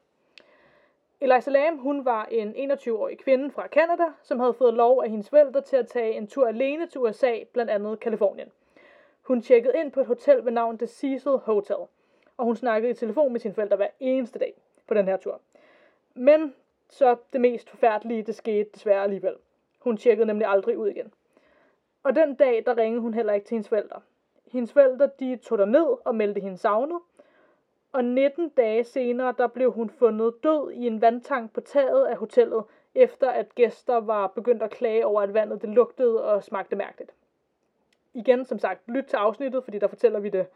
Eliza 1.21 1.51
Lam, 1.51 1.77
hun 1.77 2.05
var 2.05 2.25
en 2.25 2.71
21-årig 2.71 3.17
kvinde 3.17 3.51
fra 3.51 3.67
Canada, 3.67 4.05
som 4.23 4.39
havde 4.39 4.53
fået 4.53 4.73
lov 4.73 5.03
af 5.03 5.09
hendes 5.09 5.29
forældre 5.29 5.61
til 5.61 5.77
at 5.77 5.87
tage 5.87 6.13
en 6.13 6.27
tur 6.27 6.47
alene 6.47 6.87
til 6.87 7.01
USA, 7.01 7.33
blandt 7.53 7.71
andet 7.71 7.99
Kalifornien. 7.99 8.51
Hun 9.21 9.41
tjekkede 9.41 9.73
ind 9.77 9.91
på 9.91 9.99
et 9.99 10.07
hotel 10.07 10.45
ved 10.45 10.51
navn 10.51 10.77
The 10.77 10.87
Cecil 10.87 11.37
Hotel, 11.37 11.75
og 12.37 12.45
hun 12.45 12.55
snakkede 12.55 12.91
i 12.91 12.93
telefon 12.93 13.31
med 13.31 13.39
sine 13.39 13.53
forældre 13.53 13.75
hver 13.75 13.87
eneste 13.99 14.39
dag 14.39 14.53
på 14.87 14.93
den 14.93 15.05
her 15.05 15.17
tur. 15.17 15.41
Men 16.13 16.55
så 16.89 17.15
det 17.33 17.41
mest 17.41 17.69
forfærdelige, 17.69 18.23
det 18.23 18.35
skete 18.35 18.69
desværre 18.73 19.03
alligevel. 19.03 19.35
Hun 19.79 19.97
tjekkede 19.97 20.27
nemlig 20.27 20.47
aldrig 20.47 20.77
ud 20.77 20.87
igen. 20.87 21.13
Og 22.03 22.15
den 22.15 22.35
dag, 22.35 22.63
der 22.65 22.77
ringede 22.77 23.01
hun 23.01 23.13
heller 23.13 23.33
ikke 23.33 23.45
til 23.47 23.55
hendes 23.55 23.69
forældre. 23.69 24.01
Hendes 24.51 24.73
forældre, 24.73 25.09
de 25.19 25.35
tog 25.37 25.57
der 25.57 25.65
ned 25.65 25.87
og 26.05 26.15
meldte 26.15 26.41
hende 26.41 26.57
savnet. 26.57 26.99
Og 27.93 28.03
19 28.03 28.49
dage 28.49 28.83
senere, 28.83 29.33
der 29.37 29.47
blev 29.47 29.71
hun 29.71 29.89
fundet 29.89 30.33
død 30.43 30.71
i 30.71 30.87
en 30.87 31.01
vandtank 31.01 31.53
på 31.53 31.61
taget 31.61 32.05
af 32.05 32.17
hotellet, 32.17 32.63
efter 32.95 33.29
at 33.29 33.55
gæster 33.55 33.97
var 33.99 34.27
begyndt 34.27 34.63
at 34.63 34.69
klage 34.69 35.05
over, 35.05 35.21
at 35.21 35.33
vandet 35.33 35.61
det 35.61 35.69
lugtede 35.69 36.23
og 36.23 36.43
smagte 36.43 36.75
mærkeligt. 36.75 37.11
Igen, 38.13 38.45
som 38.45 38.59
sagt, 38.59 38.81
lyt 38.87 39.05
til 39.05 39.15
afsnittet, 39.17 39.63
fordi 39.63 39.79
der 39.79 39.87
fortæller 39.87 40.19
vi 40.19 40.29
det 40.29 40.47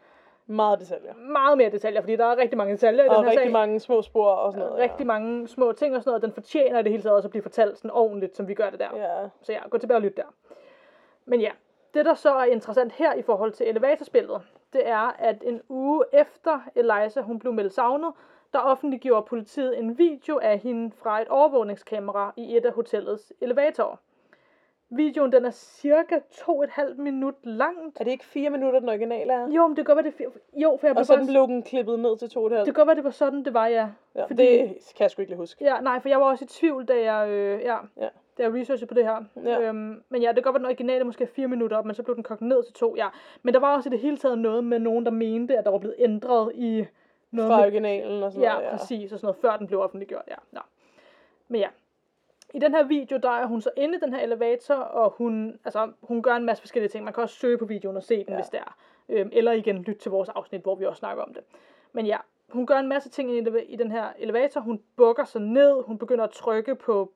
Meget 0.46 0.80
detaljer. 0.80 1.14
meget 1.14 1.58
mere 1.58 1.70
detaljer, 1.70 2.00
fordi 2.00 2.16
der 2.16 2.24
er 2.24 2.36
rigtig 2.36 2.58
mange 2.58 2.72
detaljer 2.72 3.04
i 3.04 3.08
Og 3.08 3.14
den 3.16 3.24
her 3.24 3.30
rigtig 3.30 3.44
sag. 3.46 3.52
mange 3.52 3.80
små 3.80 4.02
spor 4.02 4.28
og 4.28 4.52
sådan 4.52 4.68
noget. 4.68 4.82
rigtig 4.82 5.06
mange 5.06 5.48
små 5.48 5.72
ting 5.72 5.96
og 5.96 6.02
sådan 6.02 6.10
noget. 6.10 6.22
Den 6.22 6.32
fortjener 6.32 6.78
i 6.78 6.82
det 6.82 6.90
hele 6.92 7.02
taget 7.02 7.16
også 7.16 7.26
at 7.26 7.30
blive 7.30 7.42
fortalt 7.42 7.78
sådan 7.78 7.90
ordentligt, 7.90 8.36
som 8.36 8.48
vi 8.48 8.54
gør 8.54 8.70
det 8.70 8.80
der. 8.80 8.88
Ja. 8.96 9.20
ja. 9.22 9.28
Så 9.42 9.52
ja, 9.52 9.68
gå 9.68 9.78
tilbage 9.78 9.98
og 9.98 10.02
lyt 10.02 10.16
der. 10.16 10.34
Men 11.26 11.40
ja, 11.40 11.50
det 11.94 12.04
der 12.04 12.14
så 12.14 12.34
er 12.34 12.44
interessant 12.44 12.92
her 12.92 13.14
i 13.14 13.22
forhold 13.22 13.52
til 13.52 13.68
elevatorspillet, 13.68 14.42
det 14.72 14.88
er, 14.88 15.16
at 15.18 15.36
en 15.42 15.60
uge 15.68 16.04
efter 16.12 16.60
Eliza 16.74 17.20
hun 17.20 17.38
blev 17.38 17.52
meldt 17.52 17.72
savnet, 17.72 18.12
der 18.52 18.58
offentliggjorde 18.58 19.26
politiet 19.28 19.78
en 19.78 19.98
video 19.98 20.38
af 20.42 20.58
hende 20.58 20.92
fra 20.96 21.22
et 21.22 21.28
overvågningskamera 21.28 22.32
i 22.36 22.56
et 22.56 22.64
af 22.64 22.72
hotellets 22.72 23.32
elevatorer. 23.40 23.96
Videoen 24.90 25.32
den 25.32 25.44
er 25.44 25.50
cirka 25.50 26.18
to 26.32 26.62
et 26.62 26.70
halvt 26.70 26.98
minut 26.98 27.34
langt. 27.42 28.00
Er 28.00 28.04
det 28.04 28.10
ikke 28.10 28.24
fire 28.24 28.50
minutter, 28.50 28.80
den 28.80 28.88
originale 28.88 29.32
er? 29.32 29.48
Jo, 29.48 29.66
men 29.66 29.76
det 29.76 29.86
kan 29.86 29.94
godt 29.94 30.04
være, 30.04 30.12
det 30.18 30.20
er 30.26 30.30
fi- 30.30 30.60
Jo, 30.60 30.76
for 30.80 30.86
jeg 30.86 30.96
Og 30.98 31.06
så 31.06 31.12
den 31.12 31.18
faktisk... 31.20 31.32
blev 31.32 31.46
den 31.46 31.62
klippet 31.62 31.98
ned 31.98 32.18
til 32.18 32.30
to 32.30 32.40
og 32.40 32.46
et 32.46 32.52
halvt. 32.52 32.66
Det 32.66 32.74
kan 32.74 32.80
godt 32.80 32.86
være, 32.86 32.96
det 32.96 33.04
var 33.04 33.10
sådan, 33.10 33.44
det 33.44 33.54
var, 33.54 33.66
ja. 33.66 33.88
Ja, 34.14 34.24
fordi- 34.24 34.42
Det 34.58 34.68
kan 34.96 35.02
jeg 35.04 35.10
sgu 35.10 35.22
ikke 35.22 35.30
lige 35.30 35.38
huske. 35.38 35.64
Ja, 35.64 35.80
nej, 35.80 36.00
for 36.00 36.08
jeg 36.08 36.20
var 36.20 36.26
også 36.26 36.44
i 36.44 36.48
tvivl, 36.48 36.84
da 36.84 37.12
jeg, 37.12 37.28
øh, 37.28 37.60
ja, 37.62 37.76
Ja. 37.96 38.08
Da 38.38 38.42
jeg 38.42 38.54
researchede 38.54 38.86
på 38.86 38.94
det 38.94 39.04
her. 39.04 39.24
Ja. 39.44 39.60
Øhm, 39.60 40.02
men 40.08 40.22
ja, 40.22 40.28
det 40.28 40.34
kan 40.36 40.42
godt 40.42 40.54
være, 40.54 40.58
den 40.58 40.66
originale 40.66 41.04
måske 41.04 41.24
er 41.24 41.28
fire 41.28 41.48
minutter 41.48 41.76
op, 41.76 41.84
men 41.84 41.94
så 41.94 42.02
blev 42.02 42.14
den 42.14 42.22
kogt 42.24 42.40
ned 42.40 42.64
til 42.64 42.74
to, 42.74 42.96
ja. 42.96 43.08
Men 43.42 43.54
der 43.54 43.60
var 43.60 43.76
også 43.76 43.88
i 43.88 43.92
det 43.92 43.98
hele 44.00 44.16
taget 44.16 44.38
noget 44.38 44.64
med 44.64 44.78
nogen, 44.78 45.04
der 45.04 45.10
mente, 45.10 45.58
at 45.58 45.64
der 45.64 45.70
var 45.70 45.78
blevet 45.78 45.96
ændret 45.98 46.52
i 46.54 46.86
noget 47.30 47.50
Fra 47.50 47.56
med 47.56 47.64
originalen 47.64 48.22
og 48.22 48.32
sådan 48.32 48.48
Ja, 48.48 48.54
noget. 48.54 48.68
præcis, 48.70 49.12
og 49.12 49.18
sådan 49.18 49.26
noget, 49.26 49.36
før 49.40 49.56
den 49.56 49.66
blev 49.66 49.80
offentliggjort, 49.80 50.24
ja. 50.28 50.34
Nå. 50.52 50.60
Men 51.48 51.60
ja, 51.60 51.68
i 52.54 52.58
den 52.58 52.74
her 52.74 52.84
video, 52.84 53.16
der 53.16 53.30
er 53.30 53.46
hun 53.46 53.60
så 53.60 53.70
inde 53.76 53.96
i 53.96 54.00
den 54.00 54.12
her 54.14 54.20
elevator, 54.20 54.74
og 54.74 55.10
hun, 55.18 55.58
altså, 55.64 55.92
hun 56.02 56.22
gør 56.22 56.34
en 56.34 56.44
masse 56.44 56.62
forskellige 56.62 56.88
ting. 56.90 57.04
Man 57.04 57.12
kan 57.14 57.22
også 57.22 57.34
søge 57.36 57.58
på 57.58 57.64
videoen 57.64 57.96
og 57.96 58.02
se 58.02 58.16
den, 58.16 58.24
Ja. 58.28 58.32
ja. 58.32 58.38
hvis 58.38 58.48
det 58.48 58.60
er. 58.60 58.76
Øhm, 59.08 59.30
eller 59.32 59.52
igen, 59.52 59.82
lytte 59.82 60.00
til 60.00 60.10
vores 60.10 60.28
afsnit, 60.28 60.62
hvor 60.62 60.74
vi 60.74 60.84
også 60.86 60.98
snakker 60.98 61.22
om 61.22 61.34
det. 61.34 61.42
Men 61.92 62.06
ja, 62.06 62.16
hun 62.48 62.66
gør 62.66 62.76
en 62.76 62.88
masse 62.88 63.08
ting 63.10 63.36
i 63.68 63.76
den 63.76 63.90
her 63.90 64.06
elevator. 64.18 64.60
Hun 64.60 64.80
bukker 64.96 65.24
sig 65.24 65.40
ned, 65.40 65.82
hun 65.82 65.98
begynder 65.98 66.24
at 66.24 66.30
trykke 66.30 66.74
på 66.74 67.12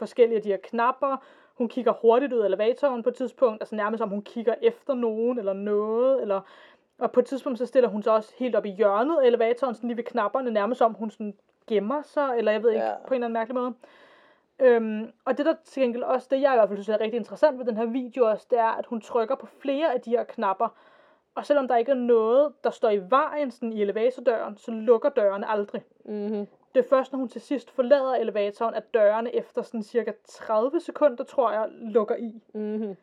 forskellige 0.00 0.36
af 0.36 0.42
de 0.42 0.48
her 0.48 0.56
knapper. 0.62 1.16
Hun 1.58 1.68
kigger 1.68 1.92
hurtigt 1.92 2.32
ud 2.32 2.38
af 2.38 2.46
elevatoren 2.46 3.02
på 3.02 3.08
et 3.08 3.14
tidspunkt, 3.14 3.62
altså 3.62 3.74
nærmest 3.74 3.98
som 3.98 4.08
hun 4.08 4.22
kigger 4.22 4.54
efter 4.62 4.94
nogen 4.94 5.38
eller 5.38 5.52
noget, 5.52 6.22
eller 6.22 6.40
og 7.00 7.12
på 7.12 7.20
et 7.20 7.26
tidspunkt 7.26 7.58
så 7.58 7.66
stiller 7.66 7.88
hun 7.88 8.02
sig 8.02 8.12
også 8.12 8.32
helt 8.38 8.56
op 8.56 8.66
i 8.66 8.70
hjørnet 8.70 9.16
af 9.22 9.26
elevatoren, 9.26 9.74
sådan 9.74 9.88
lige 9.88 9.96
ved 9.96 10.04
knapperne, 10.04 10.50
nærmest 10.50 10.78
som 10.78 10.94
hun 10.94 11.10
sådan 11.10 11.34
gemmer 11.66 12.02
sig, 12.02 12.34
eller 12.38 12.52
jeg 12.52 12.62
ved 12.62 12.70
ikke, 12.70 12.84
ja. 12.84 12.94
på 13.06 13.14
en 13.14 13.14
eller 13.14 13.26
anden 13.26 13.32
mærkelig 13.32 13.54
måde. 13.54 13.74
Øhm, 14.58 15.12
og 15.24 15.38
det 15.38 15.46
der 15.46 15.54
til 15.64 15.82
gengæld 15.82 16.02
også, 16.02 16.28
det 16.30 16.40
jeg 16.40 16.52
i 16.52 16.56
hvert 16.56 16.68
fald 16.68 16.78
synes 16.78 16.88
er 16.88 17.00
rigtig 17.00 17.18
interessant 17.18 17.58
ved 17.58 17.66
den 17.66 17.76
her 17.76 17.84
video 17.84 18.30
også, 18.30 18.46
det 18.50 18.58
er, 18.58 18.78
at 18.78 18.86
hun 18.86 19.00
trykker 19.00 19.34
på 19.34 19.46
flere 19.46 19.94
af 19.94 20.00
de 20.00 20.10
her 20.10 20.24
knapper, 20.24 20.68
og 21.34 21.46
selvom 21.46 21.68
der 21.68 21.76
ikke 21.76 21.90
er 21.90 21.96
noget, 21.96 22.52
der 22.64 22.70
står 22.70 22.90
i 22.90 23.10
vejen 23.10 23.50
sådan 23.50 23.72
i 23.72 23.82
elevatordøren, 23.82 24.56
så 24.56 24.70
lukker 24.70 25.08
dørene 25.08 25.50
aldrig. 25.50 25.82
Mm-hmm. 26.04 26.46
Det 26.74 26.84
er 26.84 26.88
først, 26.88 27.12
når 27.12 27.18
hun 27.18 27.28
til 27.28 27.40
sidst 27.40 27.70
forlader 27.70 28.14
elevatoren, 28.14 28.74
at 28.74 28.94
dørene 28.94 29.34
efter 29.34 29.62
sådan 29.62 29.82
cirka 29.82 30.12
30 30.24 30.80
sekunder, 30.80 31.24
tror 31.24 31.52
jeg, 31.52 31.68
lukker 31.70 32.16
i. 32.16 32.42
Mm-hmm. 32.54 32.96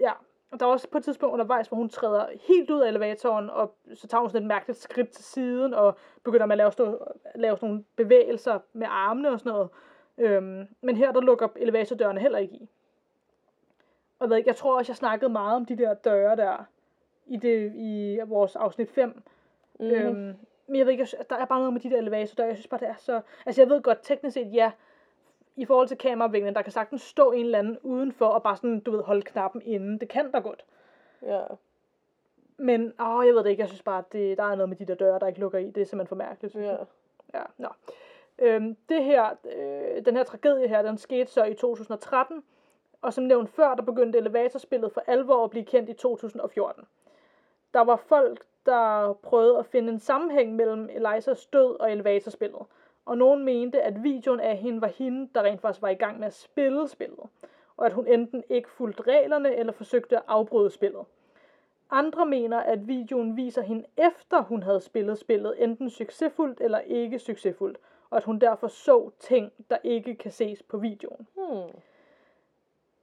Ja, 0.00 0.12
og 0.50 0.60
der 0.60 0.66
er 0.66 0.70
også 0.70 0.88
på 0.88 0.98
et 0.98 1.04
tidspunkt 1.04 1.32
undervejs, 1.32 1.68
hvor 1.68 1.76
hun 1.76 1.88
træder 1.88 2.26
helt 2.48 2.70
ud 2.70 2.80
af 2.80 2.88
elevatoren, 2.88 3.50
og 3.50 3.74
så 3.94 4.06
tager 4.06 4.20
hun 4.20 4.30
sådan 4.30 4.42
et 4.42 4.48
mærkeligt 4.48 4.78
skridt 4.78 5.10
til 5.10 5.24
siden, 5.24 5.74
og 5.74 5.98
begynder 6.24 6.46
med 6.46 6.54
at 6.54 6.58
lave, 6.58 6.72
stå, 6.72 7.06
lave 7.34 7.56
sådan 7.56 7.68
nogle 7.68 7.84
bevægelser 7.96 8.58
med 8.72 8.86
armene 8.90 9.30
og 9.30 9.38
sådan 9.38 9.52
noget. 9.52 9.68
Øhm, 10.18 10.68
men 10.80 10.96
her, 10.96 11.12
der 11.12 11.20
lukker 11.20 11.48
elevatordørene 11.56 12.20
heller 12.20 12.38
ikke 12.38 12.54
i. 12.54 12.68
Og 14.18 14.24
jeg 14.24 14.30
ved 14.30 14.36
ikke, 14.36 14.48
jeg 14.48 14.56
tror 14.56 14.78
også, 14.78 14.90
jeg 14.90 14.96
snakkede 14.96 15.32
meget 15.32 15.56
om 15.56 15.66
de 15.66 15.78
der 15.78 15.94
døre 15.94 16.36
der, 16.36 16.64
i, 17.26 17.36
det, 17.36 17.72
i 17.74 18.20
vores 18.26 18.56
afsnit 18.56 18.90
5. 18.90 19.08
Mm-hmm. 19.08 19.94
Øhm, 19.94 20.36
men 20.70 20.78
jeg 20.78 20.86
ved 20.86 20.92
ikke, 20.92 21.06
der 21.30 21.36
er 21.36 21.44
bare 21.44 21.58
noget 21.58 21.72
med 21.72 21.80
de 21.80 21.90
der 21.90 21.98
elevatordøre, 21.98 22.46
jeg 22.46 22.56
synes 22.56 22.66
bare, 22.66 22.80
det 22.80 22.88
er 22.88 22.94
så... 22.98 23.20
Altså, 23.46 23.62
jeg 23.62 23.68
ved 23.70 23.82
godt, 23.82 23.98
teknisk 24.02 24.34
set, 24.34 24.54
ja, 24.54 24.72
i 25.56 25.64
forhold 25.64 25.88
til 25.88 25.98
kameravinklen, 25.98 26.54
der 26.54 26.62
kan 26.62 26.72
sagtens 26.72 27.02
stå 27.02 27.32
en 27.32 27.44
eller 27.44 27.58
anden 27.58 27.78
udenfor, 27.82 28.26
og 28.26 28.42
bare 28.42 28.56
sådan, 28.56 28.80
du 28.80 28.90
ved, 28.90 29.02
holde 29.02 29.22
knappen 29.22 29.62
inde. 29.64 29.98
Det 29.98 30.08
kan 30.08 30.32
der 30.32 30.40
godt. 30.40 30.64
Ja. 31.22 31.40
Men, 32.56 32.92
åh, 33.00 33.26
jeg 33.26 33.34
ved 33.34 33.44
det 33.44 33.50
ikke, 33.50 33.60
jeg 33.60 33.68
synes 33.68 33.82
bare, 33.82 33.98
at 33.98 34.12
det, 34.12 34.38
der 34.38 34.44
er 34.44 34.54
noget 34.54 34.68
med 34.68 34.76
de 34.76 34.84
der 34.84 34.94
døre, 34.94 35.18
der 35.18 35.26
ikke 35.26 35.40
lukker 35.40 35.58
i. 35.58 35.70
Det 35.70 35.80
er 35.80 35.84
simpelthen 35.84 36.06
for 36.08 36.16
mærkeligt, 36.16 36.52
synes 36.52 36.66
Ja. 36.66 36.70
jeg. 36.70 36.86
Ja, 37.34 37.42
nå. 37.58 37.68
Øhm, 38.38 38.76
det 38.88 39.04
her, 39.04 39.30
øh, 39.56 40.04
den 40.04 40.16
her 40.16 40.24
tragedie 40.24 40.68
her, 40.68 40.82
den 40.82 40.98
skete 40.98 41.30
så 41.30 41.44
i 41.44 41.54
2013, 41.54 42.42
og 43.02 43.12
som 43.12 43.24
nævnt 43.24 43.50
før, 43.50 43.74
der 43.74 43.82
begyndte 43.82 44.18
elevatorspillet 44.18 44.92
for 44.92 45.02
alvor 45.06 45.44
at 45.44 45.50
blive 45.50 45.64
kendt 45.64 45.90
i 45.90 45.92
2014. 45.92 46.84
Der 47.74 47.80
var 47.80 47.96
folk, 47.96 48.44
der 48.66 49.12
prøvede 49.12 49.58
at 49.58 49.66
finde 49.66 49.92
en 49.92 49.98
sammenhæng 49.98 50.56
mellem 50.56 50.88
Elizas 50.92 51.46
død 51.46 51.80
og 51.80 51.92
elevatorspillet, 51.92 52.62
og 53.06 53.18
nogen 53.18 53.44
mente, 53.44 53.82
at 53.82 54.02
videoen 54.02 54.40
af 54.40 54.56
hende 54.56 54.80
var 54.80 54.86
hende, 54.88 55.30
der 55.34 55.42
rent 55.42 55.60
faktisk 55.60 55.82
var 55.82 55.88
i 55.88 55.94
gang 55.94 56.18
med 56.18 56.26
at 56.26 56.34
spille 56.34 56.88
spillet, 56.88 57.24
og 57.76 57.86
at 57.86 57.92
hun 57.92 58.06
enten 58.06 58.44
ikke 58.48 58.70
fulgte 58.70 59.02
reglerne 59.02 59.56
eller 59.56 59.72
forsøgte 59.72 60.16
at 60.16 60.22
afbryde 60.28 60.70
spillet. 60.70 61.04
Andre 61.90 62.26
mener, 62.26 62.58
at 62.58 62.88
videoen 62.88 63.36
viser 63.36 63.62
hende 63.62 63.84
efter 63.96 64.42
hun 64.42 64.62
havde 64.62 64.80
spillet 64.80 65.18
spillet, 65.18 65.62
enten 65.62 65.90
succesfuldt 65.90 66.60
eller 66.60 66.78
ikke 66.78 67.18
succesfuldt, 67.18 67.78
og 68.10 68.16
at 68.16 68.24
hun 68.24 68.38
derfor 68.38 68.68
så 68.68 69.10
ting, 69.18 69.52
der 69.70 69.76
ikke 69.84 70.14
kan 70.14 70.30
ses 70.30 70.62
på 70.62 70.78
videoen. 70.78 71.26
Hmm. 71.34 71.80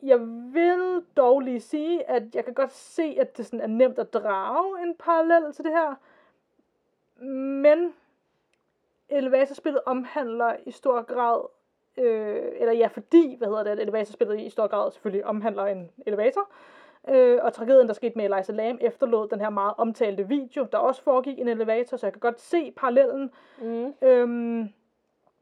Jeg 0.04 0.20
vil 0.54 1.04
dog 1.18 1.40
lige 1.40 1.60
sige, 1.60 2.10
at 2.10 2.36
jeg 2.36 2.46
kan 2.46 2.54
godt 2.54 2.74
se, 2.74 3.18
at 3.20 3.38
det 3.38 3.46
sådan 3.46 3.62
er 3.62 3.68
nemt 3.68 4.00
at 4.00 4.14
drage 4.14 4.84
en 4.84 4.96
parallel 4.96 5.54
til 5.54 5.66
det 5.66 5.72
her, 5.72 5.96
men 7.62 7.94
elevatorspillet 9.10 9.82
omhandler 9.86 10.56
i 10.66 10.72
stor 10.72 11.02
grad, 11.02 11.42
øh, 11.98 12.44
eller 12.60 12.74
ja, 12.74 12.88
fordi, 12.88 13.36
hvad 13.38 13.48
hedder 13.48 13.64
det, 13.64 13.72
at 13.72 13.80
elevatorspillet 13.80 14.40
i 14.40 14.50
stor 14.50 14.68
grad 14.68 14.92
selvfølgelig 14.92 15.26
omhandler 15.26 15.66
en 15.66 15.92
elevator, 16.06 16.50
øh, 17.10 17.40
og 17.42 17.54
tragedien, 17.54 17.88
der 17.88 17.94
skete 17.94 18.18
med 18.18 18.26
Eliza 18.26 18.52
Lam, 18.52 18.78
efterlod 18.82 19.28
den 19.28 19.42
her 19.42 19.50
meget 19.50 19.74
omtalte 19.78 20.28
video, 20.28 20.68
der 20.72 20.78
også 20.78 21.02
foregik 21.02 21.38
i 21.38 21.42
en 21.42 21.48
elevator, 21.48 21.98
så 21.98 22.06
jeg 22.06 22.14
kan 22.14 22.20
godt 22.20 22.42
se 22.42 22.72
parallellen. 22.72 23.32
Mm. 23.62 23.94
Øhm, 24.02 24.70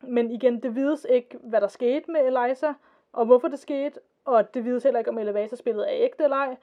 men 0.01 0.31
igen, 0.31 0.63
det 0.63 0.75
vides 0.75 1.05
ikke, 1.09 1.37
hvad 1.43 1.61
der 1.61 1.67
skete 1.67 2.11
med 2.11 2.21
Eliza, 2.21 2.73
og 3.15 3.25
hvorfor 3.25 3.47
det 3.47 3.59
skete, 3.59 3.99
og 4.25 4.53
det 4.53 4.65
vides 4.65 4.83
heller 4.83 4.99
ikke, 4.99 5.11
om 5.11 5.17
elevatorspillet 5.17 5.83
er 5.91 5.95
ægte 6.05 6.23
eller 6.23 6.37
ej. 6.37 6.55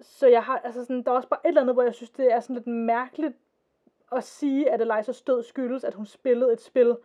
Så 0.00 0.26
jeg 0.26 0.42
har, 0.42 0.58
altså 0.64 0.84
sådan, 0.84 1.02
der 1.02 1.10
er 1.10 1.16
også 1.16 1.28
bare 1.28 1.40
et 1.44 1.48
eller 1.48 1.60
andet, 1.60 1.74
hvor 1.76 1.82
jeg 1.82 1.94
synes, 1.94 2.10
det 2.10 2.32
er 2.32 2.40
sådan 2.40 2.56
lidt 2.56 2.66
mærkeligt 2.66 3.34
at 4.12 4.24
sige, 4.24 4.70
at 4.70 4.80
Elizas 4.80 5.22
død 5.22 5.42
skyldes, 5.42 5.84
at 5.84 5.94
hun 5.94 6.06
spillede 6.06 6.52
et 6.52 6.60
spil, 6.60 6.96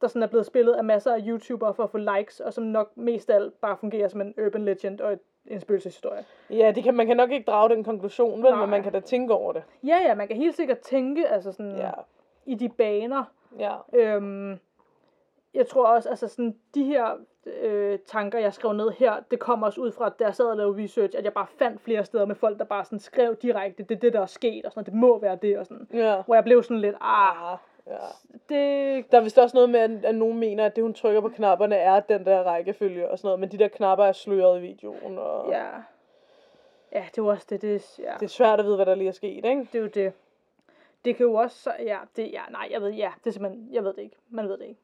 der 0.00 0.08
sådan 0.08 0.22
er 0.22 0.26
blevet 0.26 0.46
spillet 0.46 0.72
af 0.74 0.84
masser 0.84 1.14
af 1.14 1.22
YouTubere 1.26 1.74
for 1.74 1.82
at 1.84 1.90
få 1.90 1.98
likes, 1.98 2.40
og 2.40 2.52
som 2.54 2.64
nok 2.64 2.96
mest 2.96 3.30
af 3.30 3.34
alt 3.34 3.60
bare 3.60 3.76
fungerer 3.76 4.08
som 4.08 4.20
en 4.20 4.34
urban 4.46 4.64
legend 4.64 5.00
og 5.00 5.12
et, 5.12 5.18
en 5.46 5.60
spøgelseshistorie. 5.60 6.24
Ja, 6.50 6.72
det 6.74 6.82
kan, 6.84 6.94
man 6.94 7.06
kan 7.06 7.16
nok 7.16 7.30
ikke 7.30 7.44
drage 7.44 7.68
den 7.68 7.84
konklusion, 7.84 8.42
vel, 8.42 8.50
Nej. 8.50 8.60
men 8.60 8.70
man 8.70 8.82
kan 8.82 8.92
da 8.92 9.00
tænke 9.00 9.34
over 9.34 9.52
det. 9.52 9.62
Ja, 9.82 9.96
ja, 9.96 10.14
man 10.14 10.28
kan 10.28 10.36
helt 10.36 10.56
sikkert 10.56 10.78
tænke 10.78 11.28
altså 11.28 11.52
sådan, 11.52 11.76
Ja, 11.76 11.90
i 12.46 12.54
de 12.54 12.68
baner. 12.68 13.24
ja. 13.58 13.74
Øhm, 13.92 14.58
jeg 15.54 15.66
tror 15.66 15.86
også, 15.86 16.08
altså 16.08 16.28
sådan, 16.28 16.56
de 16.74 16.84
her 16.84 17.16
øh, 17.60 17.98
tanker, 18.06 18.38
jeg 18.38 18.54
skrev 18.54 18.72
ned 18.72 18.90
her, 18.90 19.20
det 19.30 19.38
kommer 19.38 19.66
også 19.66 19.80
ud 19.80 19.92
fra, 19.92 20.08
da 20.08 20.24
jeg 20.24 20.34
sad 20.34 20.46
og 20.46 20.56
lavede 20.56 20.82
research, 20.84 21.18
at 21.18 21.24
jeg 21.24 21.32
bare 21.32 21.46
fandt 21.46 21.80
flere 21.80 22.04
steder 22.04 22.24
med 22.24 22.34
folk, 22.34 22.58
der 22.58 22.64
bare 22.64 22.84
sådan 22.84 22.98
skrev 22.98 23.36
direkte, 23.36 23.82
det 23.82 23.94
er 23.94 23.98
det, 24.00 24.12
der 24.12 24.20
er 24.20 24.26
sket, 24.26 24.64
og 24.66 24.72
sådan, 24.72 24.84
det 24.84 24.94
må 24.94 25.18
være 25.18 25.36
det, 25.36 25.58
og 25.58 25.66
sådan. 25.66 25.88
Ja. 25.92 26.22
Hvor 26.22 26.34
jeg 26.34 26.44
blev 26.44 26.62
sådan 26.62 26.80
lidt, 26.80 26.96
ah, 27.00 27.58
ja. 27.86 27.96
det, 28.48 29.10
Der 29.12 29.18
er 29.18 29.22
vist 29.22 29.38
også 29.38 29.56
noget 29.56 29.70
med, 29.70 29.80
at, 29.80 30.04
at 30.04 30.14
nogen 30.14 30.38
mener, 30.38 30.66
at 30.66 30.76
det, 30.76 30.84
hun 30.84 30.94
trykker 30.94 31.20
på 31.20 31.28
knapperne, 31.28 31.76
er 31.76 32.00
den 32.00 32.24
der 32.26 32.42
rækkefølge 32.42 33.10
og 33.10 33.18
sådan 33.18 33.26
noget, 33.26 33.40
men 33.40 33.52
de 33.52 33.58
der 33.58 33.68
knapper 33.68 34.04
er 34.04 34.12
sløret 34.12 34.58
i 34.58 34.62
videoen, 34.62 35.18
og 35.18 35.48
ja. 35.50 35.66
Ja, 36.92 37.04
det 37.14 37.22
var 37.24 37.30
også 37.30 37.46
det, 37.50 37.62
det, 37.62 37.98
ja. 37.98 38.12
det 38.20 38.22
er 38.22 38.28
svært 38.28 38.58
at 38.60 38.64
vide, 38.66 38.76
hvad 38.76 38.86
der 38.86 38.94
lige 38.94 39.08
er 39.08 39.12
sket, 39.12 39.44
ikke? 39.44 39.68
Det 39.72 39.74
er 39.74 39.82
jo 39.82 39.86
det. 39.86 40.12
Det 41.04 41.16
kan 41.16 41.26
jo 41.26 41.34
også, 41.34 41.58
så- 41.62 41.72
ja, 41.78 41.98
det, 42.16 42.32
ja, 42.32 42.40
nej, 42.50 42.68
jeg 42.70 42.80
ved, 42.82 42.90
ja, 42.90 43.12
det 43.24 43.30
er 43.30 43.32
simpelthen, 43.32 43.68
jeg 43.72 43.84
ved 43.84 43.92
det 43.92 44.02
ikke. 44.02 44.16
Man 44.30 44.48
ved 44.48 44.58
det 44.58 44.64
ikke. 44.64 44.80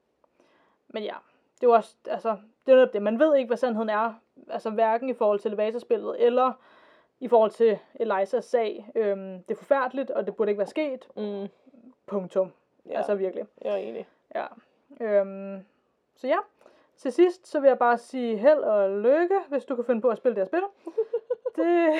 Men 0.88 1.02
ja, 1.02 1.14
det 1.60 1.62
jo 1.66 1.72
også, 1.72 1.94
altså, 2.08 2.36
det 2.66 2.74
er 2.74 2.84
det. 2.84 3.02
Man 3.02 3.18
ved 3.18 3.36
ikke, 3.36 3.48
hvad 3.48 3.56
sandheden 3.56 3.88
er, 3.88 4.14
altså 4.50 4.70
hverken 4.70 5.08
i 5.08 5.14
forhold 5.14 5.38
til 5.40 5.48
elevatorspillet, 5.48 6.16
eller 6.26 6.52
i 7.20 7.28
forhold 7.28 7.50
til 7.50 7.78
Elisas 7.94 8.44
sag. 8.44 8.90
Øhm, 8.94 9.42
det 9.42 9.54
er 9.54 9.58
forfærdeligt, 9.58 10.10
og 10.10 10.26
det 10.26 10.36
burde 10.36 10.50
ikke 10.50 10.58
være 10.58 10.66
sket. 10.66 11.08
Mm, 11.16 11.48
Punktum. 12.06 12.52
ja. 12.86 12.96
Altså 12.96 13.14
virkelig. 13.14 13.44
jeg 13.64 13.72
er 13.72 13.76
enig. 13.76 14.08
Ja. 14.34 14.46
Øhm, 15.00 15.64
så 16.16 16.26
ja, 16.26 16.36
til 16.96 17.12
sidst, 17.12 17.46
så 17.48 17.60
vil 17.60 17.68
jeg 17.68 17.78
bare 17.78 17.98
sige 17.98 18.36
held 18.36 18.58
og 18.58 18.90
lykke, 18.90 19.38
hvis 19.48 19.64
du 19.64 19.76
kan 19.76 19.84
finde 19.84 20.00
på 20.00 20.08
at 20.08 20.16
spille 20.18 20.34
det, 20.34 20.40
jeg 20.40 20.46
spiller. 20.46 20.68
Det, 21.56 21.92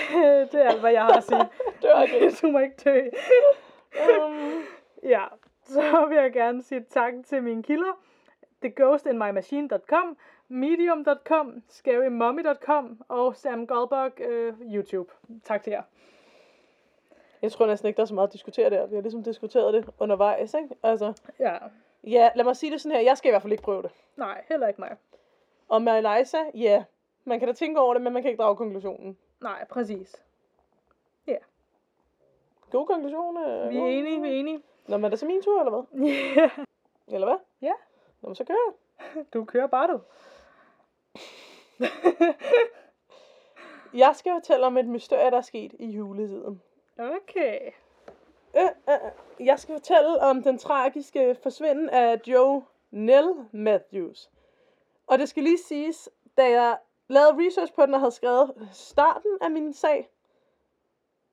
det 0.53 0.61
er 0.61 0.69
alt, 0.69 0.81
hvad 0.81 0.93
jeg 0.93 1.03
har 1.03 1.17
at 1.17 1.25
sige. 1.25 1.49
Var 1.83 2.03
ikke 2.03 2.31
du 2.43 2.47
må 2.51 2.59
ikke 2.59 2.77
dø. 2.85 3.01
um, 4.25 4.62
Ja, 5.03 5.25
så 5.62 6.07
vil 6.09 6.17
jeg 6.17 6.33
gerne 6.33 6.62
sige 6.62 6.85
tak 6.91 7.12
til 7.27 7.43
mine 7.43 7.62
kilder. 7.62 7.99
TheGhostInMyMachine.com, 8.61 10.17
Medium.com, 10.49 11.62
ScaryMommy.com 11.68 13.03
og 13.09 13.36
Sam 13.36 13.66
Goldberg 13.66 14.20
øh, 14.20 14.55
YouTube. 14.74 15.12
Tak 15.45 15.62
til 15.62 15.70
jer. 15.70 15.82
Jeg 17.42 17.53
tror 17.53 17.66
næsten 17.66 17.86
ikke, 17.88 17.97
der 17.97 18.03
er 18.03 18.07
så 18.07 18.14
meget 18.14 18.28
at 18.28 18.32
diskutere 18.32 18.70
der. 18.70 18.86
Vi 18.86 18.95
har 18.95 19.03
ligesom 19.03 19.22
diskuteret 19.22 19.74
det 19.74 19.90
undervejs, 19.99 20.55
ikke? 20.55 20.68
Altså, 20.82 21.12
Ja, 21.40 21.59
ja, 22.05 22.30
lad 22.34 22.45
mig 22.45 22.57
sige 22.57 22.72
det 22.72 22.80
sådan 22.80 22.97
her. 22.97 23.03
Jeg 23.05 23.18
skal 23.18 23.28
i 23.28 23.32
hvert 23.32 23.42
fald 23.42 23.53
ikke 23.53 23.62
prøve 23.64 23.82
det. 23.82 23.90
nej, 24.16 24.45
heller 24.49 24.68
ikke 24.68 24.80
mig. 24.80 24.97
Og 25.68 25.82
med 25.82 25.92
Eliza, 25.99 26.38
ja, 26.55 26.84
man 27.24 27.38
kan 27.38 27.49
da 27.49 27.55
tænke 27.55 27.80
over 27.80 27.95
det, 27.95 28.03
men 28.03 28.12
man 28.12 28.22
kan 28.22 28.30
ikke 28.30 28.42
drage 28.42 28.57
konklusionen. 28.57 29.18
Nej, 29.40 29.64
præcis. 29.70 30.16
God 32.70 32.86
konklusion. 32.86 33.36
øh, 33.36 33.70
Vi 33.70 33.76
er 33.78 33.86
enige, 33.86 34.20
vi 34.22 34.28
er 34.28 34.32
enige. 34.32 34.62
Nå, 34.86 34.97
men 34.97 35.05
er 35.05 35.09
det 35.09 35.18
så 35.18 35.26
min 35.26 35.42
tur, 35.42 35.61
eller 35.61 35.70
hvad? 35.70 36.09
Ja, 37.09 37.14
Eller 37.14 37.26
hvad? 37.26 37.36
Ja. 37.62 37.72
Nå, 38.22 38.28
men 38.28 38.34
så 38.36 38.45
kører 38.45 38.59
jeg. 38.66 39.24
du 39.34 39.45
kører 39.45 39.66
bare 39.66 39.86
du. 39.92 40.01
Jeg 43.95 44.12
skal 44.14 44.33
fortælle 44.33 44.66
om 44.66 44.77
et 44.77 44.87
mysterie, 44.87 45.31
der 45.31 45.37
er 45.37 45.41
sket 45.41 45.75
i 45.79 45.87
juletiden. 45.87 46.62
Okay. 46.99 47.61
Øh, 48.57 48.62
øh, 48.62 48.95
øh. 48.95 49.47
jeg 49.47 49.59
skal 49.59 49.75
fortælle 49.75 50.20
om 50.20 50.43
den 50.43 50.59
tragiske 50.59 51.37
forsvinden 51.43 51.91
af 51.91 52.20
Joe 52.27 52.62
Nell 52.91 53.35
Matthews. 53.53 54.31
Og 55.07 55.18
det 55.18 55.29
skal 55.29 55.43
lige 55.43 55.59
siges, 55.59 56.09
da 56.37 56.51
jeg 56.51 56.79
lavede 57.09 57.47
research 57.47 57.72
på 57.75 57.87
den 57.87 57.95
og 57.95 58.01
havde 58.01 58.12
skrevet 58.12 58.68
starten 58.72 59.39
af 59.41 59.51
min 59.51 59.72
sag, 59.72 60.11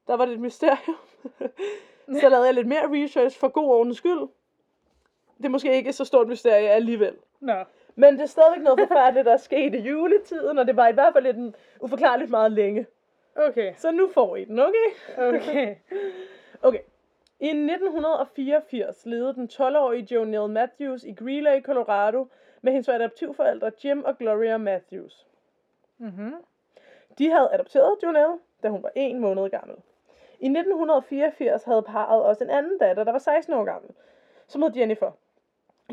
der 0.07 0.13
var 0.13 0.25
det 0.25 0.33
et 0.33 0.39
mysterium. 0.39 0.97
så 2.21 2.29
lavede 2.29 2.45
jeg 2.45 2.53
lidt 2.53 2.67
mere 2.67 3.03
research 3.03 3.39
for 3.39 3.47
god 3.47 3.69
ordens 3.69 3.97
skyld. 3.97 4.21
Det 5.37 5.45
er 5.45 5.49
måske 5.49 5.75
ikke 5.75 5.93
så 5.93 6.05
stort 6.05 6.27
mysterie 6.27 6.69
alligevel. 6.69 7.17
Nå. 7.39 7.63
Men 7.95 8.13
det 8.13 8.21
er 8.21 8.25
stadigvæk 8.25 8.61
noget 8.61 8.79
forfærdeligt, 8.79 9.25
der 9.25 9.33
er 9.33 9.37
sket 9.37 9.75
i 9.75 9.79
juletiden, 9.79 10.57
og 10.57 10.67
det 10.67 10.75
var 10.75 10.87
i 10.87 10.93
hvert 10.93 11.13
fald 11.13 11.33
lidt 11.33 11.55
uforklarligt 11.79 12.29
meget 12.29 12.51
længe. 12.51 12.85
Okay. 13.35 13.73
Så 13.77 13.91
nu 13.91 14.09
får 14.13 14.35
I 14.35 14.45
den, 14.45 14.59
okay? 14.59 15.17
Okay. 15.17 15.75
Okay. 16.63 16.79
I 17.39 17.47
1984 17.47 19.05
levede 19.05 19.33
den 19.33 19.49
12-årige 19.53 20.07
Jonelle 20.11 20.47
Matthews 20.47 21.03
i 21.03 21.13
Greeley, 21.13 21.61
Colorado, 21.61 22.27
med 22.61 22.71
hendes 22.71 22.89
adoptivforældre 22.89 23.71
Jim 23.83 24.03
og 24.03 24.17
Gloria 24.17 24.57
Matthews. 24.57 25.27
Mhm. 25.97 26.35
De 27.17 27.29
havde 27.31 27.49
adopteret 27.53 27.95
Jonelle, 28.03 28.39
da 28.63 28.69
hun 28.69 28.83
var 28.83 28.91
en 28.95 29.19
måned 29.19 29.49
gammel. 29.49 29.75
I 30.39 30.45
1984 30.45 31.63
havde 31.63 31.81
parret 31.81 32.23
også 32.23 32.43
en 32.43 32.49
anden 32.49 32.77
datter, 32.77 33.03
der 33.03 33.11
var 33.11 33.19
16 33.19 33.53
år 33.53 33.63
gammel, 33.63 33.91
som 34.47 34.61
hed 34.61 34.71
Jennifer. 34.75 35.11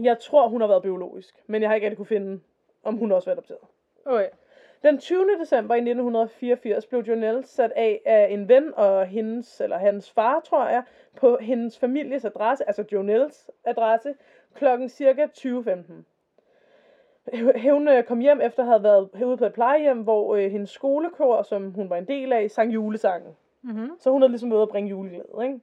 Jeg 0.03 0.19
tror, 0.19 0.49
hun 0.49 0.61
har 0.61 0.69
været 0.69 0.83
biologisk, 0.83 1.35
men 1.47 1.63
jeg 1.63 1.71
har 1.71 1.75
ikke 1.75 1.87
rigtig 1.87 1.97
kunne 1.97 2.07
finde, 2.07 2.41
om 2.85 2.97
hun 2.97 3.13
også 3.13 3.31
var 3.31 3.33
adopteret. 3.33 3.61
Okay. 4.05 4.29
Den 4.83 4.99
20. 4.99 5.27
december 5.41 5.75
i 5.75 5.79
1984 5.79 6.87
blev 6.87 7.01
Jonelle 7.01 7.45
sat 7.47 7.73
af 7.77 8.01
af 8.05 8.27
en 8.31 8.49
ven 8.49 8.73
og 8.77 9.07
hendes, 9.07 9.61
eller 9.61 9.79
hans 9.79 10.11
far, 10.11 10.41
tror 10.41 10.69
jeg, 10.69 10.83
på 11.17 11.39
hendes 11.41 11.79
families 11.79 12.25
adresse, 12.25 12.65
altså 12.67 12.85
Jonelles 12.93 13.51
adresse, 13.65 14.15
klokken 14.55 14.89
cirka 14.89 15.27
20.15. 15.27 15.93
Hun 17.71 17.89
øh, 17.89 18.05
kom 18.05 18.19
hjem 18.19 18.41
efter 18.41 18.63
at 18.63 18.69
have 18.69 18.83
været 18.83 19.09
herude 19.15 19.37
på 19.37 19.45
et 19.45 19.53
plejehjem, 19.53 20.03
hvor 20.03 20.37
øh, 20.37 20.51
hendes 20.51 20.71
skolekor, 20.71 21.43
som 21.43 21.71
hun 21.73 21.91
var 21.91 21.97
en 21.97 22.09
del 22.09 22.33
af, 22.33 22.51
sang 22.51 22.75
julesangen. 22.75 23.37
Mhm. 23.63 23.91
Så 23.99 24.11
hun 24.11 24.23
havde 24.23 24.33
ligesom 24.33 24.51
været 24.51 24.63
at 24.63 24.69
bringe 24.69 24.91
juleglæde, 24.91 25.25
ikke? 25.43 25.61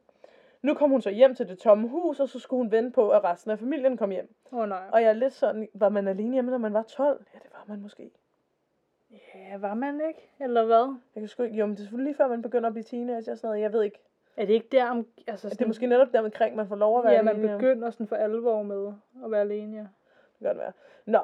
Nu 0.66 0.74
kom 0.74 0.90
hun 0.90 1.02
så 1.02 1.10
hjem 1.10 1.36
til 1.36 1.48
det 1.50 1.60
tomme 1.60 1.88
hus, 1.88 2.20
og 2.20 2.30
så 2.30 2.40
skulle 2.40 2.58
hun 2.64 2.72
vente 2.72 2.92
på, 2.92 3.10
at 3.10 3.24
resten 3.24 3.52
af 3.52 3.60
familien 3.60 3.98
kom 3.98 4.10
hjem. 4.12 4.36
Åh 4.52 4.60
oh, 4.60 4.70
nej. 4.70 4.90
Og 4.92 5.02
jeg 5.02 5.10
er 5.10 5.14
lidt 5.14 5.34
sådan, 5.34 5.68
var 5.74 5.90
man 5.90 6.08
alene 6.08 6.34
hjemme, 6.34 6.52
når 6.52 6.58
man 6.58 6.74
var 6.74 6.82
12? 6.84 7.26
Ja, 7.34 7.40
det 7.40 7.50
var 7.54 7.64
man 7.68 7.82
måske. 7.82 8.12
Ja, 9.12 9.58
var 9.58 9.74
man 9.74 10.02
ikke? 10.08 10.30
Eller 10.40 10.66
hvad? 10.66 10.96
Jeg 11.16 11.22
kan 11.22 11.28
sgu 11.28 11.44
ikke, 11.44 11.58
jo, 11.58 11.66
men 11.66 11.76
det 11.76 11.80
er 11.80 11.84
selvfølgelig 11.84 12.10
lige 12.10 12.18
før, 12.18 12.28
man 12.28 12.42
begynder 12.42 12.68
at 12.68 12.74
blive 12.74 12.84
teenager 12.84 13.32
og 13.32 13.38
sådan 13.38 13.48
noget. 13.48 13.62
Jeg 13.62 13.74
ved 13.74 13.84
ikke. 13.84 14.00
Er 14.38 14.46
det 14.46 14.54
ikke 14.54 14.68
der 14.72 14.90
om... 14.90 15.08
Altså, 15.28 15.50
Det 15.50 15.62
er 15.62 15.68
måske 15.68 15.88
netop 15.88 16.08
der 16.14 16.20
omkring, 16.20 16.56
man 16.56 16.68
får 16.68 16.76
lov 16.76 16.98
at 16.98 17.04
være 17.04 17.14
Ja, 17.14 17.22
man 17.22 17.36
alene. 17.36 17.58
begynder 17.58 17.90
sådan 17.90 18.08
for 18.08 18.16
alvor 18.16 18.64
med 18.64 18.94
at 19.26 19.32
være 19.32 19.42
alene, 19.42 19.76
ja. 19.78 19.82
Det 19.82 20.40
kan 20.40 20.48
godt 20.48 20.58
være. 20.58 20.72
Nå. 21.06 21.20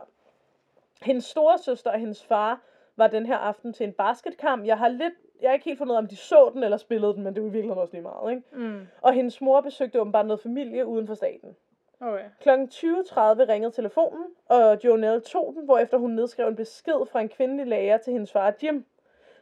Hendes 1.02 1.24
store 1.24 1.58
søster 1.58 1.92
og 1.92 2.00
hendes 2.00 2.26
far 2.26 2.62
var 2.96 3.08
den 3.08 3.26
her 3.26 3.38
aften 3.38 3.74
til 3.74 3.84
en 3.84 3.94
basketkamp. 3.94 4.66
Jeg 4.66 4.78
har 4.78 4.88
lidt, 4.88 5.14
jeg 5.42 5.50
har 5.50 5.54
ikke 5.54 5.66
helt 5.66 5.78
fundet 5.78 5.92
ud 5.92 5.96
af, 5.96 6.02
om 6.02 6.08
de 6.08 6.16
så 6.16 6.52
den 6.54 6.64
eller 6.64 6.78
spillede 6.78 7.14
den, 7.14 7.24
men 7.24 7.36
det 7.36 7.44
var 7.44 7.50
i 7.50 7.52
virkeligheden 7.52 7.82
også 7.82 7.94
lige 7.94 8.04
meget, 8.04 8.32
ikke? 8.32 8.44
Mm. 8.52 8.88
Og 9.02 9.14
hendes 9.14 9.42
mor 9.42 9.62
besøgte 9.62 10.02
åbenbart 10.02 10.26
noget 10.26 10.42
familie 10.42 10.86
uden 10.86 11.08
for 11.08 11.14
staten. 11.14 11.56
Okay. 12.02 12.24
Klokken 12.42 12.68
20.30 12.68 13.20
ringede 13.20 13.72
telefonen, 13.72 14.26
og 14.50 14.80
Jonelle 14.84 15.20
tog 15.20 15.54
den, 15.58 15.66
hvorefter 15.66 15.98
hun 15.98 16.12
nedskrev 16.12 16.48
en 16.48 16.56
besked 16.56 17.06
fra 17.12 17.22
en 17.22 17.30
kvindelig 17.30 17.68
lærer 17.68 17.98
til 17.98 18.14
hendes 18.14 18.32
far 18.32 18.54
Jim, 18.64 18.86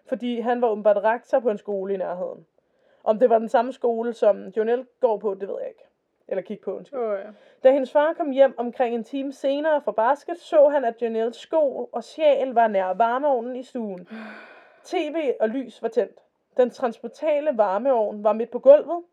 fordi 0.06 0.40
han 0.40 0.62
var 0.62 0.68
åbenbart 0.68 1.04
rektor 1.04 1.40
på 1.40 1.50
en 1.50 1.58
skole 1.58 1.94
i 1.94 1.98
nærheden. 1.98 2.46
Om 3.04 3.20
det 3.20 3.30
var 3.30 3.40
den 3.40 3.50
samme 3.50 3.74
skole, 3.74 4.14
som 4.14 4.48
Jonelle 4.58 4.86
går 5.00 5.18
på, 5.18 5.34
det 5.34 5.48
ved 5.48 5.56
jeg 5.60 5.68
ikke. 5.68 5.84
Eller 6.28 6.42
kigge 6.42 6.64
på, 6.64 6.76
undskyld. 6.76 7.00
Okay. 7.00 7.26
Da 7.64 7.72
hendes 7.72 7.92
far 7.92 8.14
kom 8.14 8.32
hjem 8.32 8.54
omkring 8.58 8.96
en 8.96 9.04
time 9.04 9.34
senere 9.34 9.82
fra 9.82 9.92
basket, 9.92 10.38
så 10.38 10.68
han, 10.68 10.86
at 10.86 11.02
Jonelles 11.02 11.38
sko 11.38 11.90
og 11.92 12.04
sjæl 12.04 12.48
var 12.48 12.68
nær 12.68 12.94
varmeovnen 12.94 13.56
i 13.56 13.64
stuen. 13.64 14.08
TV 14.84 15.34
og 15.40 15.50
lys 15.50 15.82
var 15.82 15.88
tændt. 15.88 16.20
Den 16.58 16.70
transportale 16.70 17.58
varmeovn 17.58 18.24
var 18.24 18.34
midt 18.34 18.52
på 18.52 18.60
gulvet, 18.60 19.04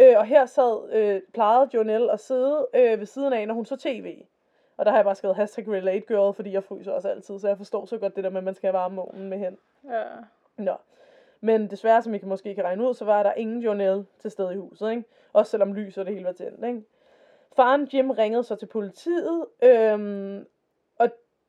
øh, 0.00 0.14
og 0.16 0.26
her 0.26 0.46
sad, 0.46 0.92
øh, 0.92 1.20
plejede 1.34 1.70
Jonelle 1.74 2.12
at 2.12 2.20
sidde 2.20 2.66
øh, 2.74 2.98
ved 2.98 3.06
siden 3.06 3.32
af, 3.32 3.46
når 3.46 3.54
hun 3.54 3.66
så 3.66 3.76
tv. 3.76 4.22
Og 4.76 4.84
der 4.84 4.90
har 4.90 4.98
jeg 4.98 5.04
bare 5.04 5.14
skrevet 5.14 5.36
hashtag 5.36 5.68
relate 5.68 6.06
girl, 6.06 6.34
fordi 6.34 6.52
jeg 6.52 6.64
fryser 6.64 6.92
også 6.92 7.08
altid, 7.08 7.38
så 7.38 7.48
jeg 7.48 7.56
forstår 7.56 7.86
så 7.86 7.98
godt 7.98 8.16
det 8.16 8.24
der 8.24 8.30
med, 8.30 8.38
at 8.38 8.44
man 8.44 8.54
skal 8.54 8.66
have 8.66 8.78
varmeovnen 8.78 9.28
med 9.28 9.38
hen. 9.38 9.58
Ja. 9.90 10.04
Nå. 10.56 10.74
Men 11.40 11.70
desværre, 11.70 12.02
som 12.02 12.14
I 12.14 12.20
måske 12.22 12.54
kan 12.54 12.64
regne 12.64 12.88
ud, 12.88 12.94
så 12.94 13.04
var 13.04 13.22
der 13.22 13.32
ingen 13.32 13.60
Jonelle 13.60 14.06
til 14.18 14.30
stede 14.30 14.54
i 14.54 14.56
huset, 14.56 14.90
ikke? 14.90 15.04
Også 15.32 15.50
selvom 15.50 15.74
lys 15.74 15.98
og 15.98 16.06
det 16.06 16.14
hele 16.14 16.26
var 16.26 16.32
tændt, 16.32 16.64
ikke? 16.64 16.82
Faren 17.56 17.88
Jim 17.94 18.10
ringede 18.10 18.44
så 18.44 18.54
til 18.54 18.66
politiet, 18.66 19.46
øhm, 19.62 20.46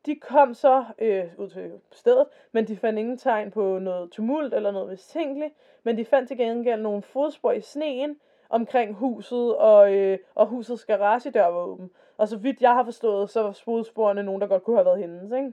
de 0.06 0.16
kom 0.16 0.54
så 0.54 0.84
øh, 0.98 1.24
ud 1.38 1.48
til 1.48 1.70
stedet, 1.92 2.26
men 2.52 2.68
de 2.68 2.76
fandt 2.76 2.98
ingen 2.98 3.18
tegn 3.18 3.50
på 3.50 3.78
noget 3.78 4.10
tumult 4.10 4.54
eller 4.54 4.70
noget 4.70 4.88
mistænkeligt, 4.88 5.54
men 5.82 5.98
de 5.98 6.04
fandt 6.04 6.28
til 6.28 6.36
gengæld 6.36 6.82
nogle 6.82 7.02
fodspor 7.02 7.52
i 7.52 7.60
sneen 7.60 8.16
omkring 8.50 8.94
huset, 8.94 9.56
og, 9.56 9.94
øh, 9.94 10.18
og 10.34 10.46
husets 10.46 10.84
garagedør 10.84 11.46
var 11.46 11.60
åben. 11.60 11.90
Og 12.16 12.28
så 12.28 12.36
vidt 12.36 12.60
jeg 12.60 12.74
har 12.74 12.84
forstået, 12.84 13.30
så 13.30 13.42
var 13.42 13.52
fodsporene 13.52 14.22
nogen, 14.22 14.40
der 14.40 14.46
godt 14.46 14.64
kunne 14.64 14.76
have 14.76 14.86
været 14.86 14.98
hendes, 14.98 15.32
ikke? 15.32 15.52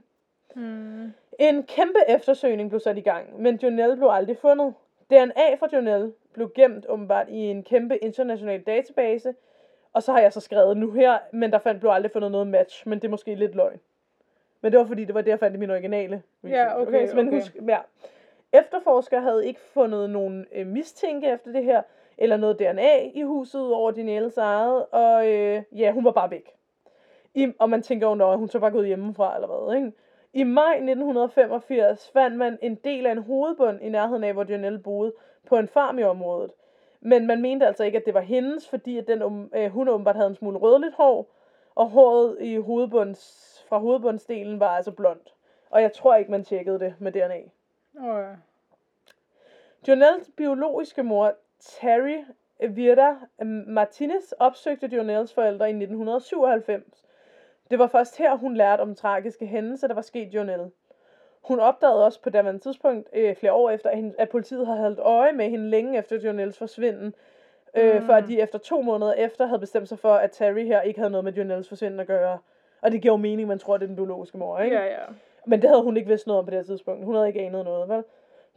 Mm. 0.54 1.12
En 1.38 1.62
kæmpe 1.62 1.98
eftersøgning 2.08 2.68
blev 2.68 2.80
sat 2.80 2.98
i 2.98 3.00
gang, 3.00 3.42
men 3.42 3.56
Jonelle 3.56 3.96
blev 3.96 4.08
aldrig 4.08 4.38
fundet. 4.38 4.74
DNA 5.10 5.54
fra 5.58 5.68
Jonelle 5.72 6.12
blev 6.32 6.52
gemt 6.54 6.86
åbenbart 6.88 7.28
i 7.28 7.36
en 7.38 7.62
kæmpe 7.62 7.96
international 7.98 8.62
database, 8.62 9.34
og 9.92 10.02
så 10.02 10.12
har 10.12 10.20
jeg 10.20 10.32
så 10.32 10.40
skrevet 10.40 10.76
nu 10.76 10.90
her, 10.90 11.18
men 11.32 11.52
der 11.52 11.58
fandt, 11.58 11.80
blev 11.80 11.90
aldrig 11.90 12.12
fundet 12.12 12.30
noget 12.30 12.46
match, 12.46 12.88
men 12.88 12.98
det 12.98 13.04
er 13.04 13.10
måske 13.10 13.34
lidt 13.34 13.54
løgn. 13.54 13.80
Men 14.66 14.72
det 14.72 14.78
var 14.78 14.86
fordi, 14.86 15.04
det 15.04 15.14
var 15.14 15.20
det, 15.20 15.30
jeg 15.30 15.38
fandt 15.38 15.56
i 15.56 15.58
min 15.58 15.70
originale. 15.70 16.22
Ja, 16.44 16.80
okay, 16.80 17.06
så, 17.08 17.16
men 17.16 17.28
okay. 17.28 17.36
Husk, 17.36 17.56
ja. 17.68 17.78
Efterforskere 18.52 19.20
havde 19.20 19.46
ikke 19.46 19.60
fundet 19.60 20.10
nogen 20.10 20.46
øh, 20.54 20.66
mistænke 20.66 21.28
efter 21.28 21.52
det 21.52 21.64
her, 21.64 21.82
eller 22.18 22.36
noget 22.36 22.58
DNA 22.58 23.02
i 23.14 23.22
huset 23.22 23.72
over 23.72 23.90
Danielles 23.90 24.36
eget, 24.36 24.86
og 24.86 25.28
øh, 25.28 25.62
ja, 25.72 25.92
hun 25.92 26.04
var 26.04 26.10
bare 26.10 26.30
væk. 26.30 26.50
I, 27.34 27.52
og 27.58 27.70
man 27.70 27.82
tænker 27.82 28.06
jo, 28.06 28.32
at 28.32 28.38
hun 28.38 28.48
så 28.48 28.58
bare 28.58 28.70
gået 28.70 28.86
hjemmefra 28.86 29.34
eller 29.34 29.48
hvad, 29.48 29.76
ikke? 29.76 29.92
I 30.32 30.42
maj 30.42 30.72
1985 30.72 32.10
fandt 32.12 32.36
man 32.36 32.58
en 32.62 32.74
del 32.74 33.06
af 33.06 33.12
en 33.12 33.22
hovedbund 33.22 33.82
i 33.82 33.88
nærheden 33.88 34.24
af, 34.24 34.32
hvor 34.32 34.46
Janelle 34.48 34.78
boede, 34.78 35.12
på 35.48 35.56
en 35.56 35.68
farm 35.68 35.98
i 35.98 36.02
området. 36.02 36.50
Men 37.00 37.26
man 37.26 37.42
mente 37.42 37.66
altså 37.66 37.84
ikke, 37.84 37.98
at 37.98 38.06
det 38.06 38.14
var 38.14 38.20
hendes, 38.20 38.68
fordi 38.68 38.98
at 38.98 39.08
den, 39.08 39.48
øh, 39.54 39.70
hun 39.70 39.88
åbenbart 39.88 40.16
havde 40.16 40.28
en 40.28 40.34
smule 40.34 40.58
rødligt 40.58 40.94
hår, 40.94 41.32
og 41.74 41.90
håret 41.90 42.36
i 42.40 42.56
hovedbunds, 42.56 43.45
fra 43.68 43.78
hovedbundsdelen 43.78 44.60
var 44.60 44.68
altså 44.68 44.90
blondt. 44.90 45.34
Og 45.70 45.82
jeg 45.82 45.92
tror 45.92 46.16
ikke, 46.16 46.30
man 46.30 46.44
tjekkede 46.44 46.78
det 46.78 46.94
med 46.98 47.12
DNA. 47.12 47.40
Oh, 48.00 48.22
ja. 48.22 48.32
Jonelles 49.88 50.30
biologiske 50.36 51.02
mor, 51.02 51.34
Terry 51.60 52.24
Virda 52.68 53.14
Martinez, 53.66 54.32
opsøgte 54.38 54.86
Jonelles 54.86 55.34
forældre 55.34 55.66
i 55.66 55.70
1997. 55.70 57.04
Det 57.70 57.78
var 57.78 57.86
først 57.86 58.18
her, 58.18 58.36
hun 58.36 58.56
lærte 58.56 58.80
om 58.80 58.94
tragiske 58.94 59.46
hændelser, 59.46 59.86
der 59.86 59.94
var 59.94 60.02
sket 60.02 60.34
Jonelle. 60.34 60.70
Hun 61.42 61.60
opdagede 61.60 62.04
også 62.04 62.22
på 62.22 62.30
daværende 62.30 62.60
tidspunkt, 62.60 63.08
øh, 63.12 63.36
flere 63.36 63.52
år 63.52 63.70
efter, 63.70 63.90
at, 63.90 64.04
at 64.18 64.28
politiet 64.28 64.66
havde 64.66 64.78
holdt 64.78 64.98
øje 64.98 65.32
med 65.32 65.50
hende 65.50 65.70
længe 65.70 65.98
efter 65.98 66.16
Jonelles 66.20 66.58
forsvinden. 66.58 67.14
Øh, 67.74 68.00
Mm. 68.00 68.06
Før 68.06 68.20
de 68.20 68.40
efter 68.40 68.58
to 68.58 68.82
måneder 68.82 69.12
efter 69.12 69.46
havde 69.46 69.60
bestemt 69.60 69.88
sig 69.88 69.98
for, 69.98 70.14
at 70.14 70.30
Terry 70.30 70.64
her 70.66 70.80
ikke 70.82 71.00
havde 71.00 71.10
noget 71.10 71.24
med 71.24 71.32
Jonelles 71.32 71.68
forsvinden 71.68 72.00
at 72.00 72.06
gøre. 72.06 72.38
Og 72.80 72.92
det 72.92 73.02
giver 73.02 73.12
jo 73.14 73.16
mening, 73.16 73.48
man 73.48 73.58
tror, 73.58 73.76
det 73.76 73.82
er 73.82 73.86
den 73.86 73.96
biologiske 73.96 74.38
mor, 74.38 74.58
ikke? 74.58 74.76
Ja, 74.76 74.84
ja. 74.84 75.04
Men 75.46 75.62
det 75.62 75.70
havde 75.70 75.82
hun 75.82 75.96
ikke 75.96 76.08
vidst 76.08 76.26
noget 76.26 76.38
om 76.38 76.44
på 76.44 76.50
det 76.50 76.58
her 76.58 76.64
tidspunkt. 76.64 77.04
Hun 77.04 77.14
havde 77.14 77.28
ikke 77.28 77.40
anet 77.40 77.64
noget, 77.64 77.88
vel? 77.88 78.04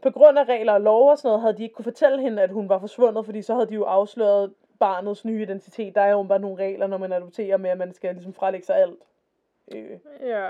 På 0.02 0.10
grund 0.10 0.40
af 0.40 0.44
regler 0.44 0.74
og 0.74 0.82
lov 0.82 1.10
og 1.12 1.18
sådan 1.18 1.28
noget, 1.30 1.42
havde 1.42 1.58
de 1.58 1.64
ikke 1.64 1.76
kunne 1.76 1.84
fortælle 1.84 2.22
hende, 2.22 2.42
at 2.42 2.50
hun 2.50 2.70
var 2.70 2.80
forsvundet, 2.80 3.26
fordi 3.26 3.42
så 3.42 3.54
havde 3.54 3.66
de 3.70 3.74
jo 3.74 3.84
afsløret 3.84 4.54
barnets 4.80 5.26
nye 5.26 5.42
identitet. 5.42 5.96
Der 5.96 6.02
er 6.02 6.12
jo 6.12 6.24
bare 6.24 6.40
nogle 6.40 6.64
regler, 6.64 6.88
når 6.88 6.98
man 6.98 7.14
adopterer 7.14 7.58
med, 7.58 7.70
at 7.70 7.78
man 7.78 7.94
skal 7.94 8.14
ligesom 8.14 8.34
frelægge 8.34 8.66
sig 8.66 8.76
alt. 8.76 9.00
Øh, 9.72 9.90
Ja. 10.26 10.50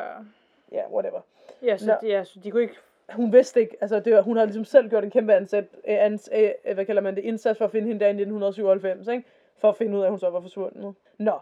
ja, 0.72 0.82
whatever. 0.92 1.20
Ja, 1.64 1.78
så, 1.78 1.88
Nå. 1.88 1.94
de, 2.02 2.08
ja, 2.08 2.24
så 2.24 2.40
de 2.44 2.52
kunne 2.52 2.62
ikke... 2.62 2.76
Hun 3.14 3.34
vidste 3.34 3.60
ikke, 3.62 3.78
altså 3.82 4.00
det 4.00 4.14
var, 4.14 4.22
hun 4.22 4.38
havde 4.38 4.48
ligesom 4.48 4.66
selv 4.66 4.90
gjort 4.90 5.04
en 5.04 5.12
kæmpe 5.12 5.34
ansat, 5.34 5.64
øh, 5.88 6.04
ans, 6.04 6.30
øh, 6.34 6.50
hvad 6.74 6.86
kalder 6.86 7.02
man 7.02 7.16
det, 7.16 7.24
indsats 7.24 7.58
for 7.58 7.66
at 7.66 7.72
finde 7.72 7.88
hende 7.88 8.00
der 8.00 8.06
i 8.06 8.10
1997, 8.10 9.08
ikke? 9.08 9.24
For 9.58 9.70
at 9.70 9.76
finde 9.76 9.98
ud 9.98 10.02
af, 10.02 10.06
at 10.06 10.10
hun 10.12 10.20
så 10.20 10.30
var 10.30 10.40
forsvundet. 10.40 10.96
Nå. 11.18 11.40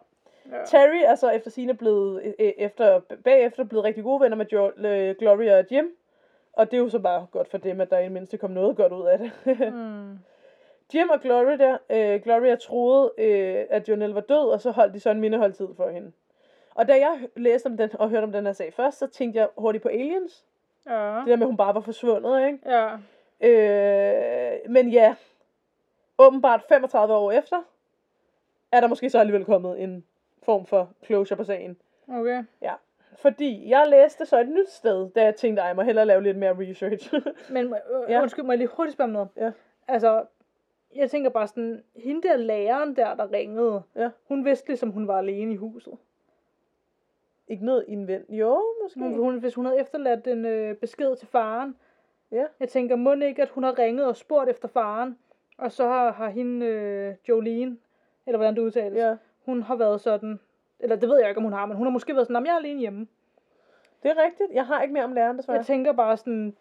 Ja. 0.51 0.65
Terry 0.65 1.01
er 1.05 1.15
så 1.15 1.29
efter 1.29 1.51
sine 1.51 1.73
blevet, 1.73 2.21
øh, 2.23 2.33
øh, 2.39 2.53
efter, 2.57 2.99
bagefter 3.23 3.63
blevet 3.63 3.85
rigtig 3.85 4.03
gode 4.03 4.21
venner 4.21 4.37
med 4.37 4.45
jo, 4.45 4.71
øh, 4.77 5.15
Gloria 5.19 5.59
og 5.59 5.65
Jim. 5.71 5.95
Og 6.53 6.71
det 6.71 6.77
er 6.77 6.81
jo 6.81 6.89
så 6.89 6.99
bare 6.99 7.27
godt 7.31 7.49
for 7.51 7.57
dem, 7.57 7.81
at 7.81 7.89
der 7.89 7.99
i 7.99 8.03
det 8.03 8.11
mindste 8.11 8.37
kom 8.37 8.51
noget 8.51 8.77
godt 8.77 8.93
ud 8.93 9.05
af 9.05 9.19
det. 9.19 9.31
Mm. 9.73 10.19
Jim 10.93 11.09
og 11.09 11.21
Gloria, 11.21 11.77
øh, 11.89 12.21
Gloria 12.21 12.55
troede, 12.55 13.11
øh, 13.17 13.65
at 13.69 13.89
Jonelle 13.89 14.15
var 14.15 14.21
død, 14.21 14.49
og 14.49 14.61
så 14.61 14.71
holdt 14.71 14.93
de 14.93 14.99
så 14.99 15.09
en 15.09 15.19
mindeholdtid 15.19 15.67
for 15.75 15.89
hende. 15.89 16.11
Og 16.75 16.87
da 16.87 16.93
jeg 16.93 17.19
læste 17.35 17.67
om 17.67 17.77
den, 17.77 17.89
og 17.99 18.09
hørte 18.09 18.23
om 18.23 18.31
den 18.31 18.45
her 18.45 18.53
sag 18.53 18.73
først, 18.73 18.97
så 18.97 19.07
tænkte 19.07 19.39
jeg 19.39 19.49
hurtigt 19.57 19.81
på 19.81 19.89
aliens. 19.89 20.45
Ja. 20.85 21.15
Det 21.19 21.27
der 21.27 21.35
med, 21.35 21.41
at 21.41 21.47
hun 21.47 21.57
bare 21.57 21.75
var 21.75 21.81
forsvundet, 21.81 22.47
ikke? 22.47 22.59
Ja. 22.65 22.97
Øh, 23.41 24.59
men 24.69 24.89
ja, 24.89 25.15
åbenbart 26.17 26.63
35 26.69 27.13
år 27.13 27.31
efter, 27.31 27.57
er 28.71 28.81
der 28.81 28.87
måske 28.87 29.09
så 29.09 29.19
alligevel 29.19 29.45
kommet 29.45 29.83
en 29.83 30.05
form 30.47 30.65
for 30.65 30.89
closure 31.05 31.37
på 31.37 31.43
sagen. 31.43 31.77
Okay. 32.09 32.43
Ja, 32.61 32.73
fordi 33.17 33.69
jeg 33.69 33.87
læste 33.87 34.25
så 34.25 34.39
et 34.39 34.49
nyt 34.49 34.69
sted, 34.69 35.09
da 35.15 35.23
jeg 35.23 35.35
tænkte, 35.35 35.61
at 35.61 35.67
jeg 35.67 35.75
må 35.75 35.81
hellere 35.81 36.05
lave 36.05 36.23
lidt 36.23 36.37
mere 36.37 36.55
research. 36.69 37.13
Men 37.53 37.65
øh, 37.65 37.71
Ja. 38.07 38.13
ja. 38.13 38.21
undskyld, 38.21 38.45
må 38.45 38.51
jeg 38.51 38.57
lige 38.57 38.67
hurtigt 38.77 38.93
spørge 38.93 39.07
om 39.07 39.13
noget? 39.13 39.29
Ja. 39.37 39.51
Altså, 39.87 40.25
jeg 40.95 41.09
tænker 41.11 41.29
bare 41.29 41.47
sådan, 41.47 41.83
hende 41.95 42.27
der 42.27 42.37
læreren 42.37 42.95
der, 42.95 43.15
der 43.15 43.31
ringede, 43.31 43.81
Ja. 43.95 44.09
hun 44.27 44.45
vidste 44.45 44.67
ligesom, 44.67 44.89
hun 44.89 45.07
var 45.07 45.17
alene 45.17 45.53
i 45.53 45.55
huset. 45.55 45.93
Ikke 47.47 47.65
noget 47.65 47.85
indvendt. 47.87 48.29
Jo, 48.29 48.63
måske. 48.83 48.99
Hun, 48.99 49.13
hun, 49.15 49.39
hvis 49.39 49.55
hun 49.55 49.65
havde 49.65 49.79
efterladt 49.79 50.27
en 50.27 50.45
øh, 50.45 50.75
besked 50.75 51.15
til 51.15 51.27
faren, 51.27 51.75
Ja. 52.31 52.45
jeg 52.59 52.69
tænker, 52.69 52.95
må 52.95 53.13
ikke, 53.13 53.41
at 53.41 53.49
hun 53.49 53.63
har 53.63 53.79
ringet 53.79 54.05
og 54.05 54.15
spurgt 54.15 54.49
efter 54.49 54.67
faren, 54.67 55.17
og 55.57 55.71
så 55.71 55.87
har, 55.87 56.11
har 56.11 56.29
hende, 56.29 56.65
øh, 56.65 57.15
Jolene, 57.29 57.77
eller 58.25 58.37
hvordan 58.37 58.55
det 58.55 58.61
udtales, 58.61 58.97
Ja, 58.97 59.15
hun 59.47 59.61
har 59.63 59.75
været 59.75 60.01
sådan, 60.01 60.39
eller 60.79 60.95
det 60.95 61.09
ved 61.09 61.19
jeg 61.19 61.29
ikke, 61.29 61.37
om 61.37 61.43
hun 61.43 61.53
har, 61.53 61.65
men 61.65 61.77
hun 61.77 61.85
har 61.85 61.91
måske 61.91 62.15
været 62.15 62.27
sådan, 62.27 62.33
"Nå, 62.33 62.39
men 62.39 62.45
jeg 62.47 62.53
er 62.53 62.57
alene 62.57 62.79
hjemme. 62.79 63.07
det 64.03 64.11
er 64.11 64.23
rigtigt. 64.23 64.51
Jeg 64.53 64.65
har 64.65 64.81
ikke 64.81 64.93
mere 64.93 65.03
om 65.03 65.13
læreren, 65.13 65.37
desværre. 65.37 65.57
Jeg 65.57 65.65
tænker 65.65 65.91
bare 65.91 66.17
sådan, 66.17 66.57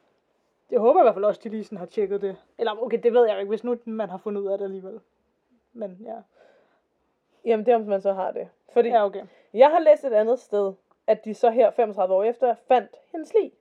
jeg 0.70 0.80
håber 0.80 1.00
i 1.00 1.02
hvert 1.02 1.14
fald 1.14 1.24
også, 1.24 1.38
at 1.38 1.44
de 1.44 1.48
lige 1.48 1.64
sådan 1.64 1.78
har 1.78 1.86
tjekket 1.86 2.20
det. 2.22 2.36
Eller 2.58 2.82
okay, 2.82 2.98
det 3.02 3.12
ved 3.12 3.26
jeg 3.26 3.34
jo 3.34 3.38
ikke, 3.38 3.48
hvis 3.48 3.64
nu 3.64 3.76
man 3.84 4.10
har 4.10 4.18
fundet 4.18 4.42
ud 4.42 4.46
af 4.46 4.58
det 4.58 4.64
alligevel. 4.64 5.00
Men 5.72 5.98
ja. 6.04 6.14
Jamen, 7.44 7.66
det 7.66 7.72
er 7.72 7.76
om 7.76 7.82
man 7.82 8.00
så 8.00 8.12
har 8.12 8.30
det. 8.30 8.48
Fordi 8.72 8.88
Ja, 8.88 9.04
okay. 9.04 9.22
jeg 9.54 9.70
har 9.70 9.78
læst 9.78 10.04
et 10.04 10.12
andet 10.12 10.38
sted, 10.38 10.72
at 11.06 11.24
de 11.24 11.34
så 11.34 11.50
her 11.50 11.70
35 11.70 12.14
år 12.14 12.22
efter 12.24 12.54
fandt 12.68 12.90
hendes 13.12 13.34
lig. 13.34 13.52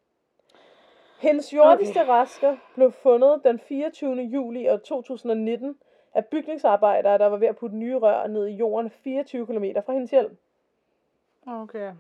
Hendes 1.20 1.54
jordiske 1.54 2.02
okay. 2.02 2.12
rester 2.12 2.58
blev 2.76 2.92
fundet 2.92 3.42
den 3.44 3.60
24. 3.60 4.16
juli 4.16 4.68
år 4.68 4.78
2019 4.78 5.78
af 6.16 6.26
bygningsarbejdere, 6.26 7.18
der 7.18 7.26
var 7.26 7.38
ved 7.38 7.48
at 7.48 7.56
putte 7.56 7.76
nye 7.76 7.98
rør 7.98 8.28
ned 8.28 8.48
i 8.48 8.52
jorden 8.54 8.90
24 8.90 9.46
km 9.46 9.64
fra 9.86 9.94
hendes 9.94 10.12
hjem. 10.12 10.38
Okay. 11.48 11.92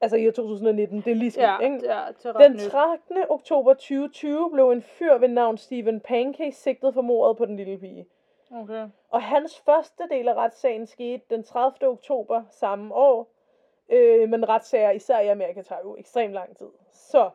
Altså 0.00 0.16
i 0.16 0.28
år 0.28 0.32
2019, 0.32 1.00
det 1.00 1.10
er 1.10 1.14
lige 1.14 1.30
sket, 1.30 1.42
Ja, 1.42 1.58
ikke? 1.58 1.74
det 1.74 2.16
til 2.16 2.32
ret 2.32 2.44
Den 2.44 2.52
nyt. 2.52 2.60
13. 2.70 3.16
oktober 3.28 3.74
2020 3.74 4.50
blev 4.52 4.70
en 4.70 4.82
fyr 4.82 5.18
ved 5.18 5.28
navn 5.28 5.58
Stephen 5.58 6.00
Pankey 6.00 6.50
sigtet 6.52 6.94
for 6.94 7.00
mordet 7.02 7.36
på 7.36 7.44
den 7.46 7.56
lille 7.56 7.78
pige. 7.78 8.06
Okay. 8.50 8.88
Og 9.10 9.22
hans 9.22 9.60
første 9.60 10.02
del 10.10 10.28
af 10.28 10.34
retssagen 10.34 10.86
skete 10.86 11.24
den 11.30 11.42
30. 11.42 11.88
oktober 11.90 12.42
samme 12.50 12.94
år. 12.94 13.28
Øh, 13.88 14.28
men 14.28 14.48
retssager, 14.48 14.90
især 14.90 15.20
i 15.20 15.28
Amerika, 15.28 15.62
tager 15.62 15.80
jo 15.84 15.96
ekstremt 15.96 16.32
lang 16.34 16.56
tid. 16.56 16.68
Så 16.90 17.30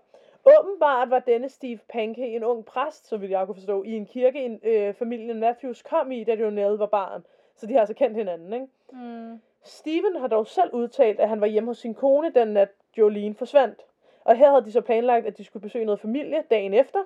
åbenbart 0.59 1.09
var 1.09 1.19
denne 1.19 1.49
Steve 1.49 1.79
Pankey 1.89 2.23
en 2.23 2.43
ung 2.43 2.65
præst, 2.65 3.07
så 3.07 3.17
vidt 3.17 3.31
jeg 3.31 3.45
kunne 3.45 3.55
forstå, 3.55 3.83
i 3.83 3.91
en 3.91 4.05
kirke, 4.05 4.45
en, 4.45 4.59
øh, 4.63 4.93
familien 4.93 5.39
Matthews 5.39 5.81
kom 5.81 6.11
i, 6.11 6.23
da 6.23 6.33
Jonelle 6.33 6.79
var 6.79 6.85
barn. 6.85 7.25
Så 7.55 7.65
de 7.65 7.73
har 7.73 7.79
altså 7.79 7.93
kendt 7.93 8.17
hinanden, 8.17 8.53
ikke? 8.53 8.67
Mm. 8.91 9.41
Steven 9.63 10.15
har 10.15 10.27
dog 10.27 10.47
selv 10.47 10.73
udtalt, 10.73 11.19
at 11.19 11.29
han 11.29 11.41
var 11.41 11.47
hjemme 11.47 11.69
hos 11.69 11.77
sin 11.77 11.93
kone, 11.93 12.31
den 12.35 12.47
nat 12.47 12.69
Jolene 12.97 13.35
forsvandt. 13.35 13.85
Og 14.23 14.35
her 14.35 14.49
havde 14.49 14.65
de 14.65 14.71
så 14.71 14.81
planlagt, 14.81 15.25
at 15.25 15.37
de 15.37 15.43
skulle 15.43 15.63
besøge 15.63 15.85
noget 15.85 15.99
familie 15.99 16.43
dagen 16.51 16.73
efter. 16.73 16.99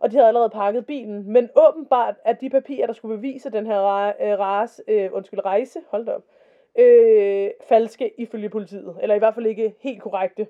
Og 0.00 0.10
de 0.10 0.16
havde 0.16 0.28
allerede 0.28 0.50
pakket 0.50 0.86
bilen. 0.86 1.32
Men 1.32 1.50
åbenbart, 1.56 2.14
at 2.24 2.40
de 2.40 2.50
papirer, 2.50 2.86
der 2.86 2.92
skulle 2.92 3.16
bevise 3.16 3.50
den 3.50 3.66
her 3.66 4.06
øh, 4.20 4.38
ras, 4.38 4.80
øh, 4.88 5.10
undskyld, 5.12 5.44
rejse, 5.44 5.80
hold 5.88 6.06
da 6.06 6.12
op, 6.12 6.22
øh, 6.78 7.50
falske 7.68 8.20
ifølge 8.20 8.48
politiet. 8.48 8.96
Eller 9.02 9.14
i 9.14 9.18
hvert 9.18 9.34
fald 9.34 9.46
ikke 9.46 9.74
helt 9.80 10.02
korrekte. 10.02 10.46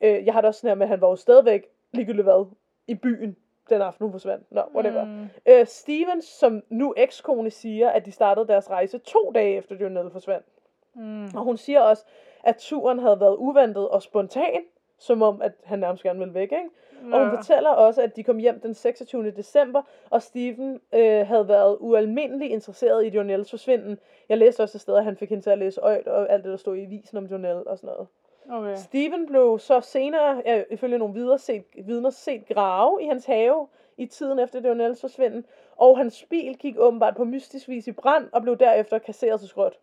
Øh, 0.00 0.26
jeg 0.26 0.34
har 0.34 0.40
det 0.40 0.48
også 0.48 0.60
sådan 0.60 0.70
her 0.70 0.74
med, 0.74 0.84
at 0.84 0.88
han 0.88 1.00
var 1.00 1.08
jo 1.08 1.16
stadigvæk 1.16 1.66
ligegyldigt 1.92 2.24
hvad 2.24 2.46
i 2.86 2.94
byen 2.94 3.36
den 3.70 3.82
aften, 3.82 4.04
hun 4.04 4.12
forsvandt. 4.12 4.52
Nå, 4.52 4.62
whatever. 4.74 5.04
Mm. 5.04 5.26
Øh, 5.46 5.66
Stevens, 5.66 6.24
som 6.24 6.62
nu 6.68 6.94
ekskone, 6.96 7.50
siger, 7.50 7.90
at 7.90 8.06
de 8.06 8.12
startede 8.12 8.46
deres 8.48 8.70
rejse 8.70 8.98
to 8.98 9.32
dage 9.34 9.56
efter 9.56 9.76
Jonelle 9.76 10.10
forsvandt. 10.10 10.46
Mm. 10.94 11.24
Og 11.24 11.42
hun 11.44 11.56
siger 11.56 11.80
også, 11.80 12.04
at 12.44 12.56
turen 12.56 12.98
havde 12.98 13.20
været 13.20 13.36
uventet 13.36 13.88
og 13.88 14.02
spontan, 14.02 14.60
som 14.98 15.22
om, 15.22 15.42
at 15.42 15.52
han 15.64 15.78
nærmest 15.78 16.02
gerne 16.02 16.18
ville 16.18 16.34
væk, 16.34 16.52
ikke? 16.52 16.68
Og 17.12 17.18
hun 17.18 17.28
Ja. 17.28 17.36
fortæller 17.36 17.70
også, 17.70 18.02
at 18.02 18.16
de 18.16 18.22
kom 18.24 18.38
hjem 18.38 18.60
den 18.60 18.74
26. 18.74 19.30
december, 19.30 19.82
og 20.10 20.22
Steven 20.22 20.80
øh, 20.94 21.26
havde 21.26 21.48
været 21.48 21.76
ualmindelig 21.80 22.50
interesseret 22.50 23.04
i 23.04 23.08
Jonelles 23.08 23.50
forsvinden. 23.50 23.98
Jeg 24.28 24.38
læste 24.38 24.60
også 24.62 24.76
et 24.76 24.80
sted, 24.80 24.96
at 24.96 25.04
han 25.04 25.16
fik 25.16 25.28
hende 25.28 25.42
til 25.42 25.50
at 25.50 25.58
læse 25.58 25.80
øjt 25.80 26.08
og 26.08 26.32
alt 26.32 26.44
det, 26.44 26.50
der 26.50 26.56
stod 26.56 26.76
i 26.76 26.84
avisen 26.84 27.18
om 27.18 27.24
Jonelle 27.26 27.66
og 27.66 27.78
sådan 27.78 27.88
noget. 27.88 28.06
Okay. 28.50 28.76
Steven 28.76 29.26
blev 29.26 29.58
så 29.58 29.80
senere, 29.80 30.42
ja, 30.44 30.62
ifølge 30.70 30.98
nogle 30.98 31.14
videre 31.14 31.38
set, 31.38 31.64
vidner, 31.84 32.10
set 32.10 32.46
grave 32.48 33.02
i 33.02 33.06
hans 33.06 33.24
have 33.24 33.66
i 33.96 34.06
tiden 34.06 34.38
efter 34.38 34.68
Jonelles 34.68 35.00
forsvinden, 35.00 35.46
og 35.76 35.98
hans 35.98 36.26
bil 36.30 36.56
gik 36.58 36.74
åbenbart 36.78 37.16
på 37.16 37.24
mystisk 37.24 37.68
vis 37.68 37.86
i 37.86 37.92
brand 37.92 38.28
og 38.32 38.42
blev 38.42 38.56
derefter 38.56 38.98
kasseret 38.98 39.40
til 39.40 39.48
skrot. 39.48 39.78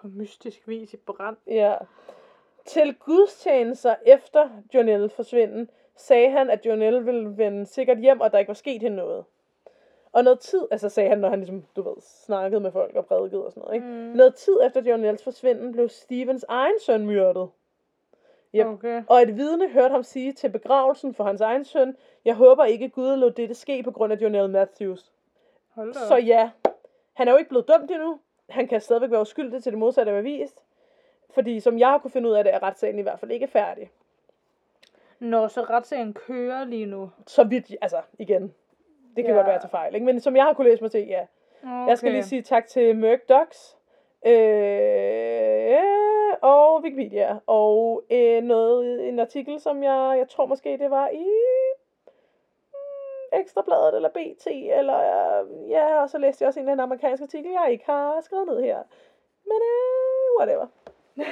På 0.00 0.08
mystisk 0.08 0.68
vis 0.68 0.94
i 0.94 0.96
brand. 0.96 1.36
Ja. 1.46 1.74
Til 2.64 2.94
gudstjenester 2.94 3.94
efter 4.06 4.48
Jonelle 4.74 5.08
forsvinden, 5.08 5.70
sagde 5.96 6.30
han, 6.30 6.50
at 6.50 6.66
Jonelle 6.66 7.04
ville 7.04 7.36
vende 7.36 7.66
sikkert 7.66 7.98
hjem, 7.98 8.20
og 8.20 8.32
der 8.32 8.38
ikke 8.38 8.48
var 8.48 8.54
sket 8.54 8.82
hende 8.82 8.96
noget. 8.96 9.24
Og 10.12 10.24
noget 10.24 10.40
tid, 10.40 10.66
altså 10.70 10.88
sagde 10.88 11.08
han, 11.08 11.18
når 11.18 11.28
han 11.28 11.38
ligesom, 11.38 11.64
du 11.76 11.82
ved, 11.82 11.94
snakkede 12.00 12.60
med 12.60 12.72
folk 12.72 12.96
og 12.96 13.06
prædikede 13.06 13.44
og 13.44 13.52
sådan 13.52 13.60
noget, 13.60 13.74
ikke? 13.74 13.86
Mm. 13.86 13.92
Noget 13.92 14.34
tid 14.34 14.58
efter 14.66 14.82
Jonelles 14.82 15.24
forsvinden 15.24 15.72
blev 15.72 15.88
Stevens 15.88 16.44
egen 16.48 16.80
søn 16.80 17.06
myrdet. 17.06 17.48
Yep. 18.54 18.66
Okay. 18.66 19.02
Og 19.08 19.22
et 19.22 19.36
vidne 19.36 19.68
hørte 19.68 19.92
ham 19.92 20.02
sige 20.02 20.32
til 20.32 20.48
begravelsen 20.50 21.14
for 21.14 21.24
hans 21.24 21.40
egen 21.40 21.64
søn, 21.64 21.96
jeg 22.24 22.34
håber 22.34 22.64
ikke 22.64 22.88
Gud 22.88 23.16
lod 23.16 23.30
dette 23.30 23.54
ske 23.54 23.82
på 23.82 23.90
grund 23.90 24.12
af 24.12 24.16
Jonelle 24.16 24.48
Matthews. 24.48 25.12
Hold 25.74 25.94
da. 25.94 25.98
Så 25.98 26.16
ja, 26.16 26.50
han 27.12 27.28
er 27.28 27.32
jo 27.32 27.38
ikke 27.38 27.48
blevet 27.48 27.68
dømt 27.68 27.90
endnu. 27.90 28.20
Han 28.48 28.68
kan 28.68 28.80
stadigvæk 28.80 29.10
være 29.10 29.20
uskyldig 29.20 29.62
til 29.62 29.72
det 29.72 29.78
modsatte 29.78 30.12
er 30.12 30.16
bevist. 30.16 30.60
Fordi 31.34 31.60
som 31.60 31.78
jeg 31.78 31.88
har 31.88 31.98
kunne 31.98 32.10
finde 32.10 32.28
ud 32.28 32.34
af 32.34 32.44
det, 32.44 32.54
er 32.54 32.62
retssagen 32.62 32.98
i 32.98 33.02
hvert 33.02 33.20
fald 33.20 33.30
ikke 33.30 33.46
færdig. 33.46 33.90
Nå, 35.18 35.48
så 35.48 35.62
retssagen 35.62 36.12
kører 36.14 36.64
lige 36.64 36.86
nu. 36.86 37.10
Så 37.26 37.44
vidt, 37.44 37.76
altså 37.80 38.02
igen, 38.18 38.42
det 39.16 39.24
kan 39.24 39.26
Ja. 39.26 39.32
godt 39.32 39.46
være 39.46 39.60
til 39.60 39.70
fejl, 39.70 39.94
ikke? 39.94 40.06
men 40.06 40.20
som 40.20 40.36
jeg 40.36 40.44
har 40.44 40.52
kunne 40.52 40.70
læse 40.70 40.82
mig 40.82 40.90
til, 40.90 41.06
ja. 41.06 41.26
Okay. 41.62 41.88
Jeg 41.88 41.98
skal 41.98 42.12
lige 42.12 42.22
sige 42.22 42.42
tak 42.42 42.66
til 42.66 42.96
Merc 42.96 43.20
Docs, 43.28 43.76
øh, 44.26 44.32
og 46.42 46.82
Wikipedia, 46.82 47.38
og 47.46 48.04
øh, 48.10 48.42
noget, 48.42 49.08
en 49.08 49.20
artikel, 49.20 49.60
som 49.60 49.82
jeg, 49.82 50.14
jeg 50.18 50.28
tror 50.28 50.46
måske 50.46 50.78
det 50.78 50.90
var 50.90 51.08
i 51.08 51.26
mm, 52.72 53.40
Ekstrabladet 53.40 53.96
eller 53.96 54.08
BT, 54.08 54.46
eller 54.46 54.98
ja, 55.68 56.02
og 56.02 56.10
så 56.10 56.18
læste 56.18 56.42
jeg 56.42 56.48
også 56.48 56.60
en 56.60 56.64
eller 56.64 56.72
anden 56.72 56.84
amerikansk 56.84 57.22
artikel, 57.22 57.50
jeg 57.50 57.72
ikke 57.72 57.84
har 57.86 58.20
skrevet 58.20 58.46
ned 58.46 58.62
her. 58.62 58.78
Men 59.44 59.60
øh, 59.62 60.38
whatever. 60.38 60.66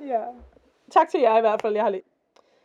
Ja. 0.00 0.22
Tak 0.90 1.08
til 1.08 1.20
jer 1.20 1.38
i 1.38 1.40
hvert 1.40 1.62
fald, 1.62 1.74
jeg 1.74 1.82
har 1.82 1.90
læst. 1.90 2.06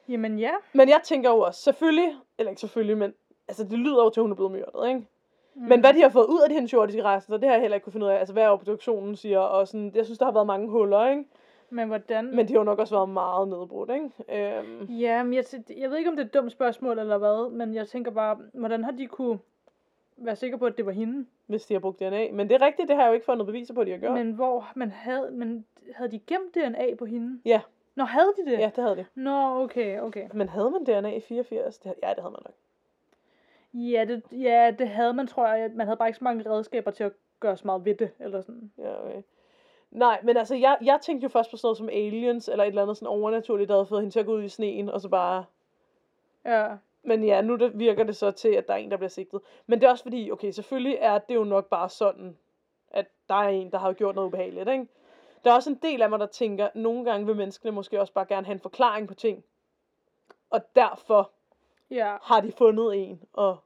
Jamen 0.10 0.40
ja. 0.40 0.52
Men 0.74 0.90
jeg 0.90 1.02
tænker 1.04 1.30
jo 1.30 1.40
også, 1.40 1.62
selvfølgelig, 1.62 2.16
eller 2.38 2.50
ikke 2.50 2.60
selvfølgelig, 2.60 2.98
men 2.98 3.14
altså 3.48 3.64
det 3.64 3.80
lyder 3.80 4.04
jo 4.04 4.10
til, 4.10 4.20
at 4.20 4.24
hun 4.24 4.32
er 4.32 4.36
blevet 4.36 4.52
myrdet, 4.52 4.88
ikke? 4.88 5.08
Mm. 5.56 5.62
Men 5.62 5.80
hvad 5.80 5.94
de 5.94 6.02
har 6.02 6.10
fået 6.10 6.26
ud 6.26 6.40
af 6.44 6.50
de 6.50 6.56
her 6.60 6.68
jordiske 6.74 7.04
rester, 7.04 7.38
det 7.38 7.48
har 7.48 7.54
jeg 7.54 7.62
heller 7.62 7.76
ikke 7.76 7.84
kunne 7.84 7.94
finde 7.94 8.06
ud 8.06 8.12
af. 8.12 8.16
Altså 8.16 8.34
hvad 8.34 8.48
obduktionen 8.48 9.16
siger, 9.16 9.40
og 9.40 9.68
sådan, 9.68 9.92
jeg 9.96 10.06
synes, 10.06 10.20
der 10.20 10.26
har 10.26 10.32
været 10.32 10.48
mange 10.48 10.70
huller, 10.70 11.08
ikke? 11.10 11.24
Men 11.70 11.88
hvordan... 11.88 12.36
Men 12.36 12.48
de 12.48 12.54
har 12.54 12.60
jo 12.60 12.64
nok 12.64 12.80
også 12.80 12.96
været 12.96 13.10
meget 13.10 13.48
nedbrudt, 13.48 13.90
ikke? 13.90 14.58
Øhm, 14.60 14.84
Ja, 14.84 15.24
men 15.24 15.34
jeg, 15.34 15.44
jeg 15.78 15.90
ved 15.90 15.98
ikke, 15.98 16.10
om 16.10 16.16
det 16.16 16.24
er 16.24 16.28
et 16.28 16.34
dumt 16.34 16.52
spørgsmål 16.52 17.00
eller 17.00 17.18
hvad, 17.18 17.52
men 17.52 17.74
jeg 17.76 17.88
tænker 17.88 18.12
bare, 18.12 18.38
hvordan 18.54 18.84
har 18.84 18.92
de 18.92 19.08
kunne 19.08 19.40
være 20.18 20.36
sikre 20.36 20.58
på, 20.58 20.66
at 20.66 20.78
det 20.78 20.86
var 20.86 20.92
hende? 20.92 21.26
hvis 21.48 21.66
de 21.66 21.74
har 21.74 21.80
brugt 21.80 22.00
DNA. 22.00 22.32
Men 22.32 22.50
det 22.50 22.62
er 22.62 22.66
rigtigt, 22.66 22.88
det 22.88 22.96
har 22.96 23.04
jeg 23.04 23.10
jo 23.10 23.14
ikke 23.14 23.26
fundet 23.26 23.46
beviser 23.48 23.74
på, 23.74 23.82
at 23.82 23.88
de 23.88 23.92
har 23.92 24.00
gjort. 24.00 24.14
Men 24.14 24.32
hvor 24.32 24.72
man 24.76 24.92
havde, 24.92 25.32
men 25.32 25.66
havde 25.96 26.12
de 26.12 26.20
gemt 26.20 26.56
DNA 26.56 26.96
på 27.00 27.06
hende? 27.06 27.40
Ja. 27.46 27.62
Nå, 27.96 28.04
havde 28.04 28.34
de 28.38 28.52
det? 28.52 28.60
Ja, 28.60 28.72
det 28.76 28.84
havde 28.84 28.96
de. 28.96 29.06
Nå, 29.16 29.64
okay, 29.64 30.00
okay. 30.00 30.28
Men 30.34 30.50
havde 30.50 30.72
man 30.72 30.84
DNA 30.84 31.16
i 31.16 31.20
84? 31.20 31.78
Det, 31.78 31.94
ja, 32.04 32.10
det 32.10 32.18
havde 32.20 32.32
man 32.32 32.42
nok. 32.46 32.54
Ja 33.74 34.06
det, 34.06 34.24
ja, 34.32 34.72
det 34.80 34.90
havde 34.90 35.14
man, 35.14 35.28
tror 35.28 35.48
jeg. 35.48 35.72
Man 35.72 35.88
havde 35.88 35.98
bare 35.98 36.10
ikke 36.10 36.18
så 36.18 36.24
mange 36.24 36.50
redskaber 36.50 36.92
til 36.92 37.04
at 37.04 37.14
gøre 37.40 37.58
så 37.58 37.64
meget 37.66 37.86
ved 37.86 37.96
det, 37.96 38.12
eller 38.20 38.42
sådan. 38.42 38.72
Ja, 38.78 39.06
okay. 39.06 39.22
Nej, 39.92 40.20
men 40.24 40.38
altså, 40.38 40.56
jeg, 40.56 40.78
jeg 40.82 41.00
tænkte 41.02 41.24
jo 41.24 41.30
først 41.30 41.52
på 41.52 41.58
sådan 41.58 41.66
noget 41.68 41.78
som 41.78 41.90
aliens, 41.90 42.48
eller 42.50 42.64
et 42.64 42.68
eller 42.68 42.82
andet 42.82 42.98
sådan 42.98 43.08
overnaturligt, 43.08 43.70
der 43.70 43.76
havde 43.76 43.86
fået 43.86 44.02
hende 44.02 44.14
til 44.14 44.20
at 44.20 44.26
gå 44.26 44.34
ud 44.34 44.44
i 44.44 44.50
sneen, 44.50 44.90
og 44.90 45.02
så 45.02 45.10
bare... 45.10 45.46
Ja, 46.46 46.76
Men 47.04 47.24
ja, 47.24 47.42
nu 47.42 47.56
det 47.56 47.80
virker 47.80 48.04
det 48.04 48.16
så 48.16 48.32
til, 48.32 48.50
at 48.50 48.68
der 48.68 48.74
er 48.74 48.78
en, 48.78 48.92
der 48.92 48.98
bliver 48.98 49.10
sigtet. 49.10 49.42
Men 49.68 49.80
det 49.80 49.88
er 49.88 49.92
også 49.92 50.04
fordi, 50.04 50.32
okay, 50.32 50.52
selvfølgelig 50.52 50.98
er 51.02 51.18
det 51.18 51.36
jo 51.36 51.44
nok 51.44 51.70
bare 51.70 51.90
sådan, 51.90 52.38
at 52.92 53.06
der 53.30 53.36
er 53.36 53.50
en, 53.50 53.72
der 53.72 53.78
har 53.78 53.94
gjort 53.94 54.16
noget 54.16 54.28
ubehageligt, 54.28 54.70
ikke? 54.70 54.88
Der 55.44 55.52
er 55.52 55.56
også 55.56 55.70
en 55.70 55.80
del 55.82 56.02
af 56.02 56.10
mig, 56.10 56.20
der 56.20 56.26
tænker, 56.26 56.70
nogle 56.76 57.06
gange 57.06 57.26
vil 57.26 57.36
menneskene 57.36 57.72
måske 57.72 58.02
også 58.02 58.14
bare 58.14 58.26
gerne 58.26 58.46
have 58.46 58.54
en 58.54 58.60
forklaring 58.60 59.08
på 59.08 59.14
ting. 59.14 59.44
Og 60.50 60.76
derfor 60.76 61.32
ja, 61.94 62.16
har 62.22 62.42
de 62.42 62.52
fundet 62.52 62.96
en. 62.96 63.22
Og 63.34 63.58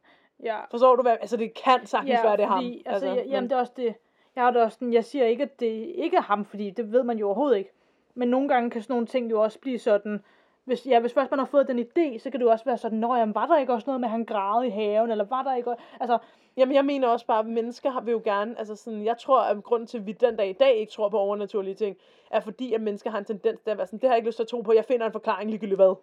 ja. 0.43 0.59
forstår 0.71 0.95
du 0.95 1.01
hvad? 1.01 1.17
Altså 1.21 1.37
det 1.37 1.53
kan 1.53 1.85
sagtens 1.85 2.11
ja, 2.11 2.21
være, 2.21 2.37
det 2.37 2.43
er 2.43 2.47
ham. 2.47 2.63
Altså, 2.63 2.81
altså, 2.85 3.09
men- 3.09 3.29
jamen, 3.29 3.49
det 3.49 3.55
er 3.55 3.59
også 3.59 3.73
det. 3.77 3.95
Jeg 4.35 4.43
har 4.43 4.51
det 4.51 4.61
også 4.61 4.75
sådan, 4.75 4.93
jeg 4.93 5.05
siger 5.05 5.25
ikke, 5.25 5.43
at 5.43 5.59
det 5.59 5.93
ikke 5.95 6.17
er 6.17 6.21
ham, 6.21 6.45
fordi 6.45 6.69
det 6.69 6.91
ved 6.91 7.03
man 7.03 7.17
jo 7.17 7.25
overhovedet 7.25 7.57
ikke. 7.57 7.71
Men 8.15 8.27
nogle 8.27 8.49
gange 8.49 8.69
kan 8.69 8.81
sådan 8.81 8.93
nogle 8.93 9.07
ting 9.07 9.31
jo 9.31 9.41
også 9.41 9.59
blive 9.59 9.79
sådan, 9.79 10.23
hvis, 10.63 10.85
ja, 10.85 10.99
hvis 10.99 11.13
først 11.13 11.31
man 11.31 11.39
har 11.39 11.45
fået 11.45 11.67
den 11.67 11.79
idé, 11.79 12.19
så 12.19 12.29
kan 12.29 12.39
det 12.39 12.45
jo 12.45 12.51
også 12.51 12.65
være 12.65 12.77
sådan, 12.77 12.99
nå 12.99 13.15
jamen, 13.15 13.35
var 13.35 13.45
der 13.45 13.57
ikke 13.57 13.73
også 13.73 13.85
noget 13.87 14.01
med, 14.01 14.07
at 14.07 14.11
han 14.11 14.25
gravede 14.25 14.67
i 14.67 14.69
haven, 14.69 15.11
eller 15.11 15.23
var 15.23 15.43
der 15.43 15.55
ikke 15.55 15.69
også, 15.69 15.83
altså, 15.99 16.17
Jamen, 16.57 16.75
jeg 16.75 16.85
mener 16.85 17.07
også 17.07 17.25
bare, 17.25 17.39
at 17.39 17.45
mennesker 17.45 17.89
har, 17.89 18.01
vil 18.01 18.11
jo 18.11 18.21
gerne, 18.23 18.59
altså 18.59 18.75
sådan, 18.75 19.05
jeg 19.05 19.17
tror, 19.17 19.41
at 19.41 19.63
grunden 19.63 19.87
til, 19.87 19.97
at 19.97 20.05
vi 20.05 20.11
den 20.11 20.35
dag 20.35 20.49
i 20.49 20.53
dag 20.53 20.75
ikke 20.75 20.91
tror 20.91 21.09
på 21.09 21.19
overnaturlige 21.19 21.75
ting, 21.75 21.97
er 22.31 22.39
fordi, 22.39 22.73
at 22.73 22.81
mennesker 22.81 23.11
har 23.11 23.17
en 23.17 23.25
tendens 23.25 23.61
til 23.61 23.69
at 23.69 23.77
være 23.77 23.87
sådan, 23.87 23.99
det 23.99 24.09
har 24.09 24.13
jeg 24.13 24.17
ikke 24.17 24.29
lyst 24.29 24.35
til 24.35 24.43
at 24.43 24.47
tro 24.47 24.61
på, 24.61 24.73
jeg 24.73 24.85
finder 24.85 25.05
en 25.05 25.11
forklaring 25.11 25.49
ligegyldigt 25.49 25.77
hvad. 25.77 25.95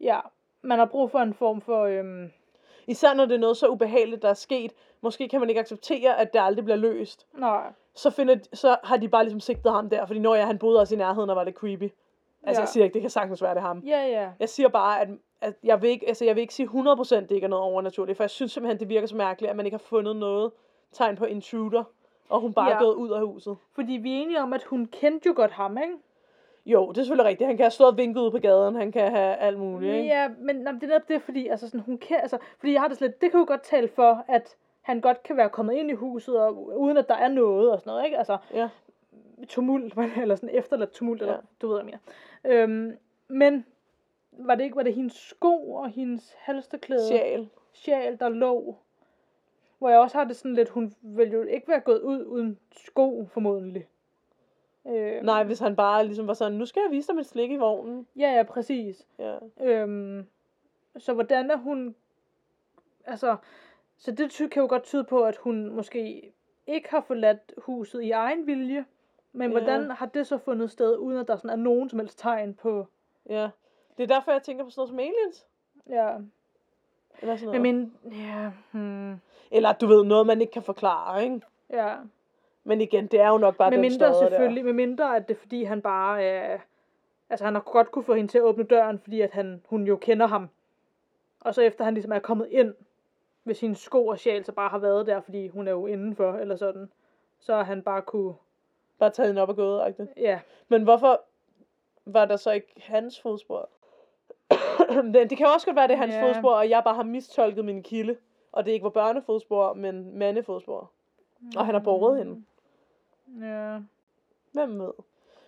ja, 0.00 0.20
man 0.62 0.78
har 0.78 0.86
brug 0.86 1.10
for 1.10 1.18
en 1.18 1.34
form 1.34 1.60
for, 1.60 1.84
øhm, 1.84 2.30
Især 2.86 3.14
når 3.14 3.26
det 3.26 3.34
er 3.34 3.38
noget 3.38 3.56
så 3.56 3.68
ubehageligt, 3.68 4.22
der 4.22 4.28
er 4.28 4.34
sket, 4.34 4.72
måske 5.00 5.28
kan 5.28 5.40
man 5.40 5.48
ikke 5.48 5.60
acceptere, 5.60 6.18
at 6.18 6.32
det 6.32 6.38
aldrig 6.42 6.64
bliver 6.64 6.76
løst. 6.76 7.26
nej, 7.34 7.72
Så, 7.94 8.10
finder, 8.10 8.34
de- 8.34 8.56
så 8.56 8.76
har 8.84 8.96
de 8.96 9.08
bare 9.08 9.24
ligesom 9.24 9.40
sigtet 9.40 9.72
ham 9.72 9.88
der, 9.90 10.06
fordi 10.06 10.20
når 10.20 10.34
jeg 10.34 10.46
han 10.46 10.58
boede 10.58 10.80
også 10.80 10.94
i 10.94 10.98
nærheden, 10.98 11.30
og 11.30 11.36
var 11.36 11.44
det 11.44 11.54
creepy. 11.54 11.82
Altså, 12.42 12.60
Ja. 12.60 12.62
jeg 12.62 12.68
siger 12.68 12.84
ikke, 12.84 12.94
det 12.94 13.00
kan 13.00 13.10
sagtens 13.10 13.42
være 13.42 13.50
det 13.54 13.58
er 13.60 13.66
ham. 13.66 13.78
ja, 13.86 14.06
ja, 14.06 14.30
Jeg 14.40 14.48
siger 14.48 14.68
bare, 14.68 15.00
at, 15.00 15.08
at 15.40 15.54
jeg, 15.64 15.82
vil 15.82 15.90
ikke, 15.90 16.08
altså, 16.08 16.24
jeg 16.24 16.34
vil 16.36 16.40
ikke 16.40 16.54
sige 16.54 16.66
100% 16.68 17.14
det 17.28 17.30
ikke 17.30 17.44
er 17.44 17.48
noget 17.48 17.64
overnaturligt, 17.64 18.16
for 18.16 18.24
jeg 18.24 18.30
synes 18.30 18.52
simpelthen, 18.52 18.80
det 18.80 18.88
virker 18.88 19.06
så 19.06 19.16
mærkeligt, 19.16 19.50
at 19.50 19.56
man 19.56 19.66
ikke 19.66 19.74
har 19.74 19.82
fundet 19.88 20.16
noget 20.16 20.52
tegn 20.92 21.16
på 21.16 21.24
intruder, 21.24 21.84
og 22.28 22.40
hun 22.40 22.52
bare. 22.54 22.68
Ja. 22.68 22.74
er 22.74 22.78
gået 22.78 22.94
ud 22.94 23.10
af 23.10 23.20
huset. 23.26 23.56
fordi 23.72 23.92
vi 23.92 24.12
er 24.18 24.22
enige 24.22 24.40
om, 24.42 24.52
at 24.52 24.62
hun 24.62 24.86
kendte 24.86 25.26
jo 25.28 25.32
godt 25.36 25.50
ham, 25.50 25.78
ikke? 25.78 25.94
Jo, 26.66 26.88
det 26.88 26.98
er 26.98 27.02
selvfølgelig 27.02 27.26
rigtigt. 27.28 27.46
Han 27.48 27.56
kan 27.56 27.64
have 27.64 27.70
stået 27.70 27.90
og 27.90 27.96
vinket 27.96 28.20
ude 28.20 28.30
på 28.30 28.38
gaden, 28.38 28.74
han 28.74 28.92
kan 28.92 29.10
have 29.10 29.36
alt 29.36 29.58
muligt, 29.58 29.94
ikke? 29.94 30.06
Ja, 30.08 30.28
men 30.38 30.56
nå, 30.56 30.70
det 30.72 30.82
er 30.82 30.86
netop 30.86 31.08
det, 31.08 31.22
fordi, 31.22 31.48
altså, 31.48 31.66
sådan, 31.66 31.80
hun 31.80 31.98
kan, 31.98 32.16
altså, 32.20 32.38
fordi 32.58 32.72
jeg 32.72 32.80
har 32.80 32.88
det 32.88 32.96
slet, 32.96 33.20
det 33.20 33.30
kan 33.30 33.40
jo 33.40 33.46
godt 33.46 33.62
tale 33.62 33.88
for, 33.88 34.24
at 34.28 34.56
han 34.80 35.00
godt 35.00 35.22
kan 35.22 35.36
være 35.36 35.48
kommet 35.48 35.74
ind 35.74 35.90
i 35.90 35.94
huset, 35.94 36.40
og, 36.40 36.78
uden 36.80 36.96
at 36.96 37.08
der 37.08 37.14
er 37.14 37.28
noget 37.28 37.72
og 37.72 37.80
sådan 37.80 37.90
noget, 37.90 38.04
ikke? 38.04 38.18
Altså, 38.18 38.36
Ja. 38.54 38.68
tumult, 39.48 39.94
eller 40.22 40.36
sådan 40.36 40.54
efterladt 40.54 40.90
tumult, 40.92 41.20
eller 41.22 41.34
Ja. 41.34 41.40
du 41.62 41.68
ved, 41.68 41.82
hvad 41.82 41.90
jeg 41.92 42.00
mener. 42.44 42.62
Øhm, 42.62 42.96
men 43.28 43.66
var 44.32 44.54
det 44.54 44.64
ikke, 44.64 44.76
var 44.76 44.82
det 44.82 44.94
hendes 44.94 45.12
sko 45.14 45.72
og 45.72 45.88
hendes 45.90 46.34
halsterklæde, 46.38 47.08
Sjæl. 47.08 47.48
sjal, 47.72 48.18
der 48.20 48.28
lå? 48.28 48.76
Hvor 49.78 49.88
jeg 49.88 49.98
også 49.98 50.18
har 50.18 50.24
det 50.24 50.36
sådan 50.36 50.54
lidt, 50.54 50.68
hun 50.68 50.92
ville 51.02 51.32
jo 51.34 51.42
ikke 51.42 51.68
være 51.68 51.80
gået 51.80 52.00
ud 52.00 52.24
uden 52.24 52.58
sko, 52.76 53.26
formodentlig. 53.32 53.86
Øhm, 54.86 55.24
Nej, 55.24 55.44
hvis 55.44 55.58
han 55.58 55.76
bare 55.76 56.06
ligesom 56.06 56.26
var 56.26 56.34
sådan, 56.34 56.58
nu 56.58 56.66
skal 56.66 56.82
jeg 56.82 56.90
vise 56.90 57.08
dig 57.08 57.16
mit 57.16 57.26
slik 57.26 57.50
i 57.50 57.56
vognen. 57.56 58.06
Ja, 58.16 58.32
ja, 58.36 58.42
præcis. 58.42 59.06
Ja. 59.18 59.38
Øhm, 59.60 60.26
så 60.98 61.12
hvordan 61.12 61.50
er 61.50 61.56
hun... 61.56 61.94
Altså, 63.04 63.36
så 63.98 64.10
det 64.12 64.30
ty- 64.30 64.46
kan 64.48 64.60
jo 64.62 64.66
godt 64.68 64.82
tyde 64.82 65.04
på, 65.04 65.22
at 65.24 65.36
hun 65.36 65.70
måske 65.72 66.32
ikke 66.66 66.90
har 66.90 67.00
forladt 67.00 67.52
huset 67.58 68.02
i 68.02 68.10
egen 68.10 68.46
vilje. 68.46 68.84
Men 69.32 69.52
Ja. 69.52 69.58
hvordan 69.58 69.90
har 69.90 70.06
det 70.06 70.26
så 70.26 70.38
fundet 70.38 70.70
sted, 70.70 70.96
uden 70.96 71.18
at 71.18 71.28
der 71.28 71.36
sådan 71.36 71.50
er 71.50 71.56
nogen 71.56 71.88
som 71.88 71.98
helst 71.98 72.18
tegn 72.18 72.54
på... 72.54 72.86
ja. 73.28 73.48
Det 73.96 74.02
er 74.10 74.14
derfor, 74.14 74.32
jeg 74.32 74.42
tænker 74.42 74.64
på 74.64 74.70
sådan 74.70 74.80
noget 74.80 74.88
som 74.88 74.98
aliens. 74.98 75.46
Ja, 75.88 76.16
Eller 77.22 77.36
sådan 77.36 77.46
noget. 77.46 77.62
men. 77.62 77.94
Ja, 78.12 78.50
hmm, 78.72 79.20
Eller 79.50 79.72
du 79.72 79.86
ved, 79.86 80.04
noget 80.04 80.26
man 80.26 80.40
ikke 80.40 80.52
kan 80.52 80.62
forklare, 80.62 81.24
ikke? 81.24 81.40
ja. 81.70 81.94
Men 82.64 82.80
igen, 82.80 83.06
det 83.06 83.20
er 83.20 83.28
jo 83.28 83.38
nok 83.38 83.56
bare 83.56 83.70
Med 83.70 83.78
den 83.78 83.82
mindre 83.82 84.14
støder 84.14 84.28
selvfølgelig, 84.28 84.64
med 84.64 84.72
mindre 84.72 85.16
at 85.16 85.28
det 85.28 85.34
er 85.34 85.38
fordi, 85.38 85.64
han 85.64 85.82
bare 85.82 86.22
er... 86.22 86.58
Altså, 87.30 87.44
han 87.44 87.54
har 87.54 87.62
godt 87.62 87.90
kunne 87.90 88.04
få 88.04 88.14
hende 88.14 88.30
til 88.30 88.38
at 88.38 88.44
åbne 88.44 88.64
døren, 88.64 88.98
fordi 88.98 89.20
at 89.20 89.30
han, 89.30 89.62
hun 89.68 89.86
jo 89.86 89.96
kender 89.96 90.26
ham. 90.26 90.48
Og 91.40 91.54
så 91.54 91.62
efter 91.62 91.84
han 91.84 91.94
ligesom 91.94 92.12
er 92.12 92.18
kommet 92.18 92.48
ind, 92.50 92.74
hvis 93.42 93.60
hendes 93.60 93.78
sko 93.78 94.06
og 94.06 94.18
sjæl 94.18 94.44
så 94.44 94.52
bare 94.52 94.68
har 94.68 94.78
været 94.78 95.06
der, 95.06 95.20
fordi 95.20 95.48
hun 95.48 95.68
er 95.68 95.72
jo 95.72 95.86
indenfor, 95.86 96.32
eller 96.32 96.56
sådan, 96.56 96.90
så 97.40 97.54
har 97.54 97.62
han 97.62 97.82
bare 97.82 98.02
kunne... 98.02 98.28
Der. 98.28 98.34
Bare 98.98 99.10
taget 99.10 99.28
hende 99.28 99.42
op 99.42 99.48
og 99.48 99.56
gået, 99.56 99.88
ikke? 99.88 100.08
Ja, 100.16 100.40
Men 100.68 100.82
hvorfor 100.82 101.20
var 102.06 102.24
der 102.24 102.36
så 102.36 102.50
ikke 102.50 102.72
hans 102.76 103.20
fodspor? 103.20 103.68
det 105.14 105.30
det 105.30 105.38
kan 105.38 105.46
også 105.46 105.66
godt 105.66 105.76
være, 105.76 105.88
det 105.88 105.94
er 105.94 105.98
hans 105.98 106.14
Ja. 106.14 106.28
fodspor, 106.28 106.54
og 106.54 106.70
jeg 106.70 106.84
bare 106.84 106.94
har 106.94 107.02
mistolket 107.02 107.64
min 107.64 107.82
kilde. 107.82 108.16
Og 108.52 108.64
det 108.64 108.72
ikke 108.72 108.84
var 108.84 108.90
børnefodspor, 108.90 109.72
men 109.72 110.18
mandefodspor. 110.18 110.90
Og 111.56 111.66
han 111.66 111.74
har 111.74 111.82
båret 111.82 112.18
hende. 112.18 112.44
ja, 113.46 113.78
Hvem 114.52 114.78
ved? 114.80 114.92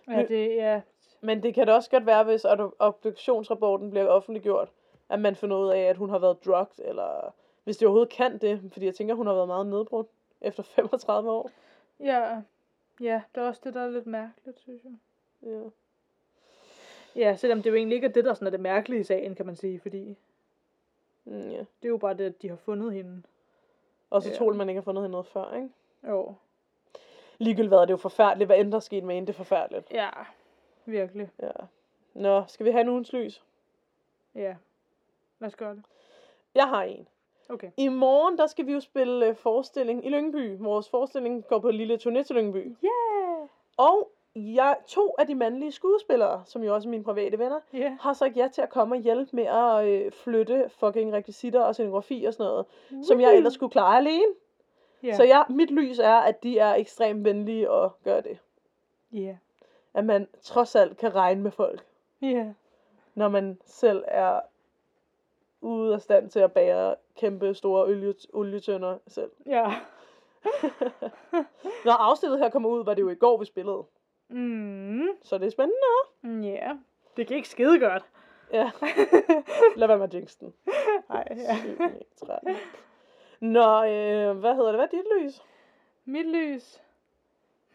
ja, 0.07 0.25
det, 0.25 0.55
ja, 0.55 0.81
Men 1.21 1.43
det 1.43 1.53
kan 1.53 1.67
da 1.67 1.73
også 1.73 1.89
godt 1.89 2.05
være, 2.05 2.23
hvis 2.23 2.45
ob- 2.45 2.75
obduktionsrapporten 2.79 3.89
bliver 3.89 4.07
offentliggjort, 4.07 4.71
at 5.09 5.19
man 5.19 5.35
finder 5.35 5.57
ud 5.57 5.69
af, 5.69 5.79
at 5.79 5.97
hun 5.97 6.09
har 6.09 6.19
været 6.19 6.45
drugged, 6.45 6.85
eller 6.85 7.33
hvis 7.63 7.77
det 7.77 7.87
overhovedet 7.87 8.13
kan 8.13 8.37
det, 8.37 8.71
fordi 8.73 8.85
jeg 8.85 8.95
tænker, 8.95 9.13
hun 9.15 9.27
har 9.27 9.33
været 9.33 9.47
meget 9.47 9.67
nedbrudt 9.67 10.07
efter 10.41 10.63
35 10.75 11.31
år. 11.31 11.49
ja, 11.99 12.41
ja, 13.01 13.21
det 13.35 13.43
er 13.43 13.47
også 13.47 13.61
det, 13.63 13.73
der 13.73 13.81
er 13.81 13.89
lidt 13.89 14.07
mærkeligt, 14.07 14.59
synes 14.59 14.81
jeg. 14.83 14.93
Ja. 15.51 15.61
Ja, 17.15 17.35
selvom 17.35 17.61
det 17.61 17.69
jo 17.69 17.75
egentlig 17.75 17.95
ikke 17.95 18.07
er 18.07 18.11
det, 18.11 18.25
der 18.25 18.33
sådan 18.33 18.45
er 18.47 18.51
det 18.51 18.59
mærkelige 18.59 18.99
i 18.99 19.03
sagen, 19.03 19.35
kan 19.35 19.45
man 19.45 19.55
sige, 19.55 19.79
fordi 19.79 20.17
Mm, 21.25 21.49
ja. 21.49 21.57
det 21.59 21.85
er 21.85 21.89
jo 21.89 21.97
bare 21.97 22.13
det, 22.13 22.23
at 22.25 22.41
de 22.41 22.49
har 22.49 22.55
fundet 22.55 22.93
hende. 22.93 23.23
Og 24.09 24.23
så 24.23 24.29
Ja. 24.29 24.35
troede 24.35 24.57
man 24.57 24.69
ikke 24.69 24.81
har 24.81 24.83
fundet 24.83 25.03
hende 25.03 25.11
noget 25.11 25.27
før, 25.27 25.55
ikke? 25.55 25.69
Jo, 26.09 26.33
Ligegyldigt 27.37 27.69
hvad, 27.69 27.79
det 27.79 27.87
er 27.87 27.93
jo 27.93 27.97
forfærdeligt. 27.97 28.47
Hvad 28.47 28.57
end 28.59 28.71
der 28.71 28.75
er 28.75 28.79
sket 28.79 29.03
med 29.03 29.15
hende, 29.15 29.27
det 29.27 29.33
er 29.33 29.37
forfærdeligt. 29.37 29.87
ja, 29.91 30.09
virkelig. 30.85 31.29
Ja. 31.41 31.49
Nå, 32.13 32.43
skal 32.47 32.65
vi 32.65 32.71
have 32.71 32.81
en 32.81 32.89
ugens 32.89 33.13
lys? 33.13 33.43
Ja, 34.35 34.55
lad 35.39 35.47
os 35.47 35.55
gøre 35.55 35.75
det. 35.75 35.83
Jeg 36.55 36.67
har 36.69 36.83
en. 36.83 37.07
Okay. 37.49 37.71
I 37.77 37.87
morgen, 37.87 38.37
der 38.37 38.47
skal 38.47 38.65
vi 38.65 38.73
jo 38.73 38.79
spille 38.79 39.25
øh, 39.27 39.35
forestilling 39.35 40.05
i 40.05 40.09
Lyngby. 40.09 40.57
Vores 40.59 40.89
forestilling 40.89 41.47
går 41.47 41.59
på 41.59 41.71
lille 41.71 41.95
turné 41.95 42.23
til 42.23 42.35
Lyngby. 42.35 42.57
Yeah! 42.83 43.47
Og 43.77 44.11
jeg, 44.35 44.77
to 44.87 45.15
af 45.19 45.27
de 45.27 45.35
mandlige 45.35 45.71
skuespillere, 45.71 46.41
som 46.45 46.63
jo 46.63 46.73
også 46.75 46.87
er 46.87 46.91
mine 46.91 47.03
private 47.03 47.39
venner, 47.39 47.59
Ja. 47.73 47.97
har 48.01 48.13
sagt 48.13 48.37
ja 48.37 48.47
til 48.53 48.61
at 48.61 48.69
komme 48.69 48.95
og 48.95 48.99
hjælpe 49.01 49.35
med 49.35 49.43
at 49.45 49.87
øh, 49.87 50.11
flytte 50.11 50.69
fucking 50.69 51.13
rekvisitter 51.13 51.61
og 51.61 51.73
scenografi 51.75 52.25
og 52.27 52.33
sådan 52.33 52.43
noget, 52.51 52.65
som 53.07 53.21
jeg 53.21 53.35
ellers 53.35 53.53
skulle 53.53 53.71
klare 53.71 53.97
alene. 53.97 54.33
Ja. 55.03 55.15
Så 55.15 55.23
jeg, 55.23 55.45
mit 55.49 55.71
lys 55.71 55.99
er, 55.99 56.15
at 56.15 56.43
de 56.43 56.59
er 56.59 56.73
ekstremt 56.73 57.23
venlige 57.23 57.71
og 57.71 57.97
gør 58.03 58.21
det. 58.21 58.37
Ja. 59.11 59.37
At 59.93 60.05
man 60.05 60.27
trods 60.41 60.75
alt 60.75 60.97
kan 60.97 61.15
regne 61.15 61.41
med 61.41 61.51
folk. 61.51 61.85
Ja. 62.21 62.53
når 63.15 63.29
man 63.29 63.59
selv 63.65 64.03
er 64.07 64.39
ude 65.61 65.93
af 65.93 66.01
stand 66.01 66.29
til 66.29 66.39
at 66.39 66.51
bære 66.51 66.95
kæmpe 67.15 67.53
store 67.53 67.83
olie, 67.83 68.13
olietønder 68.33 68.97
selv. 69.07 69.31
Ja. 69.45 69.73
Når 71.85 71.91
afsnittet 71.91 72.39
her 72.39 72.49
kommer 72.49 72.69
ud, 72.69 72.85
var 72.85 72.93
det 72.93 73.01
jo 73.01 73.09
i 73.09 73.15
går, 73.15 73.37
vi 73.37 73.45
spillede. 73.45 73.83
Mm. 74.29 75.07
Så 75.21 75.37
det 75.37 75.45
er 75.45 75.49
spændende. 75.51 76.47
Ja. 76.49 76.73
Det 77.17 77.27
gik 77.27 77.45
skide 77.45 77.79
godt. 77.79 78.03
Ja. 78.53 78.71
Lad 79.77 79.87
være 79.87 79.97
med 79.97 80.07
at 80.07 80.13
jinx 80.13 80.35
den. 80.39 80.53
Nej, 81.09 81.27
ja. 81.29 81.55
7, 81.55 81.67
9, 81.69 81.75
13. 82.25 82.55
Nå, 83.43 83.83
øh, 83.83 84.37
hvad 84.37 84.55
hedder 84.55 84.71
det? 84.71 84.75
Hvad 84.75 84.85
er 84.85 84.87
dit 84.87 85.05
lys? 85.19 85.43
Mit 86.05 86.25
lys. 86.25 86.81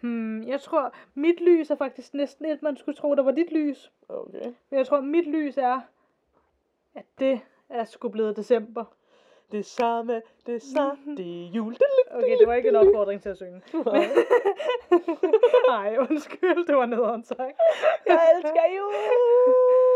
Hmm, 0.00 0.42
jeg 0.42 0.60
tror, 0.60 0.92
mit 1.14 1.40
lys 1.40 1.70
er 1.70 1.76
faktisk 1.76 2.14
næsten 2.14 2.44
et, 2.44 2.62
man 2.62 2.76
skulle 2.76 2.96
tro, 2.96 3.14
der 3.14 3.22
var 3.22 3.30
dit 3.30 3.52
lys. 3.52 3.92
Okay. 4.08 4.44
Men 4.70 4.78
jeg 4.78 4.86
tror, 4.86 5.00
mit 5.00 5.26
lys 5.26 5.56
er, 5.56 5.80
at 6.94 7.04
det 7.18 7.40
er 7.68 7.84
sgu 7.84 8.08
blevet 8.08 8.36
december. 8.36 8.84
Det 9.52 9.66
samme, 9.66 10.22
det 10.46 10.62
samme, 10.76 11.16
det 11.16 11.44
er 11.44 11.48
jul. 11.48 11.76
Okay, 12.10 12.38
det 12.38 12.48
var 12.48 12.54
ikke 12.54 12.68
en 12.68 12.76
opfordring 12.76 13.22
til 13.22 13.28
at 13.28 13.36
synge. 13.36 13.62
Nej, 15.70 15.96
undskyld, 16.10 16.66
det 16.66 16.76
var 16.76 16.86
nederen 16.86 17.24
sagt. 17.24 17.58
Jeg 18.06 18.32
elsker 18.36 18.62
jul! 18.76 19.87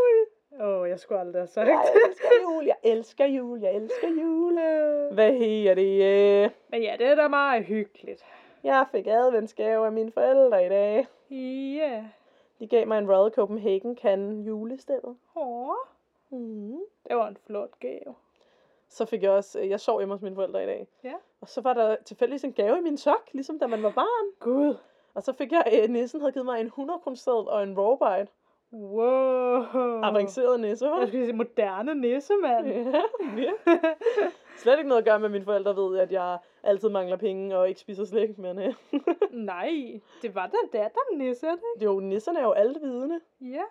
Åh, 0.60 0.80
oh, 0.80 0.88
jeg 0.88 1.00
skulle 1.00 1.20
aldrig 1.20 1.40
have 1.40 1.46
sagt. 1.46 1.68
Jeg 1.68 1.84
elsker 2.08 2.28
jul, 2.42 2.64
jeg 2.64 2.76
elsker 2.82 3.26
jul, 3.26 3.60
jeg 3.60 3.74
elsker 3.74 4.08
jul. 4.08 4.52
Hvad 5.14 5.32
hedder 5.32 5.74
det? 5.74 6.52
Men 6.68 6.82
ja, 6.82 6.96
det 6.98 7.06
er 7.06 7.14
da 7.14 7.28
meget 7.28 7.64
hyggeligt. 7.64 8.24
Jeg 8.64 8.86
fik 8.92 9.06
adventsgave 9.06 9.86
af 9.86 9.92
mine 9.92 10.12
forældre 10.12 10.66
i 10.66 10.68
dag. 10.68 11.06
Ja. 11.76 12.04
De 12.58 12.66
gav 12.66 12.86
mig 12.86 12.98
en 12.98 13.10
Royal 13.12 13.32
Copenhagen 13.32 13.96
kan 13.96 14.40
julestedet. 14.40 15.16
Åh, 15.36 15.68
Mm. 16.30 16.78
det 17.08 17.16
var 17.16 17.28
en 17.28 17.36
flot 17.46 17.70
gave. 17.80 18.14
Så 18.88 19.04
fik 19.04 19.22
jeg 19.22 19.30
også, 19.30 19.60
jeg 19.60 19.80
sov 19.80 20.00
hjemme 20.00 20.14
hos 20.14 20.22
mine 20.22 20.34
forældre 20.34 20.62
i 20.62 20.66
dag. 20.66 20.86
Ja. 21.04 21.12
Og 21.40 21.48
så 21.48 21.60
var 21.60 21.74
der 21.74 21.96
tilfældigvis 22.04 22.44
en 22.44 22.52
gave 22.52 22.78
i 22.78 22.80
min 22.80 22.96
sok, 22.96 23.28
ligesom 23.32 23.58
da 23.58 23.66
man 23.66 23.82
var 23.82 23.90
barn. 23.90 24.32
Gud. 24.40 24.74
Og 25.14 25.22
så 25.22 25.32
fik 25.32 25.52
jeg, 25.52 25.80
øh, 25.82 25.90
nissen 25.90 26.20
havde 26.20 26.32
givet 26.32 26.46
mig 26.46 26.60
en 26.60 26.66
100 26.66 26.98
kroner 27.00 27.50
og 27.50 27.62
en 27.62 27.78
rawbite. 27.78 28.32
Wow. 28.72 29.62
Avanceret 30.02 30.60
nisse, 30.60 30.86
hva'? 30.86 30.98
Jeg 30.98 31.08
skulle 31.08 31.24
sige 31.26 31.36
moderne 31.36 31.94
nissemand. 31.94 32.66
Ja, 32.66 33.02
virkelig. 33.34 33.56
Slet 34.56 34.78
ikke 34.78 34.88
noget 34.88 35.02
at 35.02 35.04
gøre 35.08 35.18
med, 35.18 35.24
at 35.26 35.30
mine 35.32 35.44
forældre 35.44 35.76
ved, 35.76 35.98
at 35.98 36.12
jeg 36.12 36.38
altid 36.62 36.88
mangler 36.88 37.16
penge 37.16 37.56
og 37.56 37.68
ikke 37.68 37.80
spiser 37.80 38.04
slik. 38.04 38.38
Men 38.38 38.58
øh, 38.58 38.74
Nej, 39.50 40.00
det 40.22 40.34
var 40.34 40.46
da 40.46 40.78
datteren 40.78 41.18
nisse, 41.18 41.46
det 41.46 41.82
er 41.82 41.84
jo, 41.84 42.00
nisserne 42.00 42.38
er 42.38 42.42
jo 42.42 42.52
alt 42.52 42.82
vidende. 42.82 43.14
ikke? 43.40 43.56
Ja. 43.56 43.62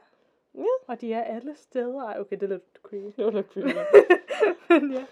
Ja. 0.56 0.66
Og 0.88 1.02
de 1.02 1.14
er 1.14 1.22
alle 1.24 1.56
steder. 1.56 2.04
Ej, 2.04 2.20
okay, 2.20 2.36
det 2.36 2.44
er 2.44 2.48
lidt 2.48 2.80
creepy. 2.84 3.14
Det 3.18 3.26
var 3.26 3.32
lidt 3.32 3.48
creepy. 3.54 3.68
Men 4.70 4.92
ja, 4.92 5.06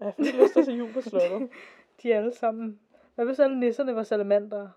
Jeg 0.00 0.14
fik 0.14 0.34
lyst 0.34 0.52
til 0.52 0.60
at 0.60 0.66
se 0.66 0.72
jul 0.72 0.92
på 0.92 1.00
slottet. 1.00 1.50
de 2.02 2.12
er 2.12 2.18
alle 2.18 2.34
sammen. 2.34 2.80
Hvad 3.14 3.24
hvis 3.24 3.38
alle 3.40 3.60
nisserne 3.60 3.94
var 3.94 4.02
salamander? 4.02 4.68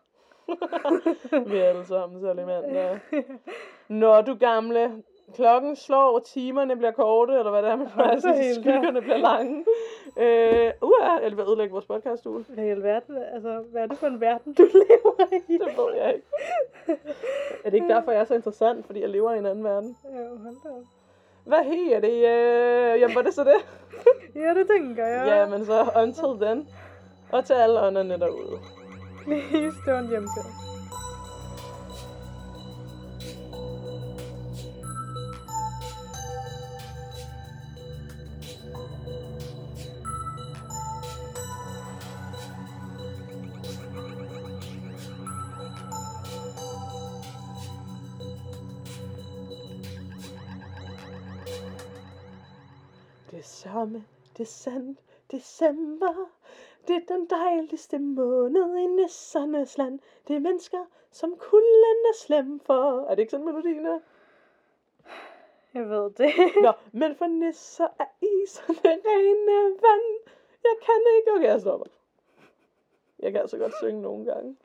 Vi 1.51 1.57
er 1.57 1.63
alle 1.63 1.85
sammen 1.85 2.21
salamander. 2.21 2.97
Nå, 4.01 4.21
du 4.21 4.35
gamle. 4.35 5.03
Klokken 5.35 5.75
slår, 5.75 6.15
og 6.15 6.25
timerne 6.25 6.75
bliver 6.75 6.91
korte, 6.91 7.33
eller 7.33 7.51
hvad 7.51 7.63
det 7.63 7.71
er, 7.71 7.75
man 7.75 8.21
siger, 8.21 8.33
helt 8.33 8.55
skyggerne 8.55 9.01
bliver 9.01 9.17
lange. 9.17 9.65
Øh, 10.17 10.71
uh, 10.81 11.23
eller 11.23 11.35
vil 11.35 11.45
ødelægge 11.49 11.71
vores 11.71 11.85
podcast 11.85 12.25
-uge. 12.25 12.53
Hvad 12.53 12.65
i 12.65 12.69
alverden? 12.69 13.17
Altså, 13.33 13.63
hvad 13.71 13.81
er 13.81 13.87
det 13.87 13.97
for 13.97 14.07
en 14.07 14.21
verden, 14.21 14.53
du 14.53 14.63
lever 14.87 15.33
i? 15.33 15.53
Det 15.57 15.77
ved 15.77 15.95
jeg 16.01 16.13
ikke. 16.13 16.27
Er 17.63 17.69
det 17.69 17.73
ikke 17.73 17.87
derfor, 17.87 18.11
jeg 18.11 18.21
er 18.21 18.25
så 18.25 18.35
interessant? 18.35 18.85
Fordi 18.85 19.01
jeg 19.01 19.09
lever 19.09 19.33
i 19.33 19.37
en 19.37 19.45
anden 19.45 19.63
verden. 19.63 19.97
Ja, 20.03 20.19
hold 20.19 20.55
da 20.63 20.69
op. 20.69 20.83
Hvad 21.45 21.63
hedder 21.63 21.99
det? 21.99 22.13
Øh, 22.13 23.01
jamen, 23.01 23.15
var 23.15 23.21
det 23.21 23.33
så 23.33 23.43
det? 23.43 23.65
Ja, 24.35 24.53
det 24.53 24.67
tænker 24.67 25.05
jeg. 25.05 25.27
Ja, 25.27 25.45
men 25.49 25.65
så 25.65 25.91
until 25.95 26.47
then. 26.47 26.67
Og 27.31 27.45
til 27.45 27.53
alle 27.53 27.81
ånderne 27.81 28.19
derude. 28.19 28.59
Please 29.29 29.77
don't 29.85 30.09
hjem 30.09 30.27
til 30.27 30.41
os. 30.41 30.69
Det 53.31 53.45
samme, 53.45 54.05
det 54.37 54.47
sandt, 54.47 54.99
december. 55.31 56.38
Det 56.87 56.95
er 56.95 57.15
den 57.15 57.25
dejligste 57.25 57.99
måned 57.99 58.77
i 58.77 58.85
nissernes 58.85 59.77
land. 59.77 59.99
Det 60.27 60.35
er 60.35 60.39
mennesker, 60.39 60.85
som 61.11 61.35
kulden 61.37 62.05
er 62.11 62.15
slem 62.15 62.59
for. 62.59 63.05
Er 63.05 63.15
det 63.15 63.19
ikke 63.19 63.31
sådan 63.31 63.45
melodien 63.45 63.85
er? 63.85 63.99
Jeg 65.73 65.89
ved 65.89 66.09
det. 66.09 66.31
Nå, 66.61 66.71
men 66.91 67.15
for 67.15 67.27
nisser 67.27 67.87
er 67.99 68.05
iserne 68.21 69.01
rene 69.05 69.63
vand. 69.65 70.31
Jeg 70.63 70.75
kan 70.81 71.01
ikke. 71.17 71.31
Okay, 71.35 71.47
jeg 71.47 71.61
stopper. 71.61 71.85
Jeg 73.19 73.31
kan 73.31 73.41
altså 73.41 73.57
godt 73.57 73.73
synge 73.81 74.01
nogle 74.01 74.25
gange. 74.25 74.55